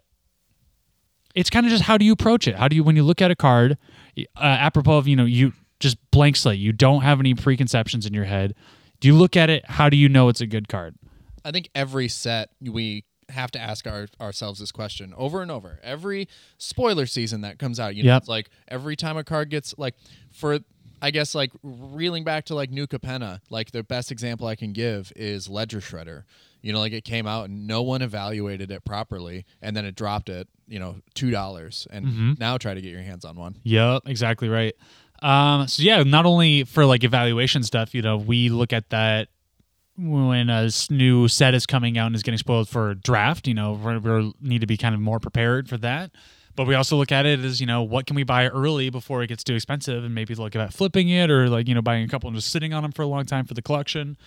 it's 1.36 1.52
kind 1.52 1.66
of 1.66 1.72
just 1.72 1.84
how 1.84 1.98
do 1.98 2.06
you 2.06 2.14
approach 2.14 2.48
it? 2.48 2.56
How 2.56 2.68
do 2.68 2.76
you, 2.76 2.84
when 2.84 2.96
you 2.96 3.04
look 3.04 3.22
at 3.22 3.30
a 3.30 3.36
card, 3.36 3.78
uh, 4.18 4.24
apropos 4.40 4.98
of, 4.98 5.08
you 5.08 5.16
know, 5.16 5.26
you 5.26 5.54
just 5.80 5.98
blank 6.12 6.36
slate, 6.36 6.60
you 6.60 6.72
don't 6.72 7.02
have 7.02 7.20
any 7.20 7.34
preconceptions 7.34 8.06
in 8.06 8.14
your 8.14 8.26
head. 8.26 8.56
Do 9.00 9.08
you 9.08 9.16
look 9.16 9.36
at 9.36 9.50
it? 9.50 9.66
How 9.70 9.90
do 9.90 9.98
you 9.98 10.08
know 10.08 10.30
it's 10.30 10.42
a 10.42 10.48
good 10.48 10.68
card? 10.68 10.96
I 11.44 11.52
think 11.52 11.70
every 11.76 12.08
set 12.08 12.50
we 12.62 13.04
have 13.30 13.52
to 13.52 13.60
ask 13.60 13.86
our, 13.88 14.08
ourselves 14.22 14.60
this 14.60 14.72
question 14.72 15.14
over 15.18 15.42
and 15.42 15.50
over. 15.52 15.80
Every 15.84 16.28
spoiler 16.58 17.06
season 17.06 17.42
that 17.42 17.60
comes 17.60 17.80
out, 17.80 17.96
you 17.96 18.04
know, 18.04 18.14
Yep. 18.14 18.22
it's 18.22 18.30
like 18.30 18.50
every 18.68 18.96
time 18.96 19.18
a 19.18 19.24
card 19.24 19.50
gets 19.50 19.74
like 19.78 19.96
for 20.32 20.60
I 21.02 21.12
guess 21.12 21.36
like 21.36 21.52
reeling 21.64 22.24
back 22.24 22.46
to 22.46 22.56
like 22.56 22.70
New 22.72 22.88
Capenna, 22.88 23.42
like 23.50 23.72
the 23.72 23.84
best 23.84 24.10
example 24.10 24.48
I 24.48 24.56
can 24.56 24.72
give 24.72 25.12
is 25.18 25.50
Ledger 25.50 25.82
Shredder. 25.82 26.24
You 26.62 26.72
know, 26.72 26.80
like 26.80 26.94
it 26.94 27.04
came 27.04 27.28
out 27.28 27.50
and 27.50 27.68
no 27.68 27.82
one 27.82 28.02
evaluated 28.02 28.72
it 28.72 28.86
properly, 28.86 29.46
and 29.62 29.76
then 29.76 29.84
it 29.84 29.96
dropped 29.96 30.30
it, 30.30 30.48
you 30.68 30.80
know, 30.80 30.96
two 31.14 31.32
dollars, 31.32 31.88
and 31.92 32.06
Mm-hmm. 32.06 32.34
now 32.40 32.58
try 32.58 32.74
to 32.74 32.82
get 32.82 32.92
your 32.92 33.02
hands 33.02 33.26
on 33.26 33.36
one. 33.36 33.56
Yep, 33.64 34.04
exactly 34.06 34.50
right. 34.50 34.74
Um, 35.22 35.68
so 35.68 35.84
yeah, 35.84 36.04
not 36.04 36.26
only 36.26 36.64
for 36.66 36.86
like 36.86 37.04
evaluation 37.04 37.64
stuff, 37.64 37.94
you 37.96 38.02
know, 38.02 38.18
we 38.18 38.50
look 38.50 38.74
at 38.74 38.90
that 38.90 39.30
when 39.98 40.50
a 40.50 40.70
new 40.90 41.28
set 41.28 41.54
is 41.54 41.66
coming 41.66 41.98
out 41.98 42.08
and 42.08 42.16
is 42.16 42.24
getting 42.24 42.38
spoiled 42.38 42.68
for 42.68 42.96
draft. 42.96 43.48
You 43.48 43.54
know, 43.54 43.74
we 43.74 44.34
need 44.42 44.60
to 44.62 44.68
be 44.68 44.76
kind 44.78 44.96
of 44.96 45.02
more 45.02 45.20
prepared 45.20 45.70
for 45.70 45.78
that. 45.78 46.12
But 46.56 46.68
we 46.68 46.76
also 46.76 46.98
look 46.98 47.12
at 47.12 47.26
it 47.26 47.40
as 47.40 47.60
you 47.60 47.66
know, 47.66 47.82
what 47.84 48.06
can 48.06 48.16
we 48.16 48.24
buy 48.24 48.48
early 48.48 48.90
before 48.92 49.24
it 49.24 49.28
gets 49.28 49.44
too 49.44 49.56
expensive, 49.56 50.04
and 50.04 50.14
maybe 50.14 50.36
look 50.36 50.56
at 50.56 50.74
flipping 50.74 51.10
it 51.10 51.32
or 51.32 51.50
like 51.50 51.68
you 51.68 51.74
know 51.76 51.82
buying 51.82 52.04
a 52.04 52.08
couple 52.08 52.28
and 52.28 52.36
just 52.38 52.52
sitting 52.52 52.74
on 52.74 52.84
them 52.84 52.92
for 52.92 53.02
a 53.02 53.08
long 53.08 53.26
time 53.26 53.46
for 53.46 53.54
the 53.54 53.62
collection. 53.62 54.18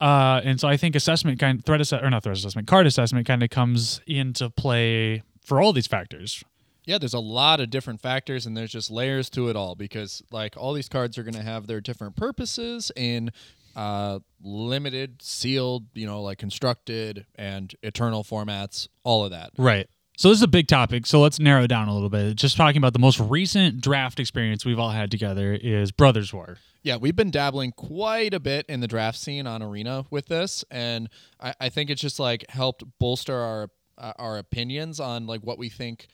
Uh, 0.00 0.40
and 0.44 0.58
so 0.58 0.66
I 0.68 0.76
think 0.76 0.96
assessment 0.96 1.38
kind 1.38 1.64
threat 1.64 1.80
assessment 1.80 2.06
or 2.06 2.10
not 2.10 2.24
threat 2.24 2.36
assessment 2.36 2.66
card 2.66 2.86
assessment 2.86 3.26
kind 3.26 3.42
of 3.42 3.50
comes 3.50 4.00
into 4.06 4.50
play 4.50 5.22
for 5.44 5.60
all 5.60 5.72
these 5.72 5.86
factors. 5.86 6.42
Yeah, 6.84 6.98
there's 6.98 7.14
a 7.14 7.20
lot 7.20 7.60
of 7.60 7.70
different 7.70 8.00
factors 8.00 8.44
and 8.44 8.56
there's 8.56 8.72
just 8.72 8.90
layers 8.90 9.30
to 9.30 9.48
it 9.48 9.56
all 9.56 9.74
because 9.74 10.22
like 10.32 10.56
all 10.56 10.72
these 10.72 10.88
cards 10.88 11.16
are 11.16 11.22
going 11.22 11.34
to 11.34 11.42
have 11.42 11.66
their 11.66 11.80
different 11.80 12.16
purposes 12.16 12.90
in 12.96 13.30
uh 13.76 14.18
limited, 14.42 15.22
sealed, 15.22 15.84
you 15.94 16.06
know, 16.06 16.20
like 16.22 16.38
constructed 16.38 17.26
and 17.36 17.74
eternal 17.82 18.24
formats, 18.24 18.88
all 19.04 19.24
of 19.24 19.30
that. 19.30 19.50
Right. 19.56 19.88
So 20.16 20.28
this 20.28 20.38
is 20.38 20.42
a 20.42 20.48
big 20.48 20.68
topic. 20.68 21.06
So 21.06 21.20
let's 21.20 21.38
narrow 21.38 21.64
it 21.64 21.68
down 21.68 21.88
a 21.88 21.94
little 21.94 22.10
bit. 22.10 22.36
Just 22.36 22.56
talking 22.56 22.76
about 22.76 22.92
the 22.92 22.98
most 22.98 23.18
recent 23.18 23.80
draft 23.80 24.20
experience 24.20 24.64
we've 24.64 24.78
all 24.78 24.90
had 24.90 25.10
together 25.10 25.54
is 25.54 25.90
Brothers 25.90 26.34
War. 26.34 26.58
Yeah, 26.82 26.96
we've 26.96 27.16
been 27.16 27.30
dabbling 27.30 27.72
quite 27.72 28.34
a 28.34 28.40
bit 28.40 28.66
in 28.68 28.80
the 28.80 28.88
draft 28.88 29.16
scene 29.16 29.46
on 29.46 29.62
Arena 29.62 30.04
with 30.10 30.26
this, 30.26 30.64
and 30.70 31.08
I, 31.40 31.54
I 31.60 31.68
think 31.68 31.90
it's 31.90 32.00
just 32.00 32.18
like 32.18 32.44
helped 32.50 32.82
bolster 32.98 33.36
our 33.36 33.68
uh, 34.02 34.12
our 34.18 34.36
opinions 34.38 35.00
on 35.00 35.26
like 35.26 35.40
what 35.40 35.58
we 35.58 35.68
think 35.68 36.08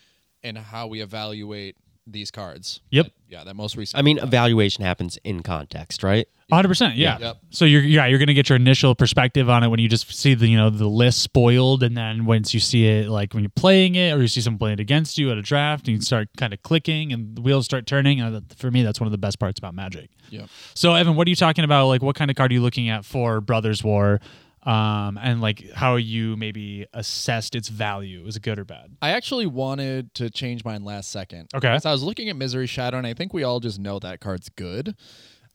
and 0.44 0.56
how 0.56 0.86
we 0.86 1.00
evaluate 1.00 1.76
these 2.06 2.30
cards. 2.30 2.80
Yep. 2.90 3.08
Yeah, 3.28 3.44
that 3.44 3.54
most 3.54 3.76
recent. 3.76 3.98
I 3.98 4.02
mean, 4.02 4.18
evaluation 4.18 4.84
happens 4.84 5.18
in 5.24 5.42
context, 5.42 6.02
right? 6.02 6.26
100%. 6.50 6.92
Yeah. 6.96 7.18
Yep. 7.18 7.36
So 7.50 7.66
you're 7.66 7.82
yeah, 7.82 8.06
you're 8.06 8.18
going 8.18 8.28
to 8.28 8.34
get 8.34 8.48
your 8.48 8.56
initial 8.56 8.94
perspective 8.94 9.50
on 9.50 9.62
it 9.62 9.68
when 9.68 9.80
you 9.80 9.88
just 9.88 10.10
see 10.14 10.32
the, 10.32 10.46
you 10.48 10.56
know, 10.56 10.70
the 10.70 10.86
list 10.88 11.22
spoiled 11.22 11.82
and 11.82 11.94
then 11.94 12.24
once 12.24 12.54
you 12.54 12.60
see 12.60 12.86
it 12.86 13.08
like 13.08 13.34
when 13.34 13.42
you're 13.42 13.50
playing 13.50 13.96
it 13.96 14.12
or 14.12 14.22
you 14.22 14.28
see 14.28 14.40
someone 14.40 14.58
playing 14.58 14.74
it 14.74 14.80
against 14.80 15.18
you 15.18 15.30
at 15.30 15.36
a 15.36 15.42
draft 15.42 15.86
and 15.88 15.96
you 15.96 16.00
start 16.00 16.28
kind 16.38 16.54
of 16.54 16.62
clicking 16.62 17.12
and 17.12 17.36
the 17.36 17.42
wheels 17.42 17.66
start 17.66 17.86
turning. 17.86 18.20
And 18.20 18.50
for 18.56 18.70
me 18.70 18.82
that's 18.82 18.98
one 19.00 19.06
of 19.06 19.12
the 19.12 19.18
best 19.18 19.38
parts 19.38 19.58
about 19.58 19.74
Magic. 19.74 20.08
yeah. 20.30 20.46
So 20.74 20.94
Evan, 20.94 21.16
what 21.16 21.26
are 21.26 21.30
you 21.30 21.36
talking 21.36 21.64
about? 21.64 21.88
Like 21.88 22.02
what 22.02 22.16
kind 22.16 22.30
of 22.30 22.36
card 22.36 22.50
are 22.50 22.54
you 22.54 22.62
looking 22.62 22.88
at 22.88 23.04
for 23.04 23.42
Brothers 23.42 23.84
War? 23.84 24.20
Um, 24.64 25.18
and 25.22 25.40
like 25.40 25.70
how 25.72 25.96
you 25.96 26.36
maybe 26.36 26.86
assessed 26.92 27.54
its 27.54 27.68
value. 27.68 28.26
Is 28.26 28.36
it 28.36 28.42
good 28.42 28.58
or 28.58 28.64
bad? 28.64 28.96
I 29.00 29.10
actually 29.10 29.46
wanted 29.46 30.14
to 30.14 30.30
change 30.30 30.64
mine 30.64 30.84
last 30.84 31.10
second. 31.10 31.48
Okay. 31.54 31.78
So 31.78 31.88
I 31.88 31.92
was 31.92 32.02
looking 32.02 32.28
at 32.28 32.36
Misery 32.36 32.66
Shadow, 32.66 32.98
and 32.98 33.06
I 33.06 33.14
think 33.14 33.32
we 33.32 33.44
all 33.44 33.60
just 33.60 33.78
know 33.78 33.98
that 34.00 34.20
card's 34.20 34.48
good. 34.48 34.94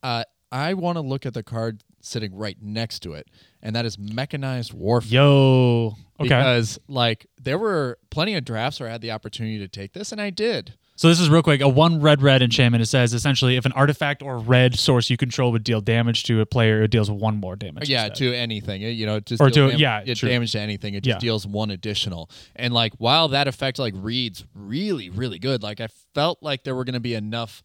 Uh, 0.02 0.24
I 0.52 0.74
want 0.76 0.98
to 0.98 1.02
look 1.02 1.26
at 1.26 1.34
the 1.34 1.44
card 1.44 1.84
sitting 2.00 2.36
right 2.36 2.58
next 2.62 3.00
to 3.00 3.14
it, 3.14 3.28
and 3.62 3.76
that 3.76 3.86
is 3.86 3.98
Mechanized 3.98 4.74
Warfare. 4.74 5.10
Yo. 5.10 5.96
Okay. 6.20 6.30
Because 6.30 6.80
like 6.88 7.26
there 7.42 7.58
were 7.58 7.98
plenty 8.12 8.36
of 8.36 8.46
drafts 8.46 8.80
where 8.80 8.88
I 8.90 8.92
had 8.94 9.02
the 9.02 9.12
opportunity 9.12 9.58
to 9.60 9.68
take 9.68 9.94
this, 9.94 10.12
and 10.12 10.22
I 10.22 10.30
did. 10.30 10.76
So 10.96 11.08
this 11.10 11.20
is 11.20 11.28
real 11.30 11.42
quick. 11.42 11.60
A 11.62 11.68
one 11.68 12.02
red 12.02 12.22
red 12.22 12.42
enchantment. 12.44 12.82
It 12.84 12.86
says 12.86 13.14
essentially 13.16 13.56
if 13.56 13.66
an 13.66 13.72
artifact 13.72 14.22
or 14.22 14.38
red 14.38 14.78
source 14.78 15.10
you 15.10 15.18
control 15.18 15.52
would 15.52 15.64
deal 15.64 15.82
damage 15.82 16.24
to 16.26 16.40
a 16.40 16.46
player, 16.46 16.84
it 16.84 16.92
deals 16.92 17.10
one 17.10 17.38
more 17.38 17.56
damage. 17.56 17.90
yeah, 17.90 18.06
instead. 18.06 18.18
to 18.32 18.36
anything. 18.38 18.82
It- 18.84 18.90
You 18.92 19.08
know, 19.08 19.20
just 19.20 19.42
Or 19.42 19.50
to- 19.50 19.70
dam- 19.72 19.80
yeah, 19.80 20.04
it 20.06 20.16
true. 20.18 20.30
damage 20.30 20.52
to 20.52 20.60
anything. 20.60 20.94
It 20.94 21.04
just 21.04 21.16
Yeah. 21.16 21.20
deals 21.20 21.48
one 21.48 21.72
additional. 21.72 22.30
And 22.56 22.74
like 22.76 22.94
while 23.00 23.28
that 23.30 23.48
effect 23.48 23.80
like 23.80 23.94
reads 23.98 24.46
really 24.54 25.10
really 25.10 25.40
good, 25.40 25.64
like 25.64 25.82
I 25.82 25.88
felt 26.14 26.44
like 26.44 26.64
there 26.64 26.76
were 26.76 26.84
going 26.84 26.94
to 26.94 27.00
be 27.00 27.16
enough 27.16 27.64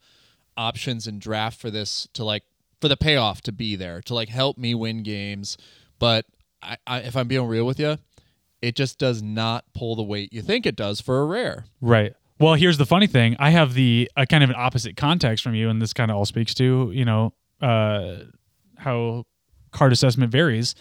options 0.57 1.07
in 1.07 1.19
draft 1.19 1.59
for 1.59 1.69
this 1.69 2.07
to 2.13 2.23
like 2.23 2.43
for 2.81 2.87
the 2.87 2.97
payoff 2.97 3.41
to 3.41 3.51
be 3.51 3.75
there 3.75 4.01
to 4.01 4.13
like 4.15 4.29
help 4.29 4.57
me 4.57 4.73
win 4.73 5.03
games. 5.03 5.55
But 5.99 6.25
I, 6.63 6.77
I 6.87 6.99
if 7.01 7.15
I'm 7.15 7.27
being 7.27 7.45
real 7.45 7.65
with 7.65 7.79
you, 7.79 7.97
it 8.61 8.75
just 8.75 8.97
does 8.97 9.21
not 9.21 9.65
pull 9.73 9.95
the 9.95 10.03
weight 10.03 10.33
you 10.33 10.41
think 10.41 10.65
it 10.65 10.75
does 10.75 10.99
for 10.99 11.19
a 11.21 11.25
rare. 11.25 11.65
Right. 11.79 12.13
Well, 12.39 12.53
here's 12.53 12.77
the 12.77 12.85
funny 12.85 13.07
thing. 13.07 13.35
I 13.37 13.49
have 13.49 13.73
the 13.73 14.09
kind 14.29 14.45
of 14.45 14.49
an 14.49 14.55
opposite 14.57 14.95
context 14.95 15.43
from 15.43 15.55
you, 15.55 15.69
and 15.69 15.81
this 15.81 15.91
kind 15.91 16.09
of 16.09 16.15
all 16.15 16.25
speaks 16.25 16.53
to 16.55 16.89
you 16.93 17.03
know 17.03 17.33
uh, 17.61 18.15
how 18.77 19.25
card 19.71 19.91
assessment 19.91 20.31
varies. 20.31 20.73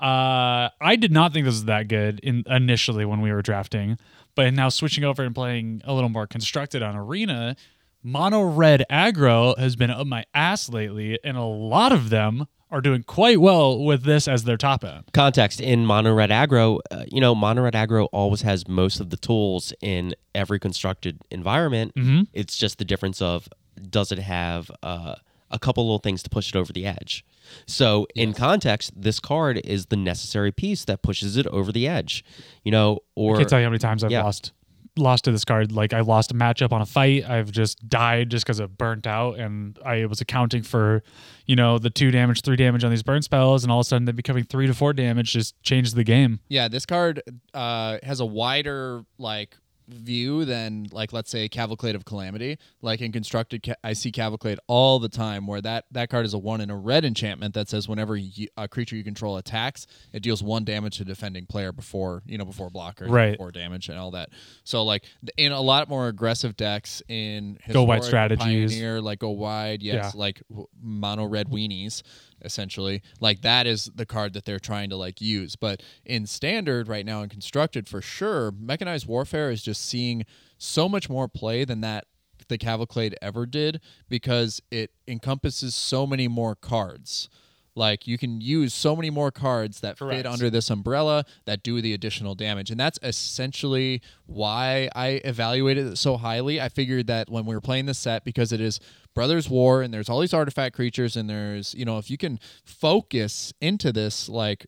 Uh, 0.00 0.68
I 0.80 0.96
did 0.98 1.12
not 1.12 1.32
think 1.32 1.44
this 1.44 1.54
was 1.54 1.64
that 1.66 1.86
good 1.86 2.18
in 2.20 2.42
initially 2.48 3.04
when 3.04 3.20
we 3.20 3.30
were 3.30 3.42
drafting, 3.42 3.96
but 4.34 4.52
now 4.54 4.68
switching 4.68 5.04
over 5.04 5.22
and 5.22 5.32
playing 5.32 5.82
a 5.84 5.94
little 5.94 6.10
more 6.10 6.26
constructed 6.26 6.82
on 6.82 6.96
Arena, 6.96 7.54
mono 8.02 8.42
red 8.42 8.84
aggro 8.90 9.56
has 9.56 9.76
been 9.76 9.90
up 9.90 10.08
my 10.08 10.24
ass 10.34 10.68
lately, 10.68 11.20
and 11.22 11.36
a 11.36 11.42
lot 11.44 11.92
of 11.92 12.10
them 12.10 12.48
are 12.74 12.80
doing 12.80 13.04
quite 13.04 13.40
well 13.40 13.82
with 13.84 14.02
this 14.02 14.26
as 14.26 14.42
their 14.44 14.56
top 14.56 14.82
end. 14.84 15.04
context 15.12 15.60
in 15.60 15.86
mono 15.86 16.12
red 16.12 16.30
aggro 16.30 16.80
uh, 16.90 17.04
you 17.10 17.20
know 17.20 17.32
mono 17.34 17.62
red 17.62 17.74
aggro 17.74 18.08
always 18.12 18.42
has 18.42 18.66
most 18.66 18.98
of 19.00 19.10
the 19.10 19.16
tools 19.16 19.72
in 19.80 20.12
every 20.34 20.58
constructed 20.58 21.20
environment 21.30 21.94
Mhm. 21.94 22.26
it's 22.32 22.56
just 22.56 22.78
the 22.78 22.84
difference 22.84 23.22
of 23.22 23.48
does 23.90 24.10
it 24.10 24.18
have 24.18 24.70
uh, 24.82 25.14
a 25.52 25.58
couple 25.58 25.84
little 25.84 25.98
things 26.00 26.20
to 26.24 26.30
push 26.30 26.48
it 26.48 26.56
over 26.56 26.72
the 26.72 26.84
edge 26.84 27.24
so 27.66 28.08
in 28.16 28.32
context 28.32 28.90
this 28.96 29.20
card 29.20 29.60
is 29.64 29.86
the 29.86 29.96
necessary 29.96 30.50
piece 30.50 30.84
that 30.86 31.00
pushes 31.02 31.36
it 31.36 31.46
over 31.48 31.70
the 31.70 31.86
edge 31.86 32.24
you 32.64 32.72
know 32.72 32.98
or 33.14 33.36
I 33.36 33.38
can't 33.38 33.48
tell 33.50 33.60
you 33.60 33.64
how 33.66 33.70
many 33.70 33.78
times 33.78 34.02
I've 34.02 34.10
Yeah. 34.10 34.22
lost 34.24 34.50
lost 34.96 35.24
to 35.24 35.32
this 35.32 35.44
card. 35.44 35.72
Like 35.72 35.92
I 35.92 36.00
lost 36.00 36.30
a 36.30 36.34
matchup 36.34 36.72
on 36.72 36.80
a 36.80 36.86
fight. 36.86 37.28
I've 37.28 37.50
just 37.50 37.88
died 37.88 38.30
just 38.30 38.44
because 38.44 38.60
it 38.60 38.76
burnt 38.76 39.06
out, 39.06 39.38
and 39.38 39.78
I 39.84 40.06
was 40.06 40.20
accounting 40.20 40.62
for, 40.62 41.02
you 41.46 41.56
know, 41.56 41.78
the 41.78 41.90
two 41.90 42.10
damage, 42.10 42.42
three 42.42 42.56
damage 42.56 42.84
on 42.84 42.90
these 42.90 43.02
burn 43.02 43.22
spells, 43.22 43.64
and 43.64 43.72
all 43.72 43.80
of 43.80 43.86
a 43.86 43.88
sudden 43.88 44.04
them 44.04 44.16
becoming 44.16 44.44
three 44.44 44.66
to 44.66 44.74
four 44.74 44.92
damage 44.92 45.32
just 45.32 45.60
changed 45.62 45.96
the 45.96 46.04
game. 46.04 46.40
Yeah, 46.48 46.68
this 46.68 46.86
card 46.86 47.22
uh, 47.52 47.98
has 48.02 48.20
a 48.20 48.26
wider 48.26 49.04
like 49.18 49.56
view 49.88 50.44
than 50.44 50.86
like 50.92 51.12
let's 51.12 51.30
say 51.30 51.48
Cavalcade 51.48 51.94
of 51.94 52.04
Calamity. 52.04 52.58
Like 52.82 53.00
in 53.00 53.12
constructed, 53.12 53.62
ca- 53.62 53.74
I 53.84 53.92
see 53.92 54.10
Cavalcade 54.12 54.58
all 54.66 54.98
the 54.98 55.08
time, 55.08 55.46
where 55.46 55.60
that 55.60 55.84
that 55.92 56.08
card 56.10 56.24
is 56.24 56.34
a 56.34 56.38
one 56.38 56.60
in 56.60 56.70
a 56.70 56.76
red 56.76 57.04
enchantment 57.04 57.54
that 57.54 57.68
says 57.68 57.88
whenever 57.88 58.16
you, 58.16 58.48
a 58.56 58.66
creature 58.68 58.96
you 58.96 59.04
control 59.04 59.36
attacks, 59.36 59.86
it 60.12 60.22
deals 60.22 60.42
one 60.42 60.64
damage 60.64 60.96
to 60.98 61.04
defending 61.04 61.46
player 61.46 61.72
before 61.72 62.22
you 62.26 62.38
know 62.38 62.44
before 62.44 62.70
blocker, 62.70 63.06
Right. 63.06 63.32
before 63.32 63.52
damage 63.52 63.88
and 63.88 63.98
all 63.98 64.10
that. 64.12 64.30
So 64.64 64.84
like 64.84 65.04
in 65.36 65.52
a 65.52 65.60
lot 65.60 65.88
more 65.88 66.08
aggressive 66.08 66.56
decks 66.56 67.02
in 67.08 67.58
Go 67.70 67.82
wide 67.84 68.04
strategies. 68.04 68.72
Pioneer, 68.72 69.00
like 69.00 69.18
go 69.18 69.30
wide, 69.30 69.82
yes, 69.82 70.12
Yeah. 70.14 70.20
like 70.20 70.42
w- 70.48 70.66
mono 70.82 71.24
red 71.26 71.48
weenies 71.48 72.02
essentially. 72.42 73.02
Like 73.20 73.42
that 73.42 73.66
is 73.66 73.90
the 73.94 74.06
card 74.06 74.32
that 74.34 74.44
they're 74.44 74.58
trying 74.58 74.90
to 74.90 74.96
like 74.96 75.20
use. 75.20 75.56
But 75.56 75.82
in 76.04 76.26
standard 76.26 76.88
right 76.88 77.06
now 77.06 77.22
and 77.22 77.30
constructed 77.30 77.88
for 77.88 78.00
sure 78.00 78.52
mechanized 78.52 79.06
warfare 79.06 79.50
is 79.50 79.62
just 79.62 79.84
seeing 79.84 80.24
so 80.58 80.88
much 80.88 81.08
more 81.08 81.28
play 81.28 81.64
than 81.64 81.80
that 81.82 82.06
the 82.48 82.58
cavalcade 82.58 83.16
ever 83.22 83.46
did 83.46 83.80
because 84.08 84.60
it 84.70 84.90
encompasses 85.08 85.74
so 85.74 86.06
many 86.06 86.28
more 86.28 86.54
cards 86.54 87.28
like 87.74 88.06
you 88.06 88.18
can 88.18 88.40
use 88.40 88.72
so 88.72 88.94
many 88.94 89.10
more 89.10 89.30
cards 89.30 89.80
that 89.80 89.98
Correct. 89.98 90.18
fit 90.18 90.26
under 90.26 90.50
this 90.50 90.70
umbrella 90.70 91.24
that 91.44 91.62
do 91.62 91.80
the 91.80 91.92
additional 91.92 92.34
damage 92.34 92.70
and 92.70 92.78
that's 92.78 92.98
essentially 93.02 94.00
why 94.26 94.88
i 94.94 95.20
evaluated 95.24 95.86
it 95.86 95.98
so 95.98 96.16
highly 96.16 96.60
i 96.60 96.68
figured 96.68 97.06
that 97.06 97.28
when 97.28 97.44
we 97.44 97.54
were 97.54 97.60
playing 97.60 97.86
this 97.86 97.98
set 97.98 98.24
because 98.24 98.52
it 98.52 98.60
is 98.60 98.80
brothers 99.14 99.48
war 99.48 99.82
and 99.82 99.92
there's 99.92 100.08
all 100.08 100.20
these 100.20 100.34
artifact 100.34 100.74
creatures 100.74 101.16
and 101.16 101.28
there's 101.28 101.74
you 101.74 101.84
know 101.84 101.98
if 101.98 102.10
you 102.10 102.16
can 102.16 102.38
focus 102.64 103.52
into 103.60 103.92
this 103.92 104.28
like 104.28 104.66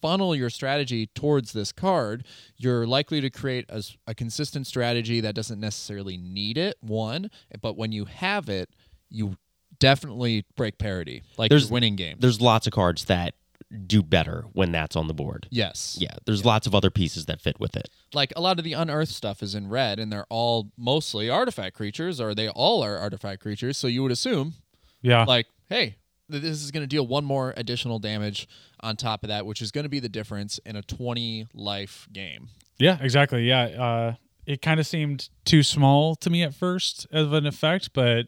funnel 0.00 0.34
your 0.34 0.50
strategy 0.50 1.06
towards 1.06 1.52
this 1.52 1.72
card 1.72 2.24
you're 2.56 2.86
likely 2.86 3.20
to 3.20 3.30
create 3.30 3.68
a 4.06 4.14
consistent 4.14 4.66
strategy 4.66 5.20
that 5.20 5.34
doesn't 5.34 5.58
necessarily 5.58 6.16
need 6.16 6.56
it 6.56 6.76
one 6.80 7.30
but 7.60 7.76
when 7.76 7.90
you 7.90 8.04
have 8.04 8.48
it 8.48 8.70
you 9.10 9.36
definitely 9.78 10.44
break 10.56 10.78
parity 10.78 11.22
like 11.36 11.50
There's- 11.50 11.70
winning 11.70 11.96
games. 11.96 12.20
there's 12.20 12.40
lots 12.40 12.66
of 12.66 12.72
cards 12.72 13.04
that 13.06 13.34
do 13.86 14.02
better 14.02 14.44
when 14.54 14.72
that's 14.72 14.96
on 14.96 15.08
the 15.08 15.14
board. 15.14 15.46
Yes. 15.50 15.98
Yeah 16.00 16.14
there's 16.24 16.44
lots 16.44 16.66
of 16.66 16.74
other 16.74 16.90
pieces 16.90 17.26
that 17.26 17.40
fit 17.40 17.60
with 17.60 17.76
it. 17.76 17.88
Like 18.14 18.32
a 18.34 18.40
lot 18.40 18.58
of 18.58 18.64
the 18.64 18.72
unearthed 18.72 19.12
stuff 19.12 19.42
is 19.42 19.54
in 19.54 19.68
red 19.68 19.98
and 19.98 20.10
they're 20.10 20.26
all 20.30 20.70
mostly 20.78 21.28
artifact 21.28 21.76
creatures 21.76 22.18
or 22.20 22.34
they 22.34 22.48
all 22.48 22.82
are 22.82 22.96
artifact 22.96 23.42
creatures 23.42 23.76
so 23.76 23.86
you 23.86 24.02
would 24.02 24.12
assume 24.12 24.54
Yeah. 25.02 25.24
like 25.24 25.46
hey 25.68 25.96
this 26.30 26.44
is 26.62 26.70
going 26.70 26.82
to 26.82 26.86
deal 26.86 27.06
one 27.06 27.24
more 27.24 27.54
additional 27.56 27.98
damage 27.98 28.48
on 28.80 28.96
top 28.96 29.22
of 29.22 29.28
that 29.28 29.44
which 29.46 29.60
is 29.62 29.70
going 29.70 29.84
to 29.84 29.88
be 29.90 30.00
the 30.00 30.08
difference 30.10 30.58
in 30.64 30.76
a 30.76 30.82
20 30.82 31.46
life 31.54 32.06
game. 32.12 32.48
Yeah, 32.78 32.96
exactly. 33.00 33.46
Yeah, 33.48 33.62
uh, 33.64 34.14
it 34.46 34.62
kind 34.62 34.78
of 34.80 34.86
seemed 34.86 35.28
too 35.44 35.62
small 35.62 36.14
to 36.16 36.30
me 36.30 36.42
at 36.42 36.54
first 36.54 37.06
of 37.10 37.32
an 37.32 37.44
effect, 37.46 37.90
but 37.92 38.26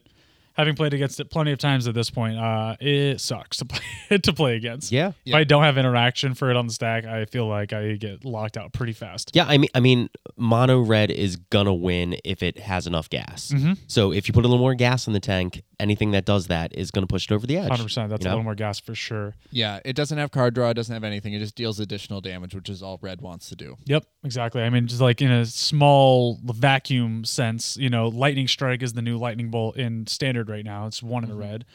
having 0.61 0.75
played 0.75 0.93
against 0.93 1.19
it 1.19 1.29
plenty 1.29 1.51
of 1.51 1.59
times 1.59 1.87
at 1.87 1.93
this 1.93 2.09
point, 2.09 2.37
uh, 2.37 2.75
it 2.79 3.19
sucks 3.19 3.57
to 3.57 3.65
play 4.09 4.17
to 4.17 4.33
play 4.33 4.55
against. 4.55 4.91
yeah 4.91 5.11
If 5.25 5.33
I 5.35 5.43
don't 5.43 5.63
have 5.63 5.77
interaction 5.77 6.33
for 6.33 6.49
it 6.49 6.55
on 6.55 6.67
the 6.67 6.73
stack, 6.73 7.05
I 7.05 7.25
feel 7.25 7.47
like 7.47 7.73
I 7.73 7.93
get 7.95 8.23
locked 8.23 8.57
out 8.57 8.73
pretty 8.73 8.93
fast. 8.93 9.31
Yeah, 9.33 9.45
I 9.45 9.57
mean, 9.57 9.69
I 9.75 9.79
mean, 9.79 10.09
mono 10.37 10.79
red 10.81 11.11
is 11.11 11.35
gonna 11.35 11.73
win 11.73 12.17
if 12.23 12.43
it 12.43 12.59
has 12.59 12.87
enough 12.87 13.09
gas. 13.09 13.51
Mm-hmm. 13.53 13.73
So 13.87 14.11
if 14.13 14.27
you 14.27 14.33
put 14.33 14.45
a 14.45 14.47
little 14.47 14.59
more 14.63 14.75
gas 14.75 15.07
in 15.07 15.13
the 15.13 15.19
tank, 15.19 15.63
anything 15.79 16.11
that 16.11 16.25
does 16.25 16.47
that 16.47 16.75
is 16.75 16.91
gonna 16.91 17.07
push 17.07 17.25
it 17.25 17.33
over 17.33 17.47
the 17.47 17.57
edge. 17.57 17.69
Hundred 17.69 17.83
percent. 17.83 18.09
That's 18.09 18.23
you 18.23 18.29
a 18.29 18.31
little 18.31 18.43
more 18.43 18.55
gas 18.55 18.79
for 18.79 18.95
sure. 18.95 19.35
yeah 19.49 19.79
it 19.83 19.95
doesn't 19.95 20.17
have 20.17 20.31
card 20.31 20.53
draw 20.53 20.69
it 20.69 20.75
doesn't 20.75 20.93
have 20.93 21.03
anything 21.03 21.33
it 21.33 21.39
just 21.39 21.55
deals 21.55 21.79
additional 21.79 22.21
damage 22.21 22.53
which 22.53 22.69
is 22.69 22.83
all 22.83 22.99
red 23.01 23.21
wants 23.21 23.49
to 23.49 23.55
do 23.55 23.75
Yep, 23.85 24.05
exactly. 24.23 24.61
I 24.61 24.69
mean, 24.69 24.87
just 24.87 25.01
like 25.01 25.21
in 25.21 25.31
a 25.31 25.45
small 25.45 26.39
vacuum 26.43 27.25
sense, 27.25 27.77
you 27.77 27.89
know, 27.89 28.07
lightning 28.07 28.47
strike 28.47 28.83
is 28.83 28.93
the 28.93 29.01
new 29.01 29.17
lightning 29.17 29.49
bolt 29.49 29.77
in 29.77 30.07
standard 30.07 30.49
right 30.51 30.65
now. 30.65 30.85
It's 30.87 31.01
one 31.01 31.23
in 31.23 31.29
Mm-hmm. 31.31 31.39
the 31.39 31.45
red, 31.47 31.65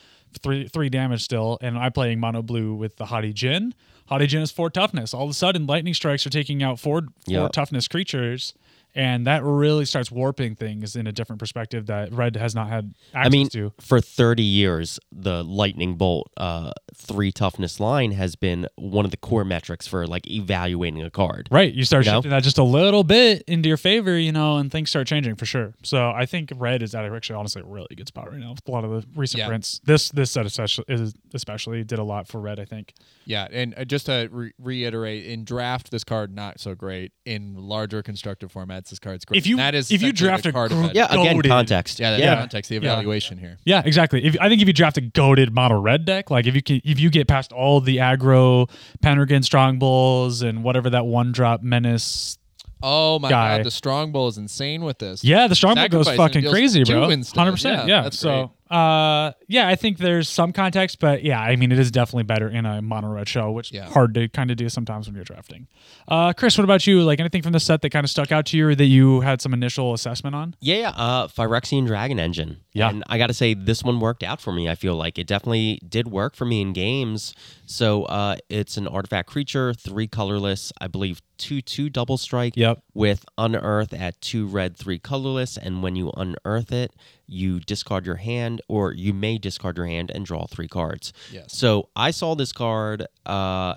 three 0.43 0.69
three 0.69 0.89
damage 0.89 1.23
still, 1.25 1.59
and 1.61 1.77
I'm 1.79 1.93
playing 1.93 2.21
mono 2.21 2.43
blue 2.43 2.75
with 2.75 2.97
the 2.97 3.07
Haughty 3.07 3.33
Djinn. 3.33 3.75
Haughty 4.09 4.27
Djinn 4.29 4.43
is 4.43 4.53
four 4.53 4.71
toughness. 4.71 5.12
All 5.15 5.25
of 5.25 5.31
a 5.31 5.35
sudden, 5.35 5.67
lightning 5.67 5.95
strikes 5.95 6.27
are 6.27 6.31
taking 6.31 6.62
out 6.62 6.79
four 6.79 7.03
four 7.03 7.09
Yep. 7.27 7.53
toughness 7.53 7.89
creatures. 7.89 8.55
And 8.95 9.27
that 9.27 9.45
really 9.45 9.85
starts 9.85 10.11
warping 10.11 10.55
things 10.55 10.97
in 10.97 11.07
a 11.07 11.12
different 11.12 11.39
perspective 11.39 11.85
that 11.87 12.15
red 12.15 12.35
has 12.37 12.55
not 12.55 12.69
had 12.71 12.95
access 13.12 13.27
I 13.27 13.29
mean, 13.29 13.49
to. 13.51 13.75
for 13.79 14.01
30 14.01 14.43
years, 14.43 14.99
the 15.12 15.45
lightning 15.45 15.97
bolt 15.97 16.31
uh, 16.39 16.73
three 16.99 17.31
toughness 17.31 17.79
line 17.79 18.13
has 18.13 18.35
been 18.37 18.67
one 18.77 19.05
of 19.05 19.11
the 19.11 19.17
core 19.17 19.45
metrics 19.45 19.87
for 19.87 20.07
like 20.07 20.27
evaluating 20.31 21.03
a 21.03 21.11
card. 21.11 21.49
Right. 21.51 21.73
You 21.73 21.85
start 21.85 22.05
You 22.05 22.11
know? 22.13 22.17
shifting 22.19 22.31
that 22.31 22.43
just 22.43 22.59
a 22.59 22.63
little 22.65 23.05
bit 23.05 23.43
into 23.47 23.69
your 23.69 23.77
favor, 23.77 24.19
you 24.19 24.33
know, 24.33 24.57
and 24.57 24.73
things 24.73 24.91
start 24.91 25.07
changing 25.07 25.37
for 25.37 25.47
sure. 25.47 25.75
So 25.83 26.11
I 26.11 26.27
think 26.27 26.51
red 26.57 26.83
is 26.83 26.95
at 26.95 27.05
a 27.05 27.15
actually 27.15 27.37
honestly 27.37 27.63
a 27.63 27.65
really 27.67 27.95
good 27.97 28.09
spot 28.09 28.31
right 28.31 28.41
now 28.41 28.51
with 28.51 28.67
a 28.67 28.71
lot 28.71 28.85
of 28.85 28.91
the 28.91 29.07
recent 29.15 29.41
Yeah. 29.41 29.49
prints. 29.49 29.81
This 29.85 30.09
this 30.11 30.31
set 30.31 30.47
especially 30.47 30.85
is 30.89 31.15
especially 31.35 31.85
did 31.85 31.99
a 31.99 32.05
lot 32.05 32.27
for 32.29 32.41
red, 32.41 32.59
I 32.59 32.65
think. 32.65 32.95
yeah 33.25 33.47
and 33.51 33.75
uh, 33.77 33.85
just 33.85 34.07
to 34.07 34.29
re- 34.31 34.53
reiterate 34.59 35.27
in 35.27 35.45
draft 35.45 35.91
this 35.91 36.05
card 36.05 36.35
not 36.35 36.61
so 36.61 36.75
great 36.75 37.13
in 37.25 37.55
larger 37.57 38.03
constructive 38.03 38.53
formats 38.53 38.89
this 38.91 38.99
card's 38.99 39.25
great 39.25 39.39
If 39.39 39.47
you- 39.47 39.57
that 39.57 39.75
is 39.75 39.91
if 39.91 40.01
you 40.03 40.13
draft 40.13 40.47
a 40.47 40.53
card 40.53 40.71
gr- 40.71 40.79
effect. 40.81 40.95
Yeah, 40.97 41.07
again, 41.13 41.37
Goated. 41.37 41.49
context. 41.49 41.99
yeah 42.01 42.11
that's 42.13 42.23
Yeah. 42.23 42.37
context 42.37 42.69
the 42.71 42.77
Yeah. 42.77 42.81
evaluation 42.93 43.39
here 43.39 43.59
Yeah, 43.65 43.83
exactly. 43.85 44.25
If 44.25 44.37
I 44.41 44.49
think 44.49 44.63
if 44.63 44.69
you 44.69 44.73
draft 44.75 44.97
a 44.97 45.01
goaded 45.01 45.53
model 45.53 45.81
red 45.81 46.05
deck, 46.05 46.31
like 46.31 46.47
if 46.47 46.55
you 46.55 46.63
can 46.63 46.81
if 46.87 47.01
you 47.01 47.11
get 47.11 47.27
past 47.29 47.53
all 47.53 47.81
the 47.81 47.99
aggro 47.99 48.70
Pendragon 49.03 49.42
strong 49.42 49.79
bulls 49.79 50.42
and 50.42 50.62
whatever 50.64 50.88
that 50.90 51.05
one 51.07 51.33
drop 51.33 51.62
menace 51.62 52.38
oh 52.83 53.18
my 53.18 53.29
Guy. 53.31 53.57
god 53.59 53.66
the 53.66 53.70
strong 53.70 54.12
bull 54.12 54.29
is 54.29 54.38
insane 54.38 54.85
with 54.85 54.99
this 54.99 55.25
Yeah, 55.25 55.46
the 55.49 55.55
strongbow 55.55 55.88
goes 55.88 56.09
fucking 56.09 56.49
crazy, 56.49 56.85
bro. 56.85 57.09
Hundred 57.35 57.53
percent. 57.53 57.88
Yeah, 57.88 58.05
Yeah. 58.05 58.11
so, 58.11 58.53
uh, 58.71 59.33
yeah, 59.49 59.69
I 59.69 59.77
think 59.77 59.99
there's 59.99 60.29
some 60.29 60.53
context, 60.53 60.99
but 60.99 61.23
yeah, 61.23 61.41
I 61.41 61.57
mean, 61.57 61.71
it 61.73 61.79
is 61.79 61.91
definitely 61.91 62.25
better 62.25 62.49
in 62.49 62.67
a 62.67 62.83
mono 62.83 63.09
red 63.09 63.29
show, 63.29 63.51
which 63.53 63.73
Yeah. 63.73 63.89
hard 63.89 64.15
to 64.15 64.29
kind 64.29 64.51
of 64.51 64.57
do 64.57 64.69
sometimes 64.69 65.07
when 65.07 65.15
you're 65.15 65.25
drafting. 65.25 65.69
Uh, 66.09 66.33
Chris, 66.33 66.59
what 66.59 66.65
about 66.65 66.87
you? 66.87 67.03
Like 67.03 67.21
anything 67.21 67.43
from 67.43 67.53
the 67.53 67.61
set 67.61 67.83
that 67.83 67.91
kind 67.91 68.05
of 68.05 68.11
stuck 68.11 68.33
out 68.33 68.47
to 68.47 68.57
you 68.57 68.69
or 68.69 68.75
that 68.75 68.85
you 68.87 69.21
had 69.21 69.41
some 69.41 69.53
initial 69.55 69.95
assessment 69.95 70.35
on? 70.35 70.55
Yeah, 70.61 70.77
yeah. 70.77 70.91
Uh, 70.91 71.29
Phyrexian 71.29 71.87
Dragon 71.87 72.19
Engine. 72.19 72.59
Yeah. 72.73 72.91
And 72.91 73.05
I 73.09 73.19
got 73.19 73.29
to 73.29 73.35
say, 73.35 73.55
this 73.55 73.83
one 73.83 74.01
worked 74.01 74.23
out 74.23 74.41
for 74.41 74.53
me. 74.53 74.69
I 74.69 74.75
feel 74.75 74.95
like 74.97 75.19
it 75.19 75.27
definitely 75.27 75.79
did 75.89 76.09
work 76.09 76.35
for 76.37 76.45
me 76.45 76.61
in 76.61 76.73
games. 76.73 77.35
So 77.67 78.05
uh, 78.05 78.37
it's 78.49 78.77
an 78.77 78.87
artifact 78.87 79.29
creature, 79.29 79.73
three 79.75 80.07
colorless, 80.07 80.73
I 80.81 80.89
believe 80.89 81.21
two 81.38 81.61
two 81.61 81.88
double 81.90 82.16
strike. 82.16 82.55
Yep. 82.57 82.83
With 82.94 83.25
unearth 83.38 83.92
at 83.94 84.20
two 84.20 84.46
red, 84.46 84.77
three 84.77 84.99
colorless, 84.99 85.57
and 85.57 85.83
when 85.83 85.96
you 85.96 86.11
unearth 86.16 86.72
it, 86.72 86.94
you 87.27 87.61
discard 87.61 88.07
your 88.07 88.16
hand, 88.16 88.62
or 88.68 88.92
you 88.92 89.12
may 89.12 89.38
discard 89.38 89.77
your 89.77 89.87
hand 89.87 90.11
and 90.14 90.25
draw 90.25 90.46
three 90.46 90.68
cards. 90.68 91.12
Yes. 91.33 91.53
So 91.53 91.88
I 91.94 92.11
saw 92.11 92.35
this 92.35 92.53
card 92.53 93.07
uh, 93.25 93.75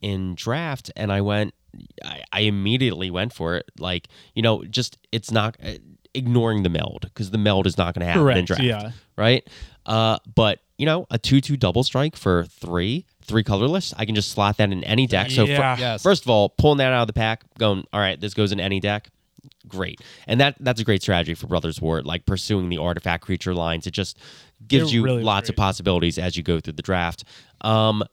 in 0.00 0.34
draft, 0.34 0.90
and 0.96 1.12
I 1.12 1.20
went. 1.20 1.54
I, 2.04 2.22
I 2.32 2.40
immediately 2.40 3.10
went 3.10 3.32
for 3.32 3.56
it. 3.56 3.70
Like 3.78 4.08
you 4.34 4.42
know, 4.42 4.64
just 4.64 4.98
it's 5.12 5.30
not. 5.30 5.56
ignoring 6.14 6.62
the 6.62 6.70
meld 6.70 7.02
because 7.02 7.30
the 7.30 7.36
meld 7.36 7.66
is 7.66 7.76
not 7.76 7.94
going 7.94 8.00
to 8.00 8.10
happen 8.10 8.38
in 8.38 8.46
draft. 8.46 8.62
yeah. 8.62 8.92
Right. 9.18 9.46
Uh, 9.84 10.16
but 10.34 10.60
you 10.78 10.86
know, 10.86 11.06
a 11.10 11.18
two-two 11.18 11.56
double 11.56 11.82
strike 11.82 12.16
for 12.16 12.44
three, 12.44 13.06
three 13.22 13.42
colorless. 13.42 13.94
I 13.96 14.04
can 14.04 14.14
just 14.14 14.30
slot 14.30 14.56
that 14.58 14.70
in 14.70 14.84
any 14.84 15.06
deck. 15.06 15.30
So 15.30 15.46
fir- 15.46 15.52
Yeah. 15.52 15.76
Yes. 15.78 16.02
first 16.02 16.24
of 16.24 16.30
all, 16.30 16.50
pulling 16.50 16.78
that 16.78 16.92
out 16.92 17.02
of 17.02 17.06
the 17.06 17.12
pack, 17.12 17.42
going, 17.58 17.84
all 17.92 18.00
right, 18.00 18.20
this 18.20 18.34
goes 18.34 18.52
in 18.52 18.60
any 18.60 18.80
deck. 18.80 19.08
Great, 19.68 20.00
and 20.28 20.38
that 20.40 20.54
that's 20.60 20.80
a 20.80 20.84
great 20.84 21.02
strategy 21.02 21.34
for 21.34 21.48
Brothers 21.48 21.80
War, 21.80 22.00
like 22.02 22.24
pursuing 22.24 22.68
the 22.68 22.78
artifact 22.78 23.24
creature 23.24 23.52
lines. 23.52 23.84
It 23.88 23.90
just 23.90 24.16
gives 24.68 24.86
They're 24.90 24.94
you 24.94 25.02
really 25.02 25.24
lots 25.24 25.48
of 25.48 25.56
possibilities 25.56 26.18
as 26.18 26.36
you 26.36 26.44
go 26.44 26.60
through 26.60 26.74
the 26.74 26.82
draft. 26.82 27.24
Um, 27.62 28.04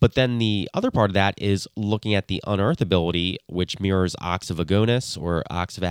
but 0.00 0.14
then 0.14 0.38
the 0.38 0.68
other 0.74 0.90
part 0.90 1.10
of 1.10 1.14
that 1.14 1.34
is 1.38 1.66
looking 1.76 2.14
at 2.14 2.28
the 2.28 2.42
unearth 2.46 2.80
ability, 2.80 3.38
which 3.46 3.80
mirrors 3.80 4.14
Ox 4.20 4.50
of 4.50 4.58
or 4.60 5.44
Ox 5.50 5.78
of 5.78 5.84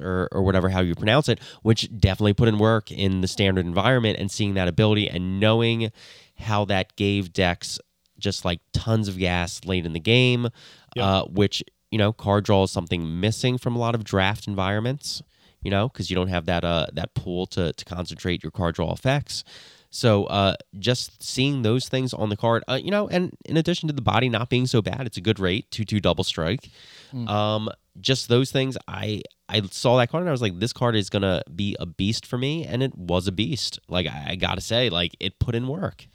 or, 0.00 0.28
or 0.32 0.42
whatever 0.42 0.68
how 0.68 0.80
you 0.80 0.94
pronounce 0.94 1.28
it, 1.28 1.40
which 1.62 1.88
definitely 1.98 2.34
put 2.34 2.48
in 2.48 2.58
work 2.58 2.90
in 2.90 3.20
the 3.20 3.28
standard 3.28 3.64
environment 3.66 4.18
and 4.18 4.30
seeing 4.30 4.54
that 4.54 4.68
ability 4.68 5.08
and 5.08 5.40
knowing 5.40 5.90
how 6.38 6.64
that 6.64 6.94
gave 6.96 7.32
decks 7.32 7.78
just 8.18 8.44
like 8.44 8.60
tons 8.72 9.08
of 9.08 9.18
gas 9.18 9.60
late 9.64 9.84
in 9.84 9.92
the 9.92 10.00
game, 10.00 10.48
uh, 10.98 11.24
which, 11.24 11.62
you 11.90 11.98
know, 11.98 12.12
card 12.12 12.44
draw 12.44 12.64
is 12.64 12.70
something 12.70 13.20
missing 13.20 13.58
from 13.58 13.76
a 13.76 13.78
lot 13.78 13.94
of 13.94 14.04
draft 14.04 14.46
environments, 14.46 15.22
you 15.62 15.70
know, 15.70 15.88
because 15.88 16.10
you 16.10 16.16
don't 16.16 16.28
have 16.28 16.46
that 16.46 16.64
uh, 16.64 16.86
that 16.92 17.14
pool 17.14 17.46
to, 17.46 17.72
to 17.72 17.84
concentrate 17.84 18.42
your 18.42 18.52
card 18.52 18.74
draw 18.74 18.92
effects. 18.92 19.44
So 19.94 20.24
uh, 20.24 20.56
just 20.80 21.22
seeing 21.22 21.62
those 21.62 21.88
things 21.88 22.12
on 22.12 22.28
the 22.28 22.36
card, 22.36 22.64
uh, 22.66 22.80
you 22.82 22.90
know, 22.90 23.06
and 23.06 23.32
in 23.44 23.56
addition 23.56 23.86
to 23.86 23.92
the 23.94 24.02
body 24.02 24.28
not 24.28 24.48
being 24.50 24.66
so 24.66 24.82
bad, 24.82 25.06
it's 25.06 25.16
a 25.18 25.20
good 25.20 25.38
rate, 25.38 25.70
two 25.70 25.84
two 25.84 26.00
double 26.00 26.24
strike. 26.24 26.68
Um, 27.28 27.70
just 28.00 28.28
those 28.28 28.50
things, 28.50 28.76
I 28.88 29.22
I 29.48 29.62
saw 29.70 29.96
that 29.98 30.10
card 30.10 30.22
and 30.22 30.28
I 30.28 30.32
was 30.32 30.42
like, 30.42 30.58
this 30.58 30.72
card 30.72 30.96
is 30.96 31.08
gonna 31.10 31.42
be 31.54 31.76
a 31.78 31.86
beast 31.86 32.26
for 32.26 32.36
me, 32.36 32.64
and 32.66 32.82
it 32.82 32.98
was 32.98 33.28
a 33.28 33.32
beast. 33.32 33.78
Like 33.88 34.08
I, 34.08 34.30
I 34.30 34.34
gotta 34.34 34.60
say, 34.60 34.90
like 34.90 35.14
it 35.20 35.38
put 35.38 35.54
in 35.54 35.68
work. 35.68 36.08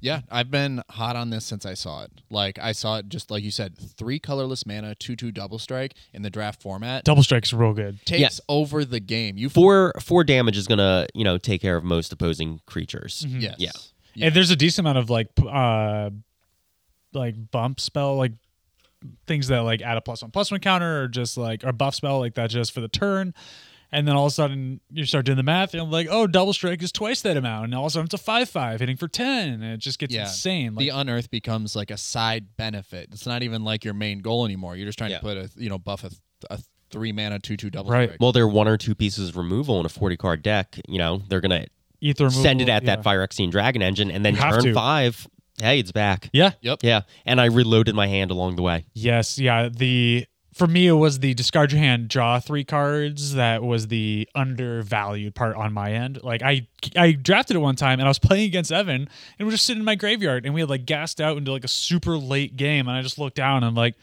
Yeah, 0.00 0.20
I've 0.30 0.50
been 0.50 0.82
hot 0.90 1.16
on 1.16 1.30
this 1.30 1.44
since 1.44 1.64
I 1.64 1.74
saw 1.74 2.04
it. 2.04 2.10
Like 2.30 2.58
I 2.58 2.72
saw 2.72 2.98
it 2.98 3.08
just 3.08 3.30
like 3.30 3.42
you 3.42 3.50
said, 3.50 3.76
three 3.78 4.18
colorless 4.18 4.66
mana, 4.66 4.94
two 4.94 5.16
two 5.16 5.32
double 5.32 5.58
strike 5.58 5.94
in 6.12 6.22
the 6.22 6.30
draft 6.30 6.60
format. 6.62 7.04
Double 7.04 7.22
strike's 7.22 7.52
real 7.52 7.72
good. 7.72 8.04
takes 8.04 8.40
over 8.48 8.84
the 8.84 9.00
game. 9.00 9.38
You 9.38 9.48
Four 9.48 9.92
four 10.00 10.22
damage 10.24 10.56
is 10.56 10.66
gonna 10.66 11.06
you 11.14 11.24
know 11.24 11.38
take 11.38 11.62
care 11.62 11.76
of 11.76 11.84
most 11.84 12.12
opposing 12.12 12.60
creatures. 12.66 13.24
yes. 13.26 13.56
Yeah. 14.14 14.26
And 14.26 14.34
there's 14.34 14.50
a 14.50 14.56
decent 14.56 14.86
amount 14.86 14.98
of 14.98 15.10
like 15.10 15.28
uh 15.46 16.10
like 17.12 17.34
bump 17.50 17.80
spell 17.80 18.16
like 18.16 18.32
things 19.26 19.48
that 19.48 19.60
like 19.60 19.82
add 19.82 19.96
a 19.96 20.00
plus 20.00 20.22
one 20.22 20.30
plus 20.30 20.50
one 20.50 20.60
counter 20.60 21.02
or 21.04 21.08
just 21.08 21.36
like 21.36 21.64
or 21.64 21.72
buff 21.72 21.94
spell 21.94 22.18
like 22.18 22.34
that 22.34 22.50
just 22.50 22.72
for 22.72 22.80
the 22.80 22.88
turn. 22.88 23.34
And 23.92 24.06
then 24.06 24.16
all 24.16 24.26
of 24.26 24.32
a 24.32 24.34
sudden 24.34 24.80
you 24.90 25.04
start 25.06 25.26
doing 25.26 25.36
the 25.36 25.42
math 25.42 25.72
and 25.72 25.80
I'm 25.82 25.90
like, 25.90 26.08
oh, 26.10 26.26
double 26.26 26.52
strike 26.52 26.82
is 26.82 26.92
twice 26.92 27.22
that 27.22 27.36
amount. 27.36 27.66
And 27.66 27.74
all 27.74 27.84
of 27.84 27.88
a 27.88 27.90
sudden 27.90 28.04
it's 28.06 28.14
a 28.14 28.18
five 28.18 28.48
five 28.48 28.80
hitting 28.80 28.96
for 28.96 29.08
ten. 29.08 29.50
And 29.50 29.64
it 29.64 29.78
just 29.78 29.98
gets 29.98 30.12
Yeah. 30.12 30.22
insane. 30.22 30.74
Like 30.74 30.80
the 30.84 30.88
unearth 30.90 31.30
becomes 31.30 31.76
like 31.76 31.90
a 31.90 31.96
side 31.96 32.56
benefit. 32.56 33.08
It's 33.12 33.26
not 33.26 33.42
even 33.42 33.64
like 33.64 33.84
your 33.84 33.94
main 33.94 34.18
goal 34.20 34.44
anymore. 34.44 34.76
You're 34.76 34.86
just 34.86 34.98
trying 34.98 35.10
Yeah. 35.12 35.18
to 35.18 35.24
put 35.24 35.36
a 35.36 35.50
you 35.56 35.68
know 35.68 35.78
buff 35.78 36.04
a, 36.04 36.10
a 36.50 36.58
three 36.90 37.12
mana 37.12 37.38
two 37.38 37.56
two 37.56 37.70
double 37.70 37.90
Right. 37.90 38.08
strike. 38.08 38.20
Well, 38.20 38.32
they're 38.32 38.48
one 38.48 38.68
or 38.68 38.76
two 38.76 38.94
pieces 38.94 39.28
of 39.30 39.36
removal 39.36 39.78
in 39.80 39.86
a 39.86 39.88
forty 39.88 40.16
card 40.16 40.42
deck. 40.42 40.78
You 40.88 40.98
know, 40.98 41.22
they're 41.28 41.40
gonna 41.40 41.66
ether 42.00 42.24
removal, 42.24 42.42
send 42.42 42.60
it 42.60 42.68
at 42.68 42.82
yeah. 42.82 42.96
that 42.96 43.04
Phyrexian 43.04 43.50
Dragon 43.50 43.82
engine, 43.82 44.10
and 44.10 44.24
then 44.24 44.34
You 44.34 44.40
turn 44.42 44.62
to. 44.64 44.74
five. 44.74 45.26
Hey, 45.58 45.78
it's 45.78 45.90
back. 45.92 46.28
Yeah. 46.34 46.50
Yep. 46.60 46.80
Yeah, 46.82 47.02
and 47.24 47.40
I 47.40 47.46
reloaded 47.46 47.94
my 47.94 48.06
hand 48.08 48.30
along 48.30 48.56
the 48.56 48.62
way. 48.62 48.84
Yes, 48.92 49.38
yeah. 49.38 49.70
The 49.70 50.26
for 50.56 50.66
me 50.66 50.86
it 50.86 50.92
was 50.92 51.18
the 51.18 51.34
discard 51.34 51.70
your 51.70 51.80
hand, 51.80 52.08
draw 52.08 52.40
three 52.40 52.64
cards 52.64 53.34
that 53.34 53.62
was 53.62 53.88
the 53.88 54.26
undervalued 54.34 55.34
part 55.34 55.54
on 55.54 55.74
my 55.74 55.92
end. 55.92 56.22
Like 56.22 56.40
I 56.40 56.66
I 56.96 57.12
drafted 57.12 57.56
it 57.56 57.58
one 57.60 57.76
time 57.76 58.00
and 58.00 58.06
I 58.06 58.08
was 58.08 58.18
playing 58.18 58.46
against 58.46 58.72
Evan 58.72 59.06
and 59.38 59.46
was 59.46 59.54
just 59.54 59.66
sitting 59.66 59.80
in 59.80 59.84
my 59.84 59.96
graveyard 59.96 60.46
and 60.46 60.54
we 60.54 60.60
had 60.62 60.70
like 60.70 60.86
gassed 60.86 61.20
out 61.20 61.36
into 61.36 61.52
like 61.52 61.64
a 61.64 61.68
super 61.68 62.16
late 62.16 62.56
game 62.56 62.88
and 62.88 62.96
I 62.96 63.02
just 63.02 63.18
looked 63.18 63.36
down 63.36 63.58
and 63.58 63.66
I'm 63.66 63.74
like, 63.74 63.96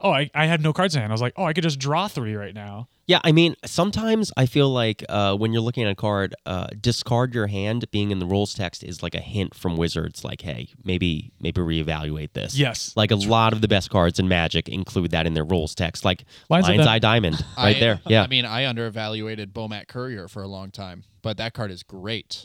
oh, 0.00 0.10
I, 0.10 0.30
I 0.34 0.46
had 0.46 0.62
no 0.62 0.72
cards 0.72 0.94
in 0.94 1.02
hand. 1.02 1.12
I 1.12 1.14
was 1.14 1.20
like, 1.20 1.34
oh, 1.36 1.44
I 1.44 1.52
could 1.52 1.64
just 1.64 1.78
draw 1.78 2.08
three 2.08 2.34
right 2.34 2.54
now. 2.54 2.88
Yeah, 3.08 3.20
I 3.24 3.32
mean, 3.32 3.56
sometimes 3.64 4.30
I 4.36 4.44
feel 4.44 4.68
like 4.68 5.02
uh, 5.08 5.34
when 5.34 5.54
you're 5.54 5.62
looking 5.62 5.82
at 5.84 5.90
a 5.90 5.94
card, 5.94 6.34
uh, 6.44 6.66
discard 6.78 7.34
your 7.34 7.46
hand 7.46 7.90
being 7.90 8.10
in 8.10 8.18
the 8.18 8.26
rules 8.26 8.52
text 8.52 8.84
is 8.84 9.02
like 9.02 9.14
a 9.14 9.20
hint 9.20 9.54
from 9.54 9.78
Wizards, 9.78 10.24
like, 10.24 10.42
hey, 10.42 10.68
maybe 10.84 11.32
maybe 11.40 11.62
reevaluate 11.62 12.34
this. 12.34 12.54
Yes. 12.54 12.92
Like 12.96 13.10
a 13.10 13.16
lot 13.16 13.54
of 13.54 13.62
the 13.62 13.66
best 13.68 13.88
cards 13.88 14.18
in 14.18 14.28
Magic 14.28 14.68
include 14.68 15.12
that 15.12 15.26
in 15.26 15.32
their 15.32 15.42
rules 15.44 15.74
text, 15.74 16.04
like 16.04 16.24
Lines 16.50 16.66
Lion's, 16.66 16.84
Dem- 16.84 16.88
Eye 16.88 16.98
Diamond, 16.98 17.36
right 17.56 17.76
I- 17.76 17.80
there. 17.80 18.00
Yeah, 18.06 18.24
I 18.24 18.26
mean, 18.26 18.44
I 18.44 18.64
underevaluated 18.64 19.52
Bomat 19.54 19.88
Courier 19.88 20.28
for 20.28 20.42
a 20.42 20.48
long 20.48 20.70
time, 20.70 21.04
but 21.22 21.38
that 21.38 21.54
card 21.54 21.70
is 21.70 21.82
great. 21.82 22.44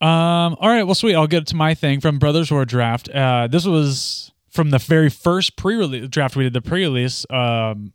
Um. 0.00 0.56
All 0.58 0.68
right. 0.68 0.82
Well, 0.82 0.96
sweet. 0.96 1.14
I'll 1.14 1.28
get 1.28 1.46
to 1.46 1.56
my 1.56 1.74
thing 1.74 2.00
from 2.00 2.18
Brothers 2.18 2.50
War 2.50 2.64
draft. 2.64 3.08
Uh, 3.08 3.46
this 3.46 3.64
was 3.64 4.32
from 4.50 4.70
the 4.70 4.78
very 4.78 5.08
first 5.08 5.56
pre-release 5.56 6.08
draft 6.08 6.34
we 6.34 6.42
did. 6.42 6.52
The 6.52 6.60
pre-release. 6.62 7.24
Um, 7.30 7.92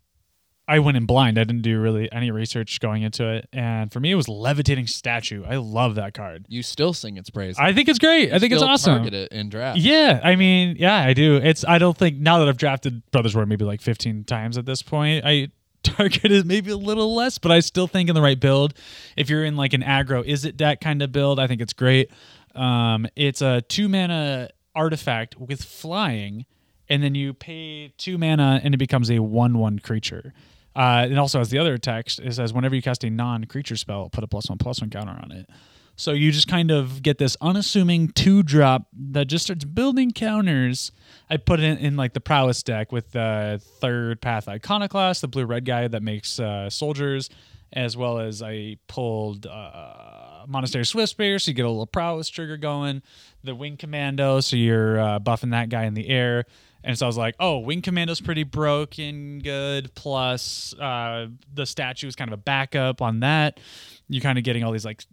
I 0.68 0.80
went 0.80 0.98
in 0.98 1.06
blind. 1.06 1.40
I 1.40 1.46
didn't 1.46 1.62
do 1.62 1.80
really 1.80 2.12
any 2.12 2.30
research 2.30 2.80
going 2.82 3.04
into 3.04 3.28
it, 3.28 3.48
and 3.54 3.92
for 3.92 4.00
me, 4.02 4.12
it 4.12 4.16
was 4.16 4.28
Levitating 4.28 4.88
Statue. 4.88 5.46
I 5.46 5.56
love 5.56 5.96
that 5.96 6.14
card. 6.14 6.46
You 6.50 6.62
still 6.62 6.94
sing 6.94 7.16
its 7.16 7.30
praise. 7.30 7.56
I 7.58 7.74
think 7.74 7.88
it's 7.88 8.00
great. 8.00 8.34
I 8.34 8.40
think 8.40 8.52
it's 8.52 8.62
awesome. 8.62 8.98
Target 8.98 9.14
it 9.14 9.32
in 9.32 9.50
draft. 9.50 9.80
Yeah, 9.80 10.20
I 10.22 10.36
mean, 10.36 10.76
yeah, 10.78 10.98
I 10.98 11.14
do. 11.14 11.38
It's 11.38 11.64
I 11.66 11.78
don't 11.78 11.98
think 11.98 12.18
now 12.18 12.40
that 12.40 12.50
I've 12.50 12.58
drafted 12.58 13.10
Brothers 13.12 13.34
War 13.34 13.46
maybe 13.46 13.64
like 13.64 13.82
15 13.82 14.26
times 14.26 14.58
at 14.58 14.66
this 14.66 14.82
point, 14.82 15.24
I 15.26 15.52
target 15.84 16.20
targeted 16.20 16.46
maybe 16.46 16.72
a 16.72 16.78
little 16.78 17.16
less, 17.16 17.38
but 17.38 17.52
I 17.52 17.62
still 17.62 17.88
think 17.88 18.10
in 18.10 18.16
the 18.16 18.22
right 18.22 18.40
build. 18.40 18.74
If 19.16 19.30
you're 19.30 19.46
in 19.46 19.56
like 19.56 19.72
an 19.74 19.84
aggro 19.84 20.24
is 20.26 20.44
it 20.44 20.58
deck 20.58 20.82
kind 20.82 21.02
of 21.02 21.14
build, 21.14 21.40
I 21.40 21.48
think 21.48 21.62
it's 21.62 21.74
great. 21.74 22.12
Um, 22.56 23.08
it's 23.16 23.42
a 23.42 23.62
two 23.62 23.88
mana 23.88 24.50
artifact 24.76 25.40
with 25.40 25.64
flying, 25.64 26.46
and 26.90 27.02
then 27.02 27.16
you 27.16 27.34
pay 27.34 27.94
two 27.98 28.18
mana 28.18 28.60
and 28.64 28.74
it 28.74 28.78
becomes 28.78 29.10
a 29.10 29.20
one 29.20 29.60
one 29.60 29.80
creature. 29.80 30.34
Uh, 30.78 31.08
it 31.10 31.18
also 31.18 31.40
has 31.40 31.50
the 31.50 31.58
other 31.58 31.80
text. 31.80 32.20
It 32.20 32.34
says 32.34 32.54
whenever 32.54 32.76
you 32.76 32.84
cast 32.84 33.04
a 33.04 33.10
non 33.10 33.46
creature 33.46 33.76
spell, 33.76 34.10
put 34.12 34.24
a 34.24 34.28
plus 34.28 34.48
one 34.48 34.60
plus 34.60 34.80
one 34.80 34.92
counter 34.92 35.20
on 35.20 35.32
it. 35.32 35.50
So 35.96 36.12
you 36.12 36.32
just 36.32 36.48
kind 36.48 36.70
of 36.70 37.02
get 37.02 37.18
this 37.18 37.36
unassuming 37.42 38.10
two 38.10 38.44
drop 38.44 38.84
that 38.94 39.26
just 39.26 39.46
starts 39.46 39.66
building 39.66 40.12
counters. 40.12 40.92
I 41.32 41.38
put 41.38 41.60
it 41.60 41.80
in, 41.80 41.98
like 41.98 42.14
the 42.14 42.20
prowess 42.22 42.62
deck 42.62 42.92
with 42.92 43.12
the 43.12 43.60
third 43.82 44.22
path 44.22 44.48
iconoclast, 44.48 45.22
the 45.22 45.28
blue 45.28 45.46
red 45.46 45.66
guy 45.66 45.88
that 45.88 46.04
makes 46.04 46.40
uh, 46.40 46.70
soldiers, 46.70 47.32
as 47.74 47.98
well 47.98 48.20
as 48.20 48.44
I 48.44 48.78
pulled 48.88 49.48
uh, 49.48 50.46
monastery 50.48 50.84
Swiftspear, 50.84 51.42
so 51.42 51.50
you 51.50 51.56
get 51.56 51.66
a 51.66 51.70
little 51.70 51.88
prowess 51.88 52.30
trigger 52.30 52.58
going. 52.58 53.02
The 53.44 53.56
wing 53.56 53.78
commando, 53.78 54.42
so 54.42 54.56
you're 54.56 55.00
uh, 55.00 55.20
buffing 55.20 55.50
that 55.52 55.70
guy 55.70 55.86
in 55.86 55.96
the 55.96 56.08
air. 56.08 56.46
And 56.84 56.98
so 56.98 57.06
I 57.06 57.08
was 57.08 57.18
like, 57.18 57.36
oh, 57.40 57.60
Wing 57.60 57.82
Commando's 57.82 58.22
pretty 58.22 58.44
broken, 58.44 59.40
good. 59.40 59.94
Plus, 59.96 60.74
uh, 60.80 61.28
the 61.54 61.66
statue 61.66 62.08
is 62.08 62.16
kind 62.16 62.30
of 62.30 62.34
a 62.34 62.42
backup 62.42 63.02
on 63.02 63.22
that. 63.22 63.60
You're 64.08 64.22
kind 64.22 64.38
of 64.38 64.44
getting 64.44 64.64
all 64.64 64.72
these 64.72 64.86
like 64.86 65.04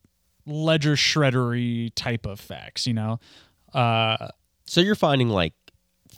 ledger 0.46 0.94
shreddery 0.94 1.90
type 1.94 2.27
of 2.27 2.38
effects, 2.38 2.87
you 2.87 2.94
know? 2.94 3.18
Uh, 3.72 4.29
so 4.66 4.81
you're 4.81 4.94
finding 4.94 5.29
like 5.29 5.55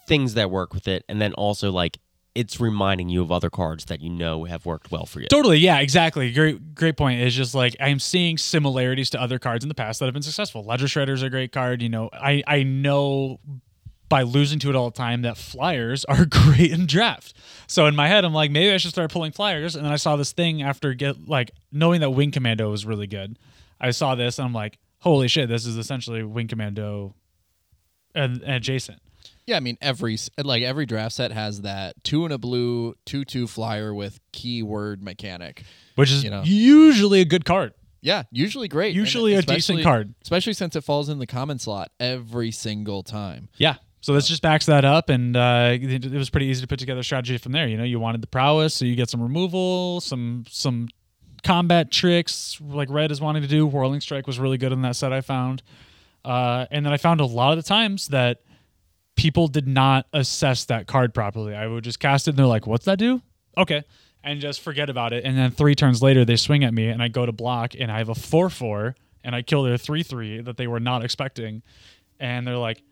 things 0.06 0.34
that 0.34 0.50
work 0.50 0.74
with 0.74 0.88
it, 0.88 1.04
and 1.08 1.20
then 1.20 1.32
also 1.34 1.70
like 1.72 1.98
it's 2.34 2.60
reminding 2.60 3.08
you 3.08 3.22
of 3.22 3.32
other 3.32 3.48
cards 3.48 3.86
that 3.86 4.02
you 4.02 4.10
know 4.10 4.44
have 4.44 4.66
worked 4.66 4.90
well 4.90 5.06
for 5.06 5.20
you. 5.20 5.26
totally, 5.28 5.58
yeah, 5.58 5.78
exactly. 5.78 6.30
Great, 6.32 6.74
great 6.74 6.96
point. 6.96 7.20
It's 7.20 7.34
just 7.34 7.54
like 7.54 7.74
I'm 7.80 7.98
seeing 7.98 8.36
similarities 8.36 9.08
to 9.10 9.20
other 9.20 9.38
cards 9.38 9.64
in 9.64 9.68
the 9.68 9.74
past 9.74 10.00
that 10.00 10.04
have 10.04 10.12
been 10.12 10.22
successful. 10.22 10.62
Ledger 10.62 10.86
Shredder's 10.86 11.22
a 11.22 11.30
great 11.30 11.50
card. 11.50 11.80
You 11.80 11.88
know, 11.88 12.10
I 12.12 12.42
I 12.46 12.62
know 12.62 13.40
by 14.08 14.22
losing 14.22 14.58
to 14.60 14.70
it 14.70 14.76
all 14.76 14.90
the 14.90 14.96
time 14.96 15.22
that 15.22 15.36
flyers 15.36 16.04
are 16.04 16.24
great 16.30 16.70
in 16.72 16.86
draft. 16.86 17.34
So 17.66 17.86
in 17.86 17.96
my 17.96 18.06
head, 18.08 18.24
I'm 18.24 18.32
like, 18.32 18.50
maybe 18.50 18.72
I 18.72 18.76
should 18.76 18.92
start 18.92 19.10
pulling 19.10 19.32
flyers. 19.32 19.74
And 19.74 19.84
then 19.84 19.92
I 19.92 19.96
saw 19.96 20.16
this 20.16 20.32
thing 20.32 20.62
after 20.62 20.94
get 20.94 21.28
like 21.28 21.50
knowing 21.72 22.00
that 22.02 22.10
Wing 22.10 22.30
Commando 22.30 22.70
was 22.70 22.86
really 22.86 23.06
good. 23.08 23.38
I 23.80 23.90
saw 23.90 24.14
this 24.14 24.38
and 24.38 24.46
I'm 24.46 24.52
like, 24.54 24.78
holy 25.00 25.28
shit, 25.28 25.48
this 25.48 25.66
is 25.66 25.76
essentially 25.76 26.22
Wing 26.22 26.46
Commando 26.48 27.14
and, 28.14 28.42
and 28.42 28.54
adjacent. 28.54 29.00
Yeah, 29.46 29.56
I 29.56 29.60
mean 29.60 29.78
every 29.80 30.18
like 30.42 30.62
every 30.64 30.86
draft 30.86 31.14
set 31.14 31.30
has 31.30 31.62
that 31.62 32.02
two 32.02 32.24
and 32.24 32.32
a 32.32 32.38
blue 32.38 32.94
two 33.04 33.24
two 33.24 33.46
flyer 33.46 33.94
with 33.94 34.18
keyword 34.32 35.02
mechanic. 35.02 35.62
Which 35.94 36.10
is 36.10 36.24
You 36.24 36.30
know. 36.30 36.42
usually 36.44 37.20
a 37.20 37.24
good 37.24 37.44
card. 37.44 37.72
Yeah, 38.00 38.24
usually 38.30 38.66
great. 38.68 38.94
Usually 38.94 39.34
a 39.34 39.42
decent 39.42 39.82
card. 39.82 40.14
especially 40.22 40.52
since 40.52 40.74
it 40.76 40.82
falls 40.84 41.08
in 41.08 41.18
the 41.18 41.26
common 41.26 41.58
slot 41.58 41.90
every 42.00 42.50
single 42.50 43.02
time. 43.02 43.48
Yeah. 43.56 43.76
So 44.06 44.12
this 44.12 44.28
just 44.28 44.40
backs 44.40 44.66
that 44.66 44.84
up, 44.84 45.08
and 45.08 45.36
uh, 45.36 45.70
it, 45.72 46.12
was 46.12 46.30
pretty 46.30 46.46
easy 46.46 46.60
to 46.60 46.68
put 46.68 46.78
together 46.78 47.00
a 47.00 47.02
strategy 47.02 47.38
from 47.38 47.50
there. 47.50 47.66
You 47.66 47.76
know, 47.76 47.82
you 47.82 47.98
wanted 47.98 48.20
the 48.20 48.28
prowess, 48.28 48.72
so 48.72 48.84
you 48.84 48.94
get 48.94 49.10
some 49.10 49.20
removal, 49.20 50.00
some 50.00 50.44
some 50.48 50.90
combat 51.42 51.90
tricks, 51.90 52.56
like 52.60 52.88
Red 52.88 53.10
is 53.10 53.20
wanting 53.20 53.42
to 53.42 53.48
do. 53.48 53.66
Whirling 53.66 54.00
Strike 54.00 54.28
was 54.28 54.38
really 54.38 54.58
good 54.58 54.70
in 54.70 54.82
that 54.82 54.94
set 54.94 55.12
I 55.12 55.22
found, 55.22 55.64
uh, 56.24 56.66
and 56.70 56.86
then 56.86 56.92
I 56.92 56.98
found 56.98 57.20
a 57.20 57.24
lot 57.24 57.58
of 57.58 57.64
the 57.64 57.68
times 57.68 58.06
that 58.06 58.42
people 59.16 59.48
did 59.48 59.66
not 59.66 60.06
assess 60.12 60.66
that 60.66 60.86
card 60.86 61.12
properly. 61.12 61.56
I 61.56 61.66
would 61.66 61.82
just 61.82 61.98
cast 61.98 62.28
it, 62.28 62.30
and 62.30 62.38
they're 62.38 62.46
like, 62.46 62.64
"What's 62.64 62.84
that 62.84 63.00
do?" 63.00 63.22
Okay, 63.58 63.82
and 64.22 64.40
just 64.40 64.60
forget 64.60 64.88
about 64.88 65.14
it. 65.14 65.24
And 65.24 65.36
then 65.36 65.50
three 65.50 65.74
turns 65.74 66.00
later, 66.00 66.24
they 66.24 66.36
swing 66.36 66.62
at 66.62 66.72
me, 66.72 66.86
and 66.86 67.02
I 67.02 67.08
go 67.08 67.26
to 67.26 67.32
block, 67.32 67.72
and 67.76 67.90
I 67.90 67.98
have 67.98 68.08
a 68.08 68.14
four 68.14 68.50
four, 68.50 68.94
and 69.24 69.34
I 69.34 69.42
kill 69.42 69.64
their 69.64 69.76
three 69.76 70.04
three 70.04 70.40
that 70.42 70.58
they 70.58 70.68
were 70.68 70.78
not 70.78 71.04
expecting, 71.04 71.64
and 72.20 72.46
they're 72.46 72.56
like, 72.56 72.84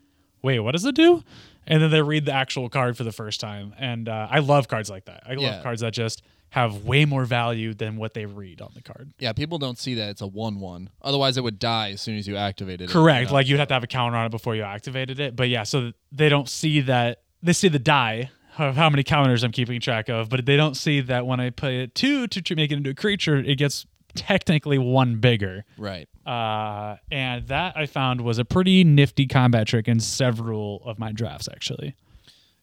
"Wait, 0.45 0.61
what 0.61 0.73
does 0.73 0.85
it 0.85 0.95
do?" 0.95 1.25
And 1.67 1.83
then 1.83 1.91
they 1.91 2.03
read 2.03 2.27
the 2.27 2.33
actual 2.33 2.69
card 2.69 2.97
for 2.97 3.05
the 3.05 3.13
first 3.13 3.41
time, 3.41 3.75
and 3.79 4.09
uh, 4.09 4.29
I 4.31 4.39
love 4.41 4.69
cards 4.69 4.91
like 4.91 5.07
that. 5.07 5.23
I 5.27 5.33
Yeah. 5.33 5.51
love 5.55 5.63
cards 5.63 5.81
that 5.81 5.93
just 5.95 6.23
have 6.51 6.85
way 6.85 7.05
more 7.05 7.25
value 7.25 7.75
than 7.75 7.97
what 7.97 8.15
they 8.15 8.27
read 8.27 8.61
on 8.61 8.71
the 8.75 8.83
card. 8.83 9.13
Yeah, 9.19 9.33
people 9.33 9.59
don't 9.59 9.77
see 9.79 9.95
that 9.95 10.11
it's 10.11 10.21
a 10.21 10.27
one-one. 10.27 10.91
Otherwise, 11.03 11.37
it 11.37 11.43
would 11.43 11.59
die 11.59 11.91
as 11.93 12.01
soon 12.03 12.17
as 12.17 12.29
you 12.29 12.37
activated 12.37 12.91
it. 12.91 12.93
Correct. 12.93 13.33
Like 13.33 13.49
you'd 13.49 13.59
have 13.59 13.67
to 13.69 13.75
have 13.75 13.83
a 13.83 13.89
counter 13.89 14.17
on 14.17 14.27
it 14.27 14.31
before 14.31 14.55
you 14.55 14.63
activated 14.63 15.19
it. 15.19 15.35
But 15.35 15.49
yeah, 15.49 15.65
so 15.65 15.91
they 16.13 16.29
don't 16.29 16.49
see 16.49 16.81
that. 16.83 17.23
They 17.43 17.55
see 17.55 17.67
the 17.69 17.81
die 17.81 18.31
of 18.57 18.77
how 18.77 18.89
many 18.89 19.03
counters 19.03 19.43
I'm 19.43 19.51
keeping 19.51 19.81
track 19.81 20.09
of, 20.09 20.29
but 20.29 20.47
they 20.47 20.57
don't 20.57 20.77
see 20.77 21.01
that 21.01 21.27
when 21.27 21.41
I 21.41 21.51
play 21.51 21.83
it 21.83 21.95
two 21.97 22.29
to 22.29 22.41
tr- 22.41 22.55
make 22.55 22.71
it 22.71 22.77
into 22.77 22.91
a 22.91 22.95
creature, 22.95 23.37
it 23.39 23.57
gets 23.59 23.85
technically 24.15 24.79
one 24.79 25.17
bigger. 25.17 25.65
right. 25.79 26.09
Uh, 26.27 26.97
and 27.11 27.47
that 27.49 27.77
I 27.77 27.85
found 27.87 28.23
was 28.23 28.39
a 28.39 28.45
pretty 28.47 28.83
nifty 28.83 29.27
combat 29.27 29.67
trick 29.67 29.87
in 29.89 30.01
several 30.01 30.83
of 30.85 30.99
my 30.99 31.13
drafts, 31.13 31.49
actually. 31.53 31.95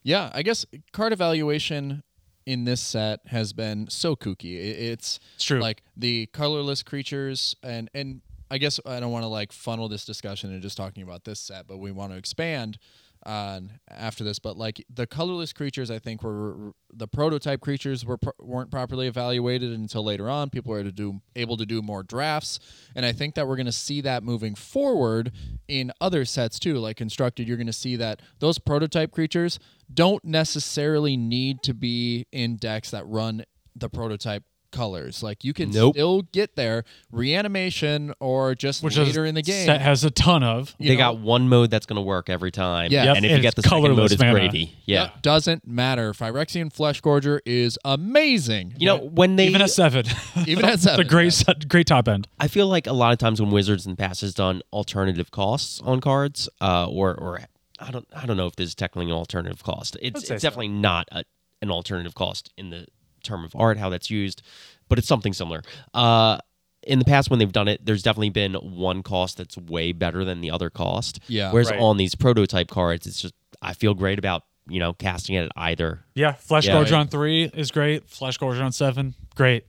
Yeah, 0.03 0.31
I 0.33 0.41
guess 0.41 0.65
card 0.93 1.13
evaluation 1.13 2.01
in 2.47 2.63
this 2.65 2.81
set 2.81 3.19
has 3.27 3.53
been 3.53 3.87
so 3.89 4.15
kooky. 4.15 4.55
It's 4.57 5.19
It's 5.35 5.43
true. 5.43 5.59
like 5.59 5.83
the 5.95 6.25
colorless 6.33 6.81
creatures 6.81 7.55
and 7.61 7.87
and 7.93 8.21
I 8.49 8.57
guess 8.57 8.79
I 8.85 8.99
don't 8.99 9.11
want 9.11 9.23
to 9.23 9.27
like 9.29 9.51
funnel 9.51 9.87
this 9.87 10.03
discussion 10.05 10.49
into 10.49 10.61
just 10.61 10.75
talking 10.75 11.03
about 11.03 11.23
this 11.23 11.39
set, 11.39 11.67
but 11.67 11.77
we 11.77 11.91
want 11.91 12.11
to 12.13 12.17
expand 12.17 12.79
on 13.25 13.79
after 13.89 14.23
this. 14.23 14.39
But 14.39 14.57
like 14.57 14.83
the 14.93 15.07
colorless 15.07 15.53
creatures, 15.53 15.91
I 15.91 15.99
think 15.99 16.23
were 16.23 16.73
the 16.93 17.07
prototype 17.07 17.61
creatures 17.61 18.05
were 18.05 18.17
pro- 18.17 18.33
weren't 18.39 18.71
properly 18.71 19.07
evaluated 19.07 19.71
until 19.71 20.03
later 20.03 20.29
on. 20.29 20.49
People 20.49 20.71
were 20.71 20.83
to 20.83 20.91
do 20.91 21.21
able 21.35 21.57
to 21.57 21.65
do 21.65 21.81
more 21.81 22.03
drafts, 22.03 22.59
and 22.95 23.05
I 23.05 23.11
think 23.11 23.35
that 23.35 23.47
we're 23.47 23.55
going 23.55 23.65
to 23.65 23.71
see 23.71 24.01
that 24.01 24.23
moving 24.23 24.55
forward 24.55 25.31
in 25.67 25.91
other 26.01 26.25
sets 26.25 26.59
too. 26.59 26.75
Like 26.75 26.97
constructed, 26.97 27.47
you're 27.47 27.57
going 27.57 27.67
to 27.67 27.73
see 27.73 27.95
that 27.97 28.21
those 28.39 28.59
prototype 28.59 29.11
creatures 29.11 29.59
don't 29.93 30.23
necessarily 30.23 31.17
need 31.17 31.63
to 31.63 31.73
be 31.73 32.25
in 32.31 32.57
decks 32.57 32.91
that 32.91 33.05
run 33.07 33.43
the 33.75 33.89
prototype 33.89 34.43
colors. 34.71 35.21
Like 35.23 35.43
you 35.43 35.53
can 35.53 35.71
Nope. 35.71 35.95
still 35.95 36.21
get 36.31 36.55
there 36.55 36.83
reanimation 37.11 38.13
or 38.19 38.55
just 38.55 38.83
Which 38.83 38.97
later 38.97 39.23
is 39.25 39.29
in 39.29 39.35
the 39.35 39.41
game. 39.41 39.65
set 39.65 39.81
has 39.81 40.03
a 40.03 40.11
ton 40.11 40.43
of. 40.43 40.75
they 40.79 40.89
know, 40.89 40.97
got 40.97 41.19
one 41.19 41.47
mode 41.49 41.69
that's 41.71 41.85
going 41.85 41.95
to 41.97 42.01
work 42.01 42.29
every 42.29 42.51
time. 42.51 42.91
Yeah. 42.91 43.05
Yep, 43.05 43.17
and 43.17 43.25
if 43.25 43.31
and 43.31 43.37
you 43.37 43.41
get 43.43 43.55
the 43.55 43.61
second 43.63 43.81
mode, 43.81 43.89
colorless 43.91 44.11
it's 44.13 44.21
mana. 44.21 44.33
gravy. 44.33 44.75
Yeah. 44.85 45.03
Yep, 45.03 45.21
doesn't 45.21 45.67
matter. 45.67 46.13
Phyrexian 46.13 46.71
Flesh 46.71 47.01
Gorger 47.01 47.39
is 47.45 47.77
amazing. 47.85 48.73
You 48.77 48.87
know, 48.87 48.97
when 48.97 49.35
they 49.35 49.47
Even 49.47 49.61
at 49.61 49.69
seven. 49.71 50.05
Even 50.47 50.65
at 50.65 50.79
seven, 50.81 50.99
it's 51.01 51.07
a 51.07 51.09
great, 51.09 51.25
yeah. 51.25 51.29
set, 51.29 51.67
great 51.69 51.87
top 51.87 52.07
end. 52.07 52.27
I 52.39 52.47
feel 52.47 52.67
like 52.67 52.87
a 52.87 52.93
lot 52.93 53.11
of 53.13 53.19
times 53.19 53.41
when 53.41 53.51
Wizards 53.51 53.85
in 53.85 53.93
the 53.93 53.97
past 53.97 54.21
has 54.21 54.33
done 54.33 54.61
alternative 54.73 55.31
costs 55.31 55.81
on 55.81 56.01
cards, 56.01 56.49
uh, 56.61 56.87
or 56.89 57.13
or 57.13 57.41
I 57.79 57.91
don't 57.91 58.07
I 58.15 58.25
don't 58.25 58.37
know 58.37 58.47
if 58.47 58.55
this 58.55 58.69
is 58.69 58.75
technically 58.75 59.11
an 59.11 59.17
alternative 59.17 59.63
cost. 59.63 59.97
It's, 60.01 60.15
I'd 60.23 60.27
say 60.27 60.35
it's 60.35 60.41
so. 60.43 60.47
definitely 60.47 60.69
not 60.69 61.07
a, 61.11 61.23
an 61.61 61.71
alternative 61.71 62.15
cost 62.15 62.51
in 62.57 62.69
the 62.69 62.87
term 63.23 63.43
of 63.45 63.55
art 63.55 63.77
how 63.77 63.89
that's 63.89 64.09
used, 64.09 64.41
but 64.89 64.97
it's 64.97 65.07
something 65.07 65.33
similar. 65.33 65.61
Uh, 65.93 66.37
in 66.83 66.97
the 66.99 67.05
past 67.05 67.29
when 67.29 67.37
they've 67.39 67.51
done 67.51 67.67
it, 67.67 67.85
there's 67.85 68.01
definitely 68.03 68.29
been 68.31 68.53
one 68.55 69.03
cost 69.03 69.37
that's 69.37 69.55
way 69.57 69.91
better 69.91 70.25
than 70.25 70.41
the 70.41 70.49
other 70.49 70.69
cost. 70.69 71.19
Yeah. 71.27 71.51
Whereas 71.51 71.69
Right. 71.69 71.79
on 71.79 71.97
these 71.97 72.15
prototype 72.15 72.69
cards, 72.69 73.05
it's 73.05 73.21
just 73.21 73.33
I 73.61 73.73
feel 73.73 73.93
great 73.93 74.17
about 74.19 74.43
you 74.67 74.79
know 74.79 74.93
casting 74.93 75.35
it 75.35 75.45
at 75.45 75.51
either. 75.55 76.05
Yeah, 76.15 76.33
Flesh 76.33 76.65
Yeah. 76.65 76.73
Gorge 76.73 76.91
on 76.91 77.07
three 77.07 77.43
is 77.53 77.69
great. 77.71 78.09
Flesh 78.09 78.37
Gorger 78.39 78.63
on 78.63 78.71
seven, 78.71 79.13
great. 79.35 79.65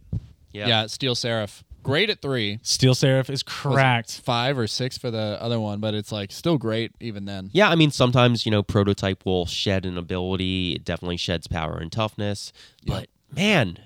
Yeah. 0.53 0.69
Yeah, 0.69 0.87
Steel 0.87 1.15
Seraph. 1.15 1.63
Great 1.83 2.09
at 2.11 2.23
three. 2.23 2.61
Steel 2.63 2.95
Seraph 2.95 3.29
is 3.29 3.33
Was 3.35 3.43
cracked. 3.43 4.21
Five 4.21 4.57
or 4.57 4.67
six 4.69 4.97
for 4.97 5.11
the 5.11 5.37
other 5.41 5.59
one, 5.59 5.81
but 5.81 5.95
it's 5.95 6.13
like 6.13 6.31
still 6.31 6.57
great 6.57 6.93
even 7.01 7.25
then. 7.25 7.51
Yeah, 7.53 7.69
I 7.71 7.75
mean, 7.75 7.91
sometimes, 7.91 8.47
you 8.47 8.53
know, 8.53 8.63
prototype 8.63 9.27
will 9.27 9.47
shed 9.47 9.85
an 9.85 9.99
ability. 9.99 10.75
It 10.75 10.85
definitely 10.85 11.17
sheds 11.17 11.49
power 11.49 11.77
and 11.79 11.91
toughness. 11.91 12.53
But 12.87 13.09
man, 13.35 13.79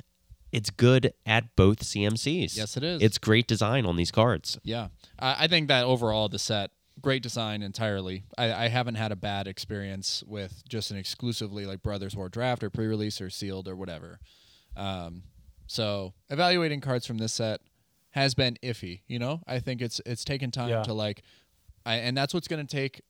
it's 0.52 0.70
good 0.70 1.12
at 1.24 1.54
both 1.56 1.80
CMCs. 1.80 2.56
Yes, 2.56 2.76
it 2.76 2.82
is. 2.82 3.02
It's 3.02 3.18
great 3.18 3.46
design 3.46 3.86
on 3.86 3.96
these 3.96 4.10
cards. 4.10 4.58
Yeah, 4.62 4.88
I, 5.18 5.44
I 5.44 5.46
think 5.48 5.68
that 5.68 5.84
overall 5.84 6.28
the 6.28 6.38
set 6.38 6.70
great 7.00 7.22
design 7.22 7.62
entirely. 7.62 8.24
I, 8.38 8.52
I 8.64 8.68
haven't 8.68 8.94
had 8.94 9.12
a 9.12 9.16
bad 9.16 9.46
experience 9.46 10.24
with 10.26 10.62
just 10.68 10.90
an 10.90 10.96
exclusively 10.96 11.66
like 11.66 11.82
Brothers 11.82 12.16
War 12.16 12.28
draft 12.30 12.64
or 12.64 12.70
pre-release 12.70 13.20
or 13.20 13.28
sealed 13.28 13.68
or 13.68 13.76
whatever. 13.76 14.18
Um, 14.76 15.24
so 15.66 16.14
evaluating 16.30 16.80
cards 16.80 17.06
from 17.06 17.18
this 17.18 17.34
set 17.34 17.60
has 18.10 18.34
been 18.34 18.56
iffy. 18.62 19.02
You 19.08 19.18
know, 19.18 19.42
I 19.46 19.58
think 19.58 19.82
it's 19.82 20.00
it's 20.06 20.24
taken 20.24 20.50
time 20.50 20.70
Yeah. 20.70 20.82
to 20.84 20.94
like, 20.94 21.22
I, 21.84 21.96
and 21.96 22.16
that's 22.16 22.32
what's 22.32 22.48
going 22.48 22.66
to 22.66 22.76
take 22.76 23.02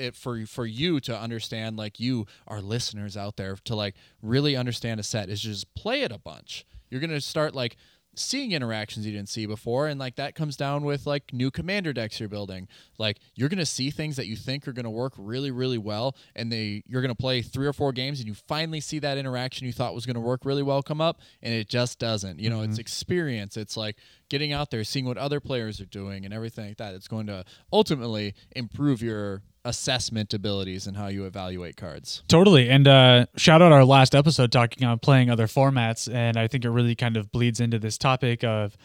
it 0.00 0.16
for 0.16 0.46
for 0.46 0.66
you 0.66 0.98
to 1.00 1.16
understand 1.16 1.76
like 1.76 2.00
you 2.00 2.26
our 2.48 2.60
listeners 2.60 3.16
out 3.16 3.36
there 3.36 3.56
to 3.64 3.76
like 3.76 3.94
really 4.22 4.56
understand 4.56 4.98
a 4.98 5.02
set 5.02 5.28
is 5.28 5.40
just 5.40 5.72
play 5.74 6.02
it 6.02 6.10
a 6.10 6.18
bunch. 6.18 6.66
You're 6.88 7.00
gonna 7.00 7.20
start 7.20 7.54
like 7.54 7.76
seeing 8.16 8.50
interactions 8.50 9.06
you 9.06 9.12
didn't 9.12 9.28
see 9.28 9.46
before 9.46 9.86
and 9.86 10.00
like 10.00 10.16
that 10.16 10.34
comes 10.34 10.56
down 10.56 10.82
with 10.82 11.06
like 11.06 11.32
new 11.32 11.50
commander 11.50 11.92
decks 11.92 12.18
you're 12.18 12.28
building. 12.28 12.66
Like 12.98 13.18
you're 13.36 13.48
gonna 13.48 13.66
see 13.66 13.90
things 13.90 14.16
that 14.16 14.26
you 14.26 14.36
think 14.36 14.66
are 14.66 14.72
gonna 14.72 14.90
work 14.90 15.12
really 15.16 15.50
really 15.50 15.78
well 15.78 16.16
and 16.34 16.50
they 16.50 16.82
you're 16.86 17.02
gonna 17.02 17.14
play 17.14 17.42
three 17.42 17.66
or 17.66 17.72
four 17.72 17.92
games 17.92 18.18
and 18.18 18.26
you 18.26 18.34
finally 18.34 18.80
see 18.80 18.98
that 18.98 19.18
interaction 19.18 19.66
you 19.66 19.72
thought 19.72 19.94
was 19.94 20.06
gonna 20.06 20.20
work 20.20 20.44
really 20.44 20.62
well 20.62 20.82
come 20.82 21.00
up 21.00 21.20
and 21.42 21.54
it 21.54 21.68
just 21.68 21.98
doesn't. 21.98 22.40
You 22.40 22.50
know 22.50 22.62
it's 22.62 22.74
mm-hmm. 22.74 22.80
experience. 22.80 23.56
It's 23.56 23.76
like 23.76 23.96
getting 24.28 24.52
out 24.52 24.70
there 24.70 24.82
seeing 24.84 25.04
what 25.04 25.18
other 25.18 25.40
players 25.40 25.80
are 25.80 25.86
doing 25.86 26.24
and 26.24 26.32
everything 26.32 26.68
like 26.68 26.78
that. 26.78 26.94
It's 26.94 27.08
going 27.08 27.26
to 27.26 27.44
ultimately 27.72 28.34
improve 28.56 29.02
your 29.02 29.42
assessment 29.64 30.32
abilities 30.32 30.86
and 30.86 30.96
how 30.96 31.08
you 31.08 31.26
evaluate 31.26 31.76
cards 31.76 32.22
Totally. 32.28 32.68
And 32.68 32.86
uh, 32.86 33.26
shout 33.36 33.62
out 33.62 33.72
our 33.72 33.84
last 33.84 34.14
episode 34.14 34.52
talking 34.52 34.86
on 34.86 34.98
playing 34.98 35.30
other 35.30 35.46
formats. 35.46 36.12
And 36.12 36.36
I 36.36 36.46
think 36.46 36.64
it 36.64 36.70
really 36.70 36.94
kind 36.94 37.16
of 37.16 37.30
bleeds 37.32 37.60
into 37.60 37.78
this 37.78 37.98
topic 37.98 38.44
of 38.44 38.76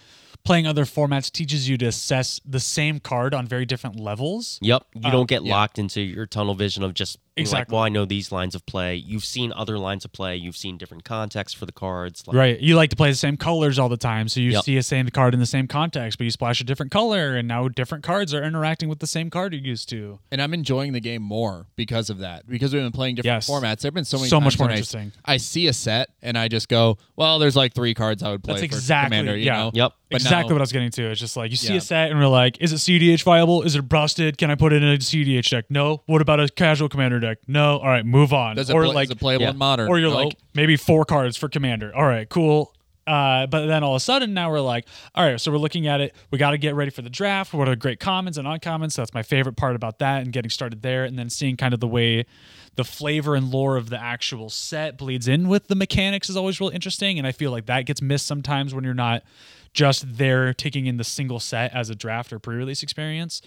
playing 0.44 0.68
other 0.68 0.86
formats 0.86 1.32
teaches 1.32 1.68
you 1.70 1.78
to 1.78 1.86
assess 1.86 2.40
the 2.46 2.60
same 2.60 3.00
card 3.00 3.34
on 3.34 3.48
very 3.48 3.66
different 3.66 4.00
levels. 4.00 4.60
Yep. 4.62 4.86
You 4.94 5.12
don't 5.12 5.28
get 5.28 5.44
yeah. 5.44 5.54
locked 5.54 5.80
into 5.80 6.02
your 6.02 6.26
tunnel 6.26 6.56
vision 6.56 6.84
of 6.84 6.94
just 6.94 7.20
being 7.36 7.46
like, 7.48 7.52
Exactly. 7.54 7.74
well, 7.76 7.84
I 7.84 7.90
know 7.90 8.06
these 8.06 8.32
lines 8.32 8.56
of 8.56 8.66
play. 8.66 8.96
You've 8.96 9.26
seen 9.26 9.52
other 9.56 9.78
lines 9.78 10.06
of 10.06 10.14
play. 10.14 10.36
You've 10.38 10.56
seen 10.56 10.78
different 10.78 11.04
contexts 11.04 11.58
for 11.58 11.66
the 11.66 11.72
cards. 11.74 12.26
Like, 12.26 12.36
Right. 12.36 12.60
You 12.60 12.76
like 12.76 12.90
to 12.92 12.96
play 12.96 13.10
the 13.10 13.16
same 13.16 13.36
colors 13.38 13.78
all 13.78 13.90
the 13.90 13.98
time. 13.98 14.30
So 14.30 14.40
you 14.40 14.52
Yep. 14.52 14.64
see 14.64 14.78
a 14.78 14.84
same 14.84 15.10
card 15.10 15.34
in 15.34 15.40
the 15.40 15.46
same 15.46 15.68
context, 15.68 16.18
but 16.18 16.24
you 16.24 16.32
splash 16.32 16.62
a 16.62 16.64
different 16.64 16.92
color. 16.92 17.36
And 17.36 17.48
now 17.48 17.68
different 17.68 18.04
cards 18.04 18.34
are 18.34 18.44
interacting 18.44 18.88
with 18.90 19.00
the 19.00 19.08
same 19.08 19.30
card 19.30 19.54
you 19.54 19.60
used 19.60 19.90
to. 19.90 20.20
and 20.32 20.42
I'm 20.42 20.54
enjoying 20.54 20.94
the 20.94 21.00
game 21.00 21.22
more 21.22 21.68
because 21.76 22.10
of 22.10 22.20
that. 22.20 22.48
Because 22.48 22.74
we've 22.74 22.82
been 22.84 22.92
playing 22.92 23.16
different 23.16 23.36
Yes. 23.46 23.50
formats. 23.50 23.82
There've 23.82 23.94
been 23.94 24.06
so 24.06 24.18
many 24.18 24.30
So 24.30 24.38
times 24.38 24.44
much 24.46 24.60
more 24.60 24.68
when 24.68 24.74
I- 24.74 24.78
interesting. 24.78 25.12
I, 25.24 25.38
see 25.38 25.68
a 25.68 25.74
set 25.74 26.10
and 26.22 26.38
I 26.38 26.48
just 26.48 26.68
go, 26.70 26.98
well, 27.16 27.40
there's 27.40 27.56
like 27.56 27.74
three 27.74 27.94
cards 27.94 28.24
I 28.24 28.32
would 28.32 28.44
play 28.44 28.54
That's 28.56 28.62
for 28.62 28.66
exactly- 28.66 29.18
commander. 29.18 29.38
You 29.38 29.46
yeah. 29.46 29.58
know? 29.58 29.72
Yep. 29.74 29.92
But 30.12 30.22
exactly 30.22 30.50
now- 30.50 30.56
what 30.56 30.62
I 30.62 30.64
was 30.64 30.72
getting 30.72 30.92
to. 30.92 31.12
It's 31.12 31.20
just 31.20 31.36
like 31.36 31.52
you 31.52 31.58
see 31.58 31.74
Yeah. 31.74 31.80
a 31.80 31.82
set 31.82 32.12
and 32.12 32.20
we're 32.20 32.28
like, 32.28 32.58
is 32.62 32.72
it 32.74 32.78
cEDH 32.80 33.24
viable? 33.24 33.64
Is 33.64 33.76
it 33.76 33.90
busted? 33.90 34.38
Can 34.38 34.52
I 34.52 34.56
put 34.56 34.72
it 34.74 34.84
in 34.84 34.90
a 34.90 34.98
cEDH 34.98 35.50
deck? 35.50 35.66
No. 35.70 36.04
What 36.06 36.22
about 36.22 36.40
a 36.40 36.48
casual 36.50 36.90
commander 36.90 37.20
deck? 37.28 37.40
No. 37.48 37.78
All 37.80 37.88
right, 37.88 38.06
move 38.06 38.34
on. 38.34 38.56
Does 38.56 38.70
it, 38.70 38.74
or 38.74 38.86
play, 38.86 38.94
like 38.94 39.06
is 39.06 39.12
it 39.12 39.20
playable 39.20 39.46
yeah. 39.46 39.52
in 39.52 39.58
modern? 39.58 39.90
or 39.90 40.00
you're 40.00 40.10
Nope. 40.10 40.26
like 40.26 40.38
maybe 40.54 40.78
four 40.78 41.06
cards 41.06 41.38
for 41.38 41.50
commander. 41.50 41.96
All 41.96 42.06
right, 42.06 42.28
cool. 42.30 42.74
Uh, 43.08 43.46
but 43.46 43.68
then 43.68 43.84
all 43.84 43.94
of 43.94 43.98
a 43.98 44.00
sudden 44.00 44.34
now 44.34 44.50
we're 44.50 44.60
like, 44.60 44.86
all 45.14 45.24
right, 45.24 45.40
so 45.40 45.52
we're 45.52 45.60
looking 45.60 45.86
at 45.86 46.02
it. 46.02 46.16
We 46.32 46.40
got 46.40 46.52
to 46.52 46.58
get 46.58 46.74
ready 46.74 46.90
for 46.90 47.04
the 47.04 47.10
draft. 47.10 47.54
What 47.54 47.70
are 47.70 47.76
great 47.76 48.00
commons 48.00 48.38
and 48.38 48.48
uncommons? 48.48 48.94
So 48.94 49.04
that's 49.04 49.14
my 49.14 49.22
favorite 49.22 49.56
part 49.56 49.76
about 49.76 50.00
that 50.00 50.24
and 50.24 50.34
getting 50.34 50.50
started 50.50 50.82
there, 50.82 51.04
and 51.04 51.18
then 51.18 51.30
seeing 51.30 51.56
kind 51.56 51.74
of 51.74 51.80
the 51.80 51.88
way 51.88 52.26
the 52.76 52.84
flavor 52.84 53.36
and 53.36 53.52
lore 53.52 53.78
of 53.78 53.90
the 53.90 54.02
actual 54.02 54.50
set 54.50 54.98
bleeds 54.98 55.28
in 55.28 55.48
with 55.48 55.68
the 55.68 55.76
mechanics 55.76 56.30
is 56.30 56.36
always 56.36 56.60
real 56.60 56.70
interesting. 56.70 57.18
And 57.18 57.28
I 57.28 57.32
feel 57.32 57.52
like 57.52 57.68
that 57.68 57.86
gets 57.86 58.02
missed 58.02 58.26
sometimes 58.26 58.74
when 58.74 58.84
you're 58.84 58.94
not 58.94 59.24
just 59.72 60.18
there 60.18 60.54
taking 60.54 60.88
in 60.88 60.98
the 60.98 61.04
single 61.04 61.40
set 61.40 61.74
as 61.74 61.90
a 61.90 61.96
draft 61.96 62.34
or 62.34 62.40
pre-release 62.40 62.82
experience. 62.82 63.42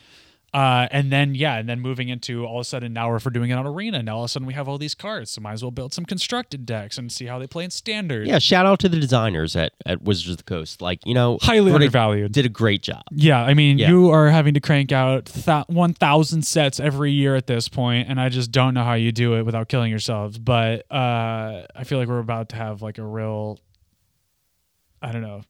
Uh, 0.55 0.89
and 0.91 1.13
then 1.13 1.35
yeah, 1.35 1.57
and 1.59 1.69
then 1.69 1.79
moving 1.79 2.09
into 2.09 2.47
all 2.47 2.57
of 2.57 2.63
a 2.63 2.65
sudden 2.65 2.95
now 2.95 3.11
we're 3.11 3.19
for 3.19 3.29
doing 3.29 3.51
it 3.51 3.55
on 3.55 3.67
arena, 3.67 4.03
now 4.03 4.17
all 4.17 4.23
of 4.23 4.27
a 4.27 4.29
sudden 4.29 4.47
we 4.47 4.55
have 4.55 4.67
all 4.67 4.79
these 4.79 4.95
cards, 4.95 5.31
so 5.33 5.43
might 5.43 5.53
as 5.53 5.63
well 5.63 5.71
build 5.71 5.93
some 5.93 6.07
constructed 6.07 6.65
decks 6.65 6.97
and 6.97 7.13
see 7.13 7.27
how 7.27 7.39
they 7.39 7.47
play 7.47 7.65
in 7.65 7.71
standard. 7.71 8.27
Yeah, 8.27 8.39
shout 8.39 8.65
out 8.65 8.79
to 8.81 8.89
the 8.89 8.99
designers 8.99 9.55
at, 9.57 9.73
at 9.85 10.01
Wizards 10.03 10.31
of 10.31 10.37
the 10.39 10.43
Coast. 10.45 10.81
Like, 10.81 11.05
you 11.05 11.13
know, 11.13 11.39
Highly 11.43 11.71
undervalued. 11.73 12.33
Did 12.33 12.47
a 12.47 12.49
great 12.49 12.83
job. 12.83 13.03
Yeah, 13.11 13.43
I 13.43 13.53
mean, 13.53 13.77
Yeah. 13.77 13.91
you 13.91 14.09
are 14.11 14.31
having 14.31 14.55
to 14.55 14.61
crank 14.61 14.91
out 14.91 15.27
th- 15.27 15.67
1,000 15.69 16.43
sets 16.47 16.81
every 16.81 17.13
year 17.13 17.37
at 17.37 17.47
this 17.47 17.69
point, 17.69 18.09
and 18.09 18.19
I 18.19 18.31
just 18.31 18.51
don't 18.51 18.73
know 18.73 18.85
how 18.85 18.95
you 18.95 19.13
do 19.13 19.35
it 19.37 19.43
without 19.45 19.69
killing 19.69 19.91
yourselves. 19.91 20.39
But 20.39 20.91
uh, 20.91 21.67
I 21.77 21.85
feel 21.85 21.99
like 21.99 22.09
we're 22.09 22.21
about 22.21 22.49
to 22.51 22.57
have 22.57 22.81
like 22.81 22.97
a 22.97 23.05
real, 23.05 23.59
I 25.03 25.13
don't 25.13 25.23
know, 25.23 25.43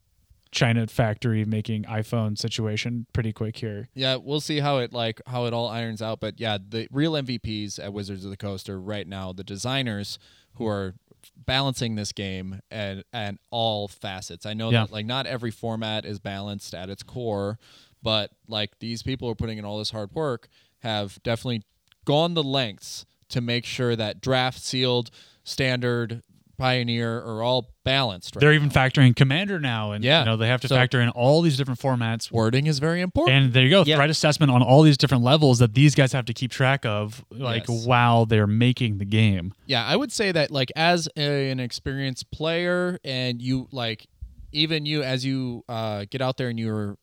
China 0.51 0.87
factory 0.87 1.45
making 1.45 1.85
iPhone 1.85 2.39
situation 2.39 3.07
pretty 3.13 3.33
quick 3.33 3.57
here. 3.59 3.89
Yeah, 3.95 4.17
we'll 4.17 4.41
see 4.41 4.61
how 4.61 4.79
it 4.79 4.93
like 4.93 5.21
how 5.27 5.45
it 5.47 5.53
all 5.53 5.69
irons 5.69 6.01
out. 6.03 6.21
But 6.21 6.41
yeah, 6.41 6.59
the 6.67 6.89
real 6.91 7.13
MVPs 7.13 7.79
at 7.83 7.93
Wizards 7.93 8.25
of 8.25 8.31
the 8.31 8.37
Coast 8.37 8.69
are 8.69 8.81
right 8.81 9.07
now 9.07 9.33
the 9.33 9.45
designers 9.45 10.19
who 10.55 10.67
are 10.67 10.95
balancing 11.37 11.95
this 11.97 12.13
game 12.13 12.61
and 12.71 13.05
and 13.13 13.39
all 13.51 13.89
facets. 13.89 14.47
I 14.47 14.55
know 14.55 14.71
Yeah. 14.71 14.85
that 14.87 14.93
like 14.93 15.07
not 15.07 15.27
every 15.27 15.51
format 15.51 16.05
is 16.05 16.19
balanced 16.19 16.75
at 16.75 16.89
its 16.91 17.03
core, 17.03 17.59
but 18.03 18.31
like 18.47 18.79
these 18.79 19.03
people 19.03 19.29
who 19.29 19.33
are 19.33 19.37
putting 19.37 19.59
in 19.59 19.65
all 19.65 19.79
this 19.79 19.91
hard 19.91 20.13
work 20.13 20.49
have 20.81 21.23
definitely 21.23 21.63
gone 22.05 22.35
the 22.35 22.43
lengths 22.43 23.05
to 23.29 23.41
make 23.41 23.65
sure 23.67 23.95
that 23.97 24.21
draft 24.23 24.61
sealed 24.63 25.11
standard 25.45 26.23
pioneer 26.59 27.19
are 27.19 27.43
all 27.43 27.71
balanced 27.85 28.35
right 28.37 28.41
They're 28.41 28.53
even 28.53 28.69
factoring 28.69 29.15
commander 29.17 29.59
now, 29.61 29.93
and 29.93 30.05
Yeah. 30.05 30.21
you 30.21 30.25
know 30.27 30.37
they 30.37 30.49
have 30.49 30.61
to 30.63 30.69
So- 30.69 30.75
factor 30.77 31.01
in 31.01 31.09
all 31.11 31.41
these 31.41 31.57
different 31.57 31.81
formats. 31.81 32.31
wording 32.31 32.67
is 32.67 32.79
very 32.81 33.01
important 33.01 33.37
And 33.37 33.53
there 33.53 33.63
you 33.63 33.71
go, 33.71 33.85
Yeah. 33.87 33.97
threat 33.97 34.11
assessment 34.11 34.51
on 34.53 34.63
all 34.63 34.83
these 34.83 34.99
different 34.99 35.25
levels 35.25 35.59
that 35.61 35.75
these 35.75 35.95
guys 35.95 36.13
have 36.13 36.25
to 36.27 36.35
keep 36.35 36.51
track 36.51 36.85
of, 36.85 37.25
like 37.31 37.67
Yes. 37.69 37.87
while 37.87 38.27
they're 38.27 38.47
making 38.47 38.99
the 38.99 39.05
game. 39.05 39.53
Yeah, 39.67 39.85
I 39.87 39.97
would 39.97 40.13
say 40.13 40.33
that 40.33 40.51
like 40.51 40.71
as 40.77 41.09
a, 41.17 41.51
an 41.51 41.61
experienced 41.61 42.31
player, 42.31 42.99
and 43.05 43.41
you 43.41 43.69
like 43.73 44.07
even 44.53 44.85
you 44.87 45.03
as 45.03 45.25
you 45.25 45.65
uh, 45.69 46.05
get 46.11 46.21
out 46.21 46.37
there 46.39 46.49
and 46.49 46.59
you're 46.59 46.97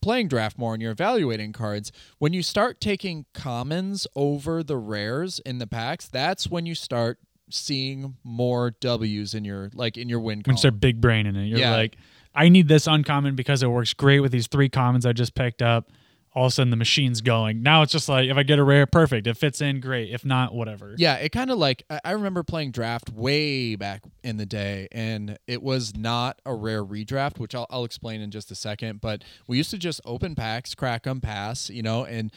playing 0.00 0.26
draft 0.26 0.58
more 0.58 0.72
and 0.74 0.82
you're 0.82 0.90
evaluating 0.90 1.52
cards, 1.52 1.92
when 2.18 2.32
you 2.32 2.42
start 2.42 2.80
taking 2.80 3.24
commons 3.34 4.06
over 4.16 4.62
the 4.64 4.76
rares 4.76 5.38
in 5.46 5.58
the 5.58 5.66
packs, 5.66 6.08
that's 6.08 6.48
when 6.48 6.66
you 6.66 6.74
start 6.74 7.18
seeing 7.54 8.16
more 8.24 8.70
W's 8.80 9.34
in 9.34 9.44
your 9.44 9.70
like 9.74 9.96
in 9.96 10.08
your 10.08 10.20
win 10.20 10.38
When 10.38 10.42
column. 10.44 10.54
you 10.54 10.58
start 10.58 10.80
big 10.80 11.00
brain 11.00 11.26
in 11.26 11.36
it, 11.36 11.46
you're 11.46 11.58
Yeah. 11.58 11.76
like, 11.76 11.96
I 12.34 12.48
need 12.48 12.68
this 12.68 12.86
uncommon 12.86 13.36
because 13.36 13.62
it 13.62 13.68
works 13.68 13.92
great 13.94 14.20
with 14.20 14.32
these 14.32 14.46
three 14.46 14.68
commons 14.68 15.04
I 15.06 15.12
just 15.12 15.34
picked 15.34 15.62
up. 15.62 15.90
All 16.34 16.46
of 16.46 16.48
a 16.48 16.54
sudden, 16.54 16.70
the 16.70 16.76
machine's 16.78 17.20
going. 17.20 17.62
Now 17.62 17.82
it's 17.82 17.92
just 17.92 18.08
like, 18.08 18.30
if 18.30 18.38
I 18.38 18.42
get 18.42 18.58
a 18.58 18.64
rare, 18.64 18.86
perfect. 18.86 19.26
It 19.26 19.36
fits 19.36 19.60
in, 19.60 19.80
great. 19.80 20.10
If 20.14 20.24
not, 20.24 20.54
whatever. 20.54 20.94
Yeah, 20.96 21.16
it 21.16 21.28
kind 21.30 21.50
of 21.50 21.58
like 21.58 21.82
I- 21.90 22.00
I 22.06 22.10
remember 22.12 22.42
playing 22.42 22.70
draft 22.70 23.10
way 23.10 23.76
back 23.76 24.02
in 24.24 24.38
the 24.38 24.46
day, 24.46 24.88
and 24.92 25.36
it 25.46 25.62
was 25.62 25.94
not 25.94 26.40
a 26.46 26.54
rare 26.54 26.82
redraft, 26.82 27.38
which 27.38 27.54
I'll, 27.54 27.66
I'll 27.68 27.84
explain 27.84 28.22
in 28.22 28.30
just 28.30 28.50
a 28.50 28.54
second. 28.54 29.02
But 29.02 29.24
we 29.46 29.58
used 29.58 29.68
to 29.72 29.78
just 29.78 30.00
open 30.06 30.34
packs, 30.34 30.74
crack 30.74 31.02
them, 31.02 31.20
pass, 31.20 31.68
you 31.68 31.82
know, 31.82 32.06
and 32.06 32.32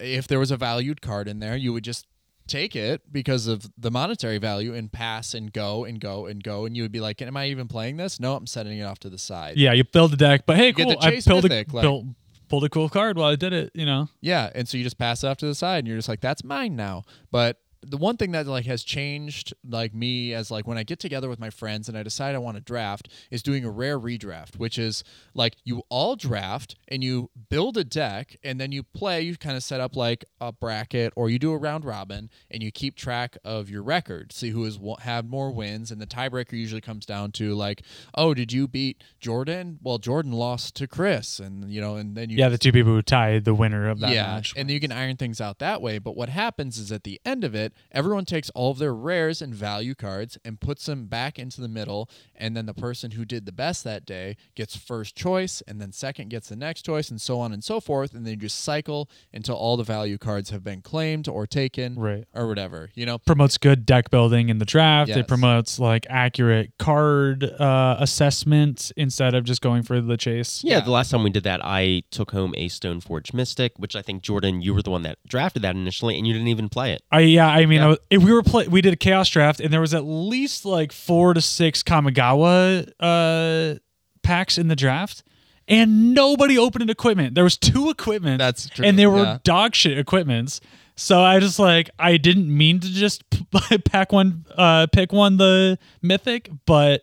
if 0.00 0.26
there 0.26 0.40
was 0.40 0.50
a 0.50 0.56
valued 0.56 1.00
card 1.00 1.28
in 1.28 1.38
there, 1.38 1.56
you 1.56 1.72
would 1.72 1.84
just 1.84 2.04
take 2.46 2.76
it 2.76 3.02
because 3.12 3.46
of 3.46 3.66
the 3.76 3.90
monetary 3.90 4.38
value 4.38 4.74
and 4.74 4.90
pass 4.92 5.34
and 5.34 5.52
go 5.52 5.84
and 5.84 6.00
go 6.00 6.26
and 6.26 6.42
go, 6.42 6.64
and 6.64 6.76
you 6.76 6.82
would 6.82 6.92
be 6.92 7.00
like, 7.00 7.20
"Am 7.22 7.36
I 7.36 7.46
even 7.48 7.68
playing 7.68 7.96
this? 7.96 8.20
No, 8.20 8.34
I'm 8.36 8.46
setting 8.46 8.78
it 8.78 8.84
off 8.84 8.98
to 9.00 9.10
the 9.10 9.18
side." 9.18 9.56
Yeah, 9.56 9.72
you 9.72 9.84
build 9.84 10.12
the 10.12 10.16
deck, 10.16 10.46
but 10.46 10.56
hey, 10.56 10.72
get 10.72 10.84
cool. 10.88 10.96
I 11.00 11.20
built 11.20 11.44
a, 11.44 11.48
like- 11.48 11.70
built, 11.72 12.04
pulled 12.48 12.64
a 12.64 12.68
cool 12.68 12.88
card 12.88 13.16
while 13.18 13.30
I 13.30 13.36
did 13.36 13.52
it, 13.52 13.70
you 13.74 13.84
know? 13.84 14.08
Yeah, 14.20 14.50
and 14.54 14.68
so 14.68 14.76
you 14.76 14.84
just 14.84 14.98
pass 14.98 15.24
it 15.24 15.26
off 15.26 15.36
to 15.38 15.46
the 15.46 15.54
side, 15.54 15.78
and 15.80 15.88
you're 15.88 15.96
just 15.98 16.08
like, 16.08 16.20
"That's 16.20 16.44
mine 16.44 16.76
now." 16.76 17.04
But 17.30 17.58
the 17.88 17.96
one 17.96 18.16
thing 18.16 18.32
that 18.32 18.46
like 18.46 18.66
has 18.66 18.82
changed, 18.82 19.54
like 19.68 19.94
me, 19.94 20.32
as 20.32 20.50
like 20.50 20.66
when 20.66 20.78
I 20.78 20.82
get 20.82 20.98
together 20.98 21.28
with 21.28 21.38
my 21.38 21.50
friends 21.50 21.88
and 21.88 21.96
I 21.96 22.02
decide 22.02 22.34
I 22.34 22.38
want 22.38 22.56
to 22.56 22.62
draft, 22.62 23.08
is 23.30 23.42
doing 23.42 23.64
a 23.64 23.70
rare 23.70 23.98
redraft, 23.98 24.56
which 24.56 24.78
is 24.78 25.04
like 25.34 25.56
you 25.64 25.82
all 25.88 26.16
draft 26.16 26.76
and 26.88 27.02
you 27.02 27.30
build 27.48 27.76
a 27.76 27.84
deck, 27.84 28.36
and 28.42 28.60
then 28.60 28.72
you 28.72 28.82
play. 28.82 29.20
You 29.22 29.36
kind 29.36 29.56
of 29.56 29.62
set 29.62 29.80
up 29.80 29.96
like 29.96 30.24
a 30.40 30.52
bracket, 30.52 31.12
or 31.16 31.30
you 31.30 31.38
do 31.38 31.52
a 31.52 31.56
round 31.58 31.84
robin, 31.84 32.30
and 32.50 32.62
you 32.62 32.70
keep 32.70 32.96
track 32.96 33.36
of 33.44 33.70
your 33.70 33.82
record, 33.82 34.32
see 34.32 34.50
who 34.50 34.64
has 34.64 34.78
had 35.00 35.28
more 35.28 35.50
wins, 35.50 35.90
and 35.90 36.00
the 36.00 36.06
tiebreaker 36.06 36.52
usually 36.52 36.80
comes 36.80 37.06
down 37.06 37.32
to 37.32 37.54
like, 37.54 37.82
"Oh, 38.14 38.34
did 38.34 38.52
you 38.52 38.66
beat 38.68 39.02
Jordan? 39.20 39.78
Well, 39.82 39.98
Jordan 39.98 40.32
lost 40.32 40.74
to 40.76 40.86
Chris, 40.86 41.38
and 41.38 41.70
you 41.70 41.80
know, 41.80 41.96
and 41.96 42.16
then 42.16 42.30
you 42.30 42.36
Yeah, 42.38 42.48
the 42.48 42.58
two 42.58 42.72
people 42.72 42.92
who 42.92 43.02
tied 43.02 43.44
the 43.44 43.54
winner 43.54 43.88
of 43.88 44.00
that 44.00 44.10
yeah, 44.12 44.26
match. 44.36 44.54
and 44.56 44.70
you 44.70 44.80
can 44.80 44.92
iron 44.92 45.16
things 45.16 45.40
out 45.40 45.58
that 45.58 45.80
way. 45.82 45.98
But 45.98 46.16
what 46.16 46.28
happens 46.28 46.78
is 46.78 46.90
at 46.92 47.04
the 47.04 47.20
end 47.24 47.44
of 47.44 47.54
it, 47.54 47.72
everyone 47.92 48.24
takes 48.24 48.50
all 48.50 48.70
of 48.70 48.78
their 48.78 48.94
rares 48.94 49.40
and 49.42 49.54
value 49.54 49.94
cards 49.94 50.38
and 50.44 50.60
puts 50.60 50.86
them 50.86 51.06
back 51.06 51.38
into 51.38 51.60
the 51.60 51.68
middle, 51.68 52.08
and 52.34 52.56
then 52.56 52.66
the 52.66 52.74
person 52.74 53.12
who 53.12 53.24
did 53.24 53.46
the 53.46 53.52
best 53.52 53.84
that 53.84 54.04
day 54.06 54.36
gets 54.54 54.76
first 54.76 55.14
choice, 55.16 55.62
and 55.66 55.80
then 55.80 55.92
second 55.92 56.30
gets 56.30 56.48
the 56.48 56.56
next 56.56 56.82
choice, 56.82 57.10
and 57.10 57.20
so 57.20 57.40
on 57.40 57.52
and 57.52 57.62
so 57.64 57.80
forth, 57.80 58.14
and 58.14 58.24
then 58.26 58.32
you 58.32 58.36
just 58.40 58.60
cycle 58.60 59.08
until 59.32 59.54
all 59.56 59.76
the 59.76 59.84
value 59.84 60.18
cards 60.18 60.50
have 60.50 60.62
been 60.64 60.80
claimed 60.82 61.28
or 61.28 61.46
taken, 61.46 61.94
Right. 61.96 62.24
or 62.34 62.46
whatever. 62.48 62.90
You 62.94 63.06
know, 63.06 63.18
promotes 63.18 63.58
good 63.58 63.86
deck 63.86 64.10
building 64.10 64.48
in 64.48 64.58
the 64.58 64.64
draft. 64.64 65.10
It 65.10 65.28
promotes 65.28 65.78
like 65.78 66.06
accurate 66.08 66.72
card 66.78 67.44
uh, 67.44 67.96
assessment 67.98 68.92
instead 68.96 69.34
of 69.34 69.44
just 69.44 69.60
going 69.60 69.82
for 69.82 70.00
the 70.00 70.16
chase. 70.16 70.62
Yeah, 70.64 70.78
Yeah. 70.78 70.80
the 70.84 70.90
last 70.90 71.10
time 71.10 71.22
we 71.22 71.30
did 71.30 71.44
that, 71.44 71.60
I 71.64 72.02
took 72.10 72.30
home 72.30 72.54
a 72.56 72.68
Stoneforge 72.68 73.34
Mystic, 73.34 73.72
which 73.78 73.94
I 73.94 74.02
think 74.02 74.22
Jordan, 74.22 74.62
you 74.62 74.74
were 74.74 74.82
the 74.82 74.90
one 74.90 75.02
that 75.02 75.18
drafted 75.26 75.62
that 75.62 75.76
initially, 75.76 76.16
and 76.16 76.26
you 76.26 76.32
didn't 76.32 76.48
even 76.48 76.68
play 76.68 76.92
it. 76.92 77.02
I 77.10 77.20
yeah, 77.20 77.48
I 77.48 77.65
mean, 77.66 77.78
Yeah. 77.78 77.84
I 77.84 77.88
was, 77.88 77.98
if 78.10 78.22
we 78.22 78.32
were 78.32 78.42
play, 78.42 78.68
we 78.68 78.80
did 78.80 78.92
a 78.92 78.96
chaos 78.96 79.28
draft, 79.28 79.60
and 79.60 79.72
there 79.72 79.80
was 79.80 79.94
at 79.94 80.04
least 80.04 80.64
like 80.64 80.92
four 80.92 81.34
to 81.34 81.40
six 81.40 81.82
Kamigawa 81.82 82.90
uh, 83.00 83.78
packs 84.22 84.58
in 84.58 84.68
the 84.68 84.76
draft, 84.76 85.22
and 85.68 86.14
nobody 86.14 86.56
opened 86.58 86.88
equipment. 86.90 87.34
There 87.34 87.44
was 87.44 87.56
two 87.56 87.90
equipment, 87.90 88.38
That's 88.38 88.68
true, 88.68 88.84
and 88.84 88.98
they 88.98 89.06
were 89.06 89.22
yeah. 89.22 89.38
dog 89.44 89.74
shit 89.74 89.98
equipments. 89.98 90.60
So 90.96 91.20
I 91.20 91.40
just 91.40 91.58
like 91.58 91.90
I 91.98 92.16
didn't 92.16 92.54
mean 92.54 92.80
to 92.80 92.88
just 92.88 93.24
pack 93.84 94.12
one, 94.12 94.46
uh, 94.56 94.86
pick 94.92 95.12
one 95.12 95.36
the 95.36 95.78
mythic, 96.00 96.50
but 96.64 97.02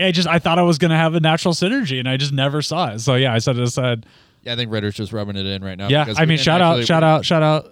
I 0.00 0.10
just 0.12 0.26
I 0.26 0.38
thought 0.38 0.58
I 0.58 0.62
was 0.62 0.78
gonna 0.78 0.96
have 0.96 1.14
a 1.14 1.20
natural 1.20 1.54
synergy, 1.54 1.98
and 2.00 2.08
I 2.08 2.16
just 2.16 2.32
never 2.32 2.62
saw 2.62 2.92
it. 2.92 2.98
So 3.00 3.14
yeah, 3.14 3.32
I 3.32 3.38
set 3.38 3.56
it 3.56 3.62
aside. 3.62 4.06
Yeah, 4.42 4.52
I 4.52 4.56
think 4.56 4.70
Ritter's 4.72 4.94
just 4.94 5.12
rubbing 5.12 5.36
it 5.36 5.46
in 5.46 5.62
right 5.64 5.76
now. 5.78 5.88
Yeah, 5.88 6.02
I 6.16 6.20
mean, 6.20 6.28
didn't 6.28 6.40
shout 6.40 6.60
out, 6.60 6.84
shout 6.84 7.02
out, 7.02 7.24
shout 7.24 7.42
out. 7.42 7.70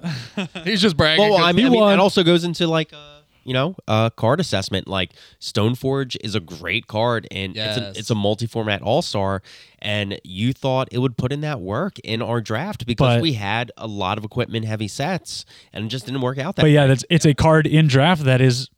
He's 0.64 0.80
just 0.80 0.96
bragging. 0.96 1.24
Well, 1.28 1.36
I 1.38 1.48
'cause- 1.52 1.54
mean, 1.54 1.66
I 1.66 1.68
he 1.68 1.72
mean 1.72 1.80
won. 1.80 1.96
that 1.96 2.02
also 2.02 2.22
goes 2.22 2.44
into 2.44 2.66
like, 2.66 2.92
uh, 2.92 3.20
you 3.44 3.54
know, 3.54 3.74
uh, 3.86 4.10
card 4.10 4.40
assessment. 4.40 4.86
Like 4.86 5.12
Stoneforge 5.40 6.16
is 6.22 6.34
a 6.34 6.40
great 6.40 6.86
card, 6.86 7.26
and 7.30 7.56
it's 7.56 7.76
a, 7.78 7.92
it's 7.98 8.10
a 8.10 8.14
multi-format 8.14 8.82
all-star. 8.82 9.42
And 9.80 10.20
you 10.24 10.52
thought 10.52 10.88
it 10.92 10.98
would 10.98 11.16
put 11.16 11.32
in 11.32 11.40
that 11.42 11.60
work 11.60 11.98
in 12.00 12.20
our 12.20 12.40
draft 12.40 12.84
because 12.84 13.16
But- 13.16 13.22
we 13.22 13.34
had 13.34 13.72
a 13.78 13.86
lot 13.86 14.18
of 14.18 14.24
equipment-heavy 14.24 14.88
sets, 14.88 15.44
and 15.72 15.86
it 15.86 15.88
just 15.88 16.04
didn't 16.04 16.20
work 16.20 16.36
out 16.38 16.56
that. 16.56 16.62
But 16.62 16.70
yeah, 16.72 16.82
way. 16.82 16.88
that's 16.88 17.04
it's 17.08 17.24
a 17.24 17.32
card 17.32 17.66
in 17.66 17.86
draft 17.86 18.24
that 18.24 18.40
is 18.42 18.68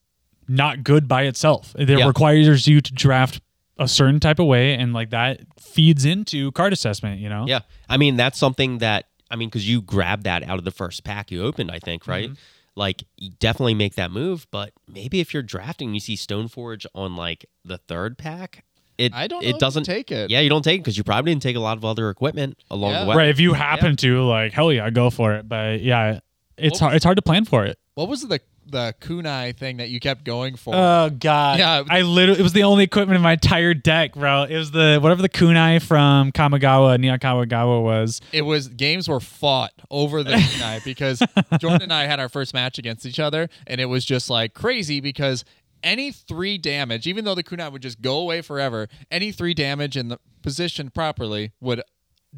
not 0.47 0.85
good 0.85 1.09
by 1.09 1.23
itself. 1.25 1.75
It 1.79 1.89
Yeah. 1.89 2.07
requires 2.07 2.67
you 2.69 2.81
to 2.81 2.93
draft 2.93 3.41
a 3.81 3.89
certain 3.89 4.21
type 4.21 4.39
of 4.39 4.47
way, 4.47 4.75
and 4.75 4.93
like 4.93 5.11
that 5.11 5.41
feeds 5.59 6.05
into 6.05 6.53
card 6.53 6.73
assessment. 6.73 7.19
You 7.21 7.29
know, 7.29 7.47
Yeah, 7.49 7.61
I 7.89 7.97
mean 7.97 8.17
that's 8.17 8.39
something 8.39 8.79
that 8.79 9.07
I 9.31 9.37
mean 9.37 9.49
because 9.49 9.69
you 9.69 9.83
grabbed 9.83 10.25
that 10.25 10.43
out 10.45 10.59
of 10.59 10.65
the 10.65 10.71
first 10.71 11.03
pack 11.03 11.31
you 11.33 11.43
opened, 11.45 11.71
I 11.73 11.79
think, 11.81 12.07
right? 12.07 12.27
Mm-hmm. 12.31 12.35
Like 12.77 13.03
you 13.17 13.31
definitely 13.41 13.75
make 13.75 13.97
that 13.97 14.11
move, 14.13 14.47
but 14.53 14.73
maybe 14.87 15.19
if 15.21 15.35
you're 15.35 15.43
drafting, 15.43 15.89
and 15.89 15.97
you 15.97 16.01
see 16.01 16.15
Stoneforge 16.15 16.87
on 16.95 17.17
like 17.17 17.47
the 17.65 17.79
third 17.79 18.17
pack. 18.19 18.65
It 18.99 19.15
I 19.15 19.27
don't 19.29 19.41
know 19.43 19.47
it 19.47 19.51
if 19.51 19.55
you 19.55 19.61
doesn't 19.61 19.85
take 19.85 20.13
it. 20.13 20.31
Yeah, 20.31 20.41
you 20.41 20.51
don't 20.51 20.63
take 20.63 20.77
it 20.81 20.83
because 20.85 20.99
you 20.99 21.05
probably 21.05 21.33
didn't 21.33 21.43
take 21.43 21.57
a 21.57 21.61
lot 21.61 21.79
of 21.79 21.85
other 21.87 22.11
equipment 22.11 22.59
along 22.71 22.93
Yeah. 22.93 23.05
the 23.05 23.11
way. 23.11 23.17
right. 23.17 23.29
If 23.31 23.41
you 23.41 23.55
happen 23.55 23.97
to, 23.97 24.23
like, 24.25 24.53
hell 24.53 24.71
yeah, 24.71 24.91
go 24.91 25.09
for 25.09 25.33
it. 25.37 25.49
But 25.49 25.81
yeah, 25.81 26.21
it's 26.59 26.75
What 26.75 26.81
hard. 26.81 26.91
was- 26.93 26.97
It's 26.97 27.05
hard 27.05 27.17
to 27.17 27.23
plan 27.23 27.47
for 27.47 27.65
it. 27.65 27.79
What 27.95 28.09
was 28.11 28.29
the 28.29 28.41
the 28.71 28.95
kunai 29.01 29.57
thing 29.57 29.79
that 29.79 29.89
you 29.89 30.01
kept 30.01 30.25
going 30.25 30.57
for? 30.57 30.75
Oh 30.75 31.11
god. 31.11 31.59
Yeah. 31.59 31.85
I 31.89 32.03
literally 32.03 32.41
it 32.41 32.43
was 32.43 32.53
the 32.53 32.63
only 32.65 32.85
equipment 32.85 33.17
in 33.17 33.23
my 33.23 33.33
entire 33.33 33.75
deck, 33.75 34.15
bro. 34.15 34.45
It 34.45 34.57
was 34.57 34.71
the 34.71 34.99
whatever 35.01 35.23
the 35.23 35.29
kunai 35.29 35.83
from 35.83 36.33
Kamigawa, 36.33 36.99
Neon 36.99 37.19
Kamigawa 37.19 37.83
was. 37.83 38.21
it 38.33 38.43
was 38.43 38.69
games 38.69 39.09
were 39.09 39.21
fought 39.21 39.73
over 39.91 40.23
the 40.23 40.33
kunai 40.35 40.85
because 40.85 41.23
Jordan 41.59 41.83
and 41.83 41.93
I 41.93 42.07
had 42.07 42.21
our 42.21 42.29
first 42.29 42.55
match 42.55 42.79
against 42.79 43.05
each 43.07 43.21
other, 43.21 43.49
and 43.67 43.81
it 43.81 43.87
was 43.87 44.05
just 44.05 44.31
like 44.31 44.55
crazy 44.55 45.01
because 45.01 45.45
any 45.83 46.13
three 46.13 46.59
damage, 46.59 47.07
even 47.07 47.25
though 47.25 47.35
the 47.35 47.43
kunai 47.43 47.73
would 47.73 47.83
just 47.83 48.03
go 48.03 48.19
away 48.19 48.43
forever, 48.43 48.89
any 49.11 49.33
three 49.33 49.55
damage 49.55 49.97
in 49.97 50.09
the 50.09 50.19
positioned 50.43 50.93
properly 50.95 51.53
would 51.61 51.83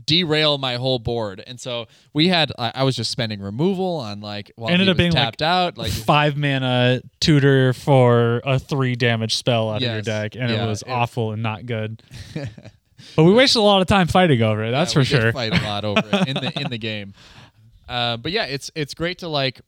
derail 0.06 0.58
my 0.58 0.76
whole 0.76 0.98
board. 0.98 1.42
And 1.46 1.60
so 1.60 1.86
we 2.14 2.28
had 2.28 2.50
I, 2.58 2.72
I 2.76 2.82
was 2.84 2.96
just 2.96 3.10
spending 3.10 3.40
removal 3.40 3.96
on 3.96 4.20
like 4.20 4.50
while 4.56 4.70
Ended 4.70 4.88
up 4.88 4.94
was 4.94 4.98
being, 4.98 5.12
like, 5.12 5.22
tapped 5.24 5.42
out 5.42 5.76
like 5.76 5.92
Five 5.92 6.36
mana 6.36 7.02
tutor 7.20 7.72
for 7.72 8.40
a 8.44 8.58
three 8.58 8.94
damage 8.96 9.36
spell 9.36 9.70
out 9.70 9.76
of 9.76 9.82
your 9.82 10.02
deck, 10.02 10.34
and 10.34 10.50
Yeah, 10.50 10.64
it 10.64 10.68
was 10.68 10.82
it- 10.82 10.88
awful 10.90 11.32
and 11.32 11.42
not 11.42 11.66
good. 11.66 12.02
but 13.16 13.24
we 13.24 13.32
wasted 13.32 13.60
a 13.60 13.62
lot 13.64 13.80
of 13.82 13.86
time 13.86 14.06
fighting 14.06 14.40
over 14.42 14.64
it. 14.64 14.70
That's 14.70 14.94
Yeah, 14.94 15.00
we 15.00 15.04
for 15.04 15.08
sure. 15.10 15.32
Fight 15.32 15.52
a 15.58 15.62
lot 15.64 15.84
over 15.84 16.02
it 16.04 16.28
in 16.28 16.34
the 16.34 16.52
in 16.60 16.70
the 16.70 16.78
game. 16.92 17.12
Uh, 17.88 18.16
but 18.16 18.32
yeah, 18.32 18.44
it's 18.44 18.70
it's 18.74 18.94
great 18.94 19.18
to 19.18 19.28
like 19.28 19.60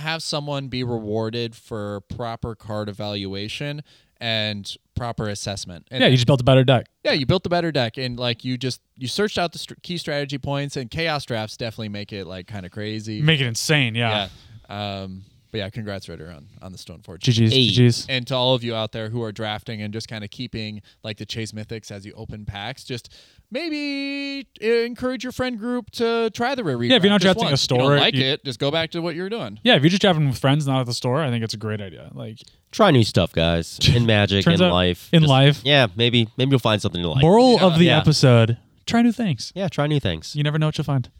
have 0.00 0.22
someone 0.22 0.68
be 0.68 0.82
rewarded 0.84 1.54
for 1.54 2.00
proper 2.02 2.54
card 2.54 2.88
evaluation 2.88 3.82
and 4.20 4.76
proper 4.94 5.28
assessment. 5.28 5.86
And 5.90 6.02
Yeah, 6.02 6.08
you 6.08 6.16
just 6.16 6.26
built 6.26 6.40
a 6.40 6.44
better 6.44 6.64
deck. 6.64 6.86
yeah, 7.04 7.12
you 7.12 7.24
built 7.24 7.46
a 7.46 7.48
better 7.48 7.72
deck, 7.72 7.96
and 7.96 8.18
like 8.18 8.44
you 8.44 8.58
just 8.58 8.80
you 8.96 9.08
searched 9.08 9.38
out 9.38 9.52
the 9.52 9.58
st- 9.58 9.82
key 9.82 9.96
strategy 9.96 10.36
points, 10.38 10.76
and 10.76 10.90
chaos 10.90 11.24
drafts 11.24 11.56
definitely 11.56 11.88
make 11.88 12.12
it 12.12 12.26
like 12.26 12.46
kind 12.46 12.66
of 12.66 12.72
crazy. 12.72 13.22
Make 13.22 13.40
it 13.40 13.46
insane. 13.46 13.94
Yeah. 13.94 14.28
yeah. 14.68 15.00
Um, 15.02 15.22
But 15.50 15.58
yeah, 15.58 15.68
congrats, 15.70 16.08
Ritter, 16.08 16.30
on 16.30 16.46
on 16.62 16.72
the 16.72 16.78
Stoneforge. 16.78 17.18
GG's, 17.20 17.52
Hey. 17.52 17.68
GG's. 17.68 18.06
And 18.08 18.26
to 18.28 18.34
all 18.36 18.54
of 18.54 18.62
you 18.62 18.74
out 18.74 18.92
there 18.92 19.08
who 19.10 19.22
are 19.22 19.32
drafting 19.32 19.82
and 19.82 19.92
just 19.92 20.08
kind 20.08 20.22
of 20.22 20.30
keeping 20.30 20.80
like 21.02 21.16
the 21.18 21.26
chase 21.26 21.52
mythics 21.52 21.90
as 21.90 22.06
you 22.06 22.12
open 22.16 22.44
packs, 22.44 22.84
just 22.84 23.12
maybe 23.50 24.46
uh, 24.62 24.66
encourage 24.86 25.22
your 25.24 25.32
friend 25.32 25.58
group 25.58 25.90
to 25.90 26.30
try 26.30 26.54
the 26.54 26.64
rare 26.64 26.78
redraft. 26.78 26.90
Yeah, 26.90 26.96
if 26.96 27.02
you're 27.02 27.10
not 27.10 27.20
just 27.20 27.38
drafting 27.38 27.48
a 27.48 27.50
once. 27.50 27.62
You 27.70 27.76
don't 27.76 27.80
store, 27.86 27.98
like 27.98 28.14
you- 28.14 28.24
it, 28.24 28.44
just 28.44 28.58
go 28.58 28.70
back 28.70 28.90
to 28.92 29.00
what 29.02 29.14
you 29.14 29.22
were 29.22 29.28
doing. 29.28 29.58
Yeah, 29.62 29.76
if 29.76 29.82
you're 29.82 29.90
just 29.90 30.02
driving 30.02 30.28
with 30.28 30.38
friends, 30.38 30.66
not 30.66 30.80
at 30.80 30.86
the 30.86 30.94
store, 30.94 31.22
I 31.22 31.30
think 31.30 31.44
it's 31.44 31.54
a 31.54 31.58
great 31.58 31.80
idea. 31.80 32.10
Like 32.14 32.38
Try 32.70 32.92
new 32.92 33.02
stuff, 33.02 33.32
guys. 33.32 33.80
In 33.94 34.06
magic, 34.06 34.46
in 34.46 34.52
out- 34.62 34.72
life. 34.72 35.08
in 35.12 35.22
Just- 35.22 35.28
life. 35.30 35.60
Yeah, 35.64 35.88
maybe 35.96 36.28
maybe 36.36 36.50
you'll 36.50 36.60
find 36.60 36.80
something 36.80 37.00
you 37.00 37.08
like. 37.08 37.22
moral 37.22 37.54
Yeah. 37.54 37.64
of 37.66 37.78
the 37.78 37.86
Yeah. 37.86 37.98
episode: 37.98 38.58
try 38.86 39.02
new 39.02 39.10
things. 39.12 39.52
Yeah, 39.56 39.68
try 39.68 39.86
new 39.88 39.98
things. 40.00 40.36
You 40.36 40.44
never 40.44 40.58
know 40.58 40.66
what 40.66 40.78
you'll 40.78 40.84
find. 40.84 41.10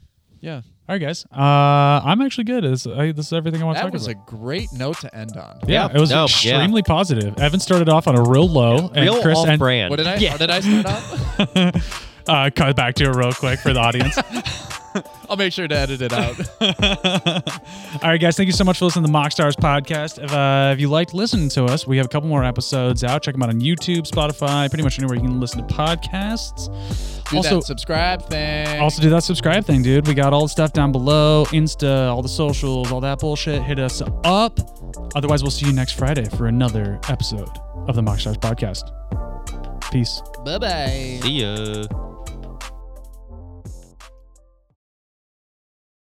Yeah, 0.40 0.62
All 0.90 0.94
right, 0.94 1.02
guys. 1.02 1.24
Uh, 1.26 2.04
I'm 2.04 2.20
actually 2.20 2.42
good. 2.42 2.64
This, 2.64 2.84
I, 2.84 3.12
this 3.12 3.26
is 3.26 3.32
everything 3.32 3.62
I 3.62 3.64
want 3.64 3.76
to 3.76 3.82
talk 3.82 3.90
about. 3.90 4.00
that 4.00 4.12
talk 4.12 4.26
was 4.26 4.34
a 4.34 4.36
great 4.36 4.72
note 4.72 4.98
to 5.02 5.14
end 5.14 5.36
on. 5.36 5.60
yeah, 5.68 5.86
Yeah, 5.86 5.96
it 5.96 6.00
was 6.00 6.10
no, 6.10 6.24
extremely 6.24 6.82
positive. 6.82 7.38
Evan 7.38 7.60
started 7.60 7.88
off 7.88 8.08
on 8.08 8.18
a 8.18 8.22
real 8.28 8.48
low, 8.48 8.88
and 8.88 8.96
Real 8.96 9.22
Chris 9.22 9.38
off 9.38 9.46
and 9.46 9.56
brand. 9.56 9.90
What 9.90 9.98
did 9.98 10.08
I? 10.08 10.16
Yeah. 10.16 10.30
How 10.30 10.36
did 10.38 10.50
I 10.50 10.58
start 10.58 10.86
off? 10.86 12.06
uh, 12.30 12.50
cut 12.54 12.76
back 12.76 12.94
to 12.94 13.04
it 13.04 13.16
real 13.16 13.32
quick 13.32 13.58
for 13.60 13.72
the 13.72 13.80
audience. 13.80 14.18
I'll 15.28 15.36
make 15.36 15.52
sure 15.52 15.68
to 15.68 15.76
edit 15.76 16.02
it 16.02 16.12
out. 16.12 16.36
All 18.02 18.10
right, 18.10 18.20
guys. 18.20 18.36
Thank 18.36 18.48
you 18.48 18.52
so 18.52 18.64
much 18.64 18.78
for 18.78 18.86
listening 18.86 19.06
to 19.06 19.12
the 19.12 19.16
MoxStars 19.16 19.52
podcast. 19.52 20.22
If, 20.22 20.32
uh, 20.32 20.72
if 20.72 20.80
you 20.80 20.88
liked 20.88 21.14
listening 21.14 21.48
to 21.50 21.66
us, 21.66 21.86
we 21.86 21.96
have 21.98 22.06
a 22.06 22.08
couple 22.08 22.28
more 22.28 22.42
episodes 22.42 23.04
out. 23.04 23.22
Check 23.22 23.34
them 23.34 23.42
out 23.44 23.50
on 23.50 23.60
YouTube, 23.60 24.08
Spotify, 24.08 24.68
pretty 24.68 24.82
much 24.82 24.98
anywhere 24.98 25.14
you 25.16 25.22
can 25.22 25.38
listen 25.38 25.64
to 25.64 25.74
podcasts. 25.74 26.66
Do 27.30 27.36
also, 27.36 27.56
that 27.56 27.64
subscribe 27.64 28.22
thing. 28.28 28.80
also 28.80 29.00
do 29.00 29.10
that 29.10 29.22
subscribe 29.22 29.64
thing, 29.64 29.82
dude. 29.82 30.08
We 30.08 30.14
got 30.14 30.32
all 30.32 30.42
the 30.42 30.48
stuff 30.48 30.72
down 30.72 30.90
below, 30.90 31.44
Insta, 31.50 32.10
all 32.12 32.22
the 32.22 32.28
socials, 32.28 32.90
all 32.90 33.00
that 33.00 33.20
bullshit. 33.20 33.62
Hit 33.62 33.78
us 33.78 34.02
up. 34.24 34.58
Otherwise, 35.14 35.42
we'll 35.42 35.52
see 35.52 35.66
you 35.66 35.72
next 35.72 35.92
Friday 35.92 36.24
for 36.36 36.48
another 36.48 36.98
episode 37.08 37.50
of 37.86 37.94
the 37.94 38.02
MoxStars 38.02 38.36
podcast. 38.38 38.90
Peace. 39.92 40.22
bye 40.44 40.58
bye. 40.58 41.20
See 41.22 41.42
ya. 41.42 42.09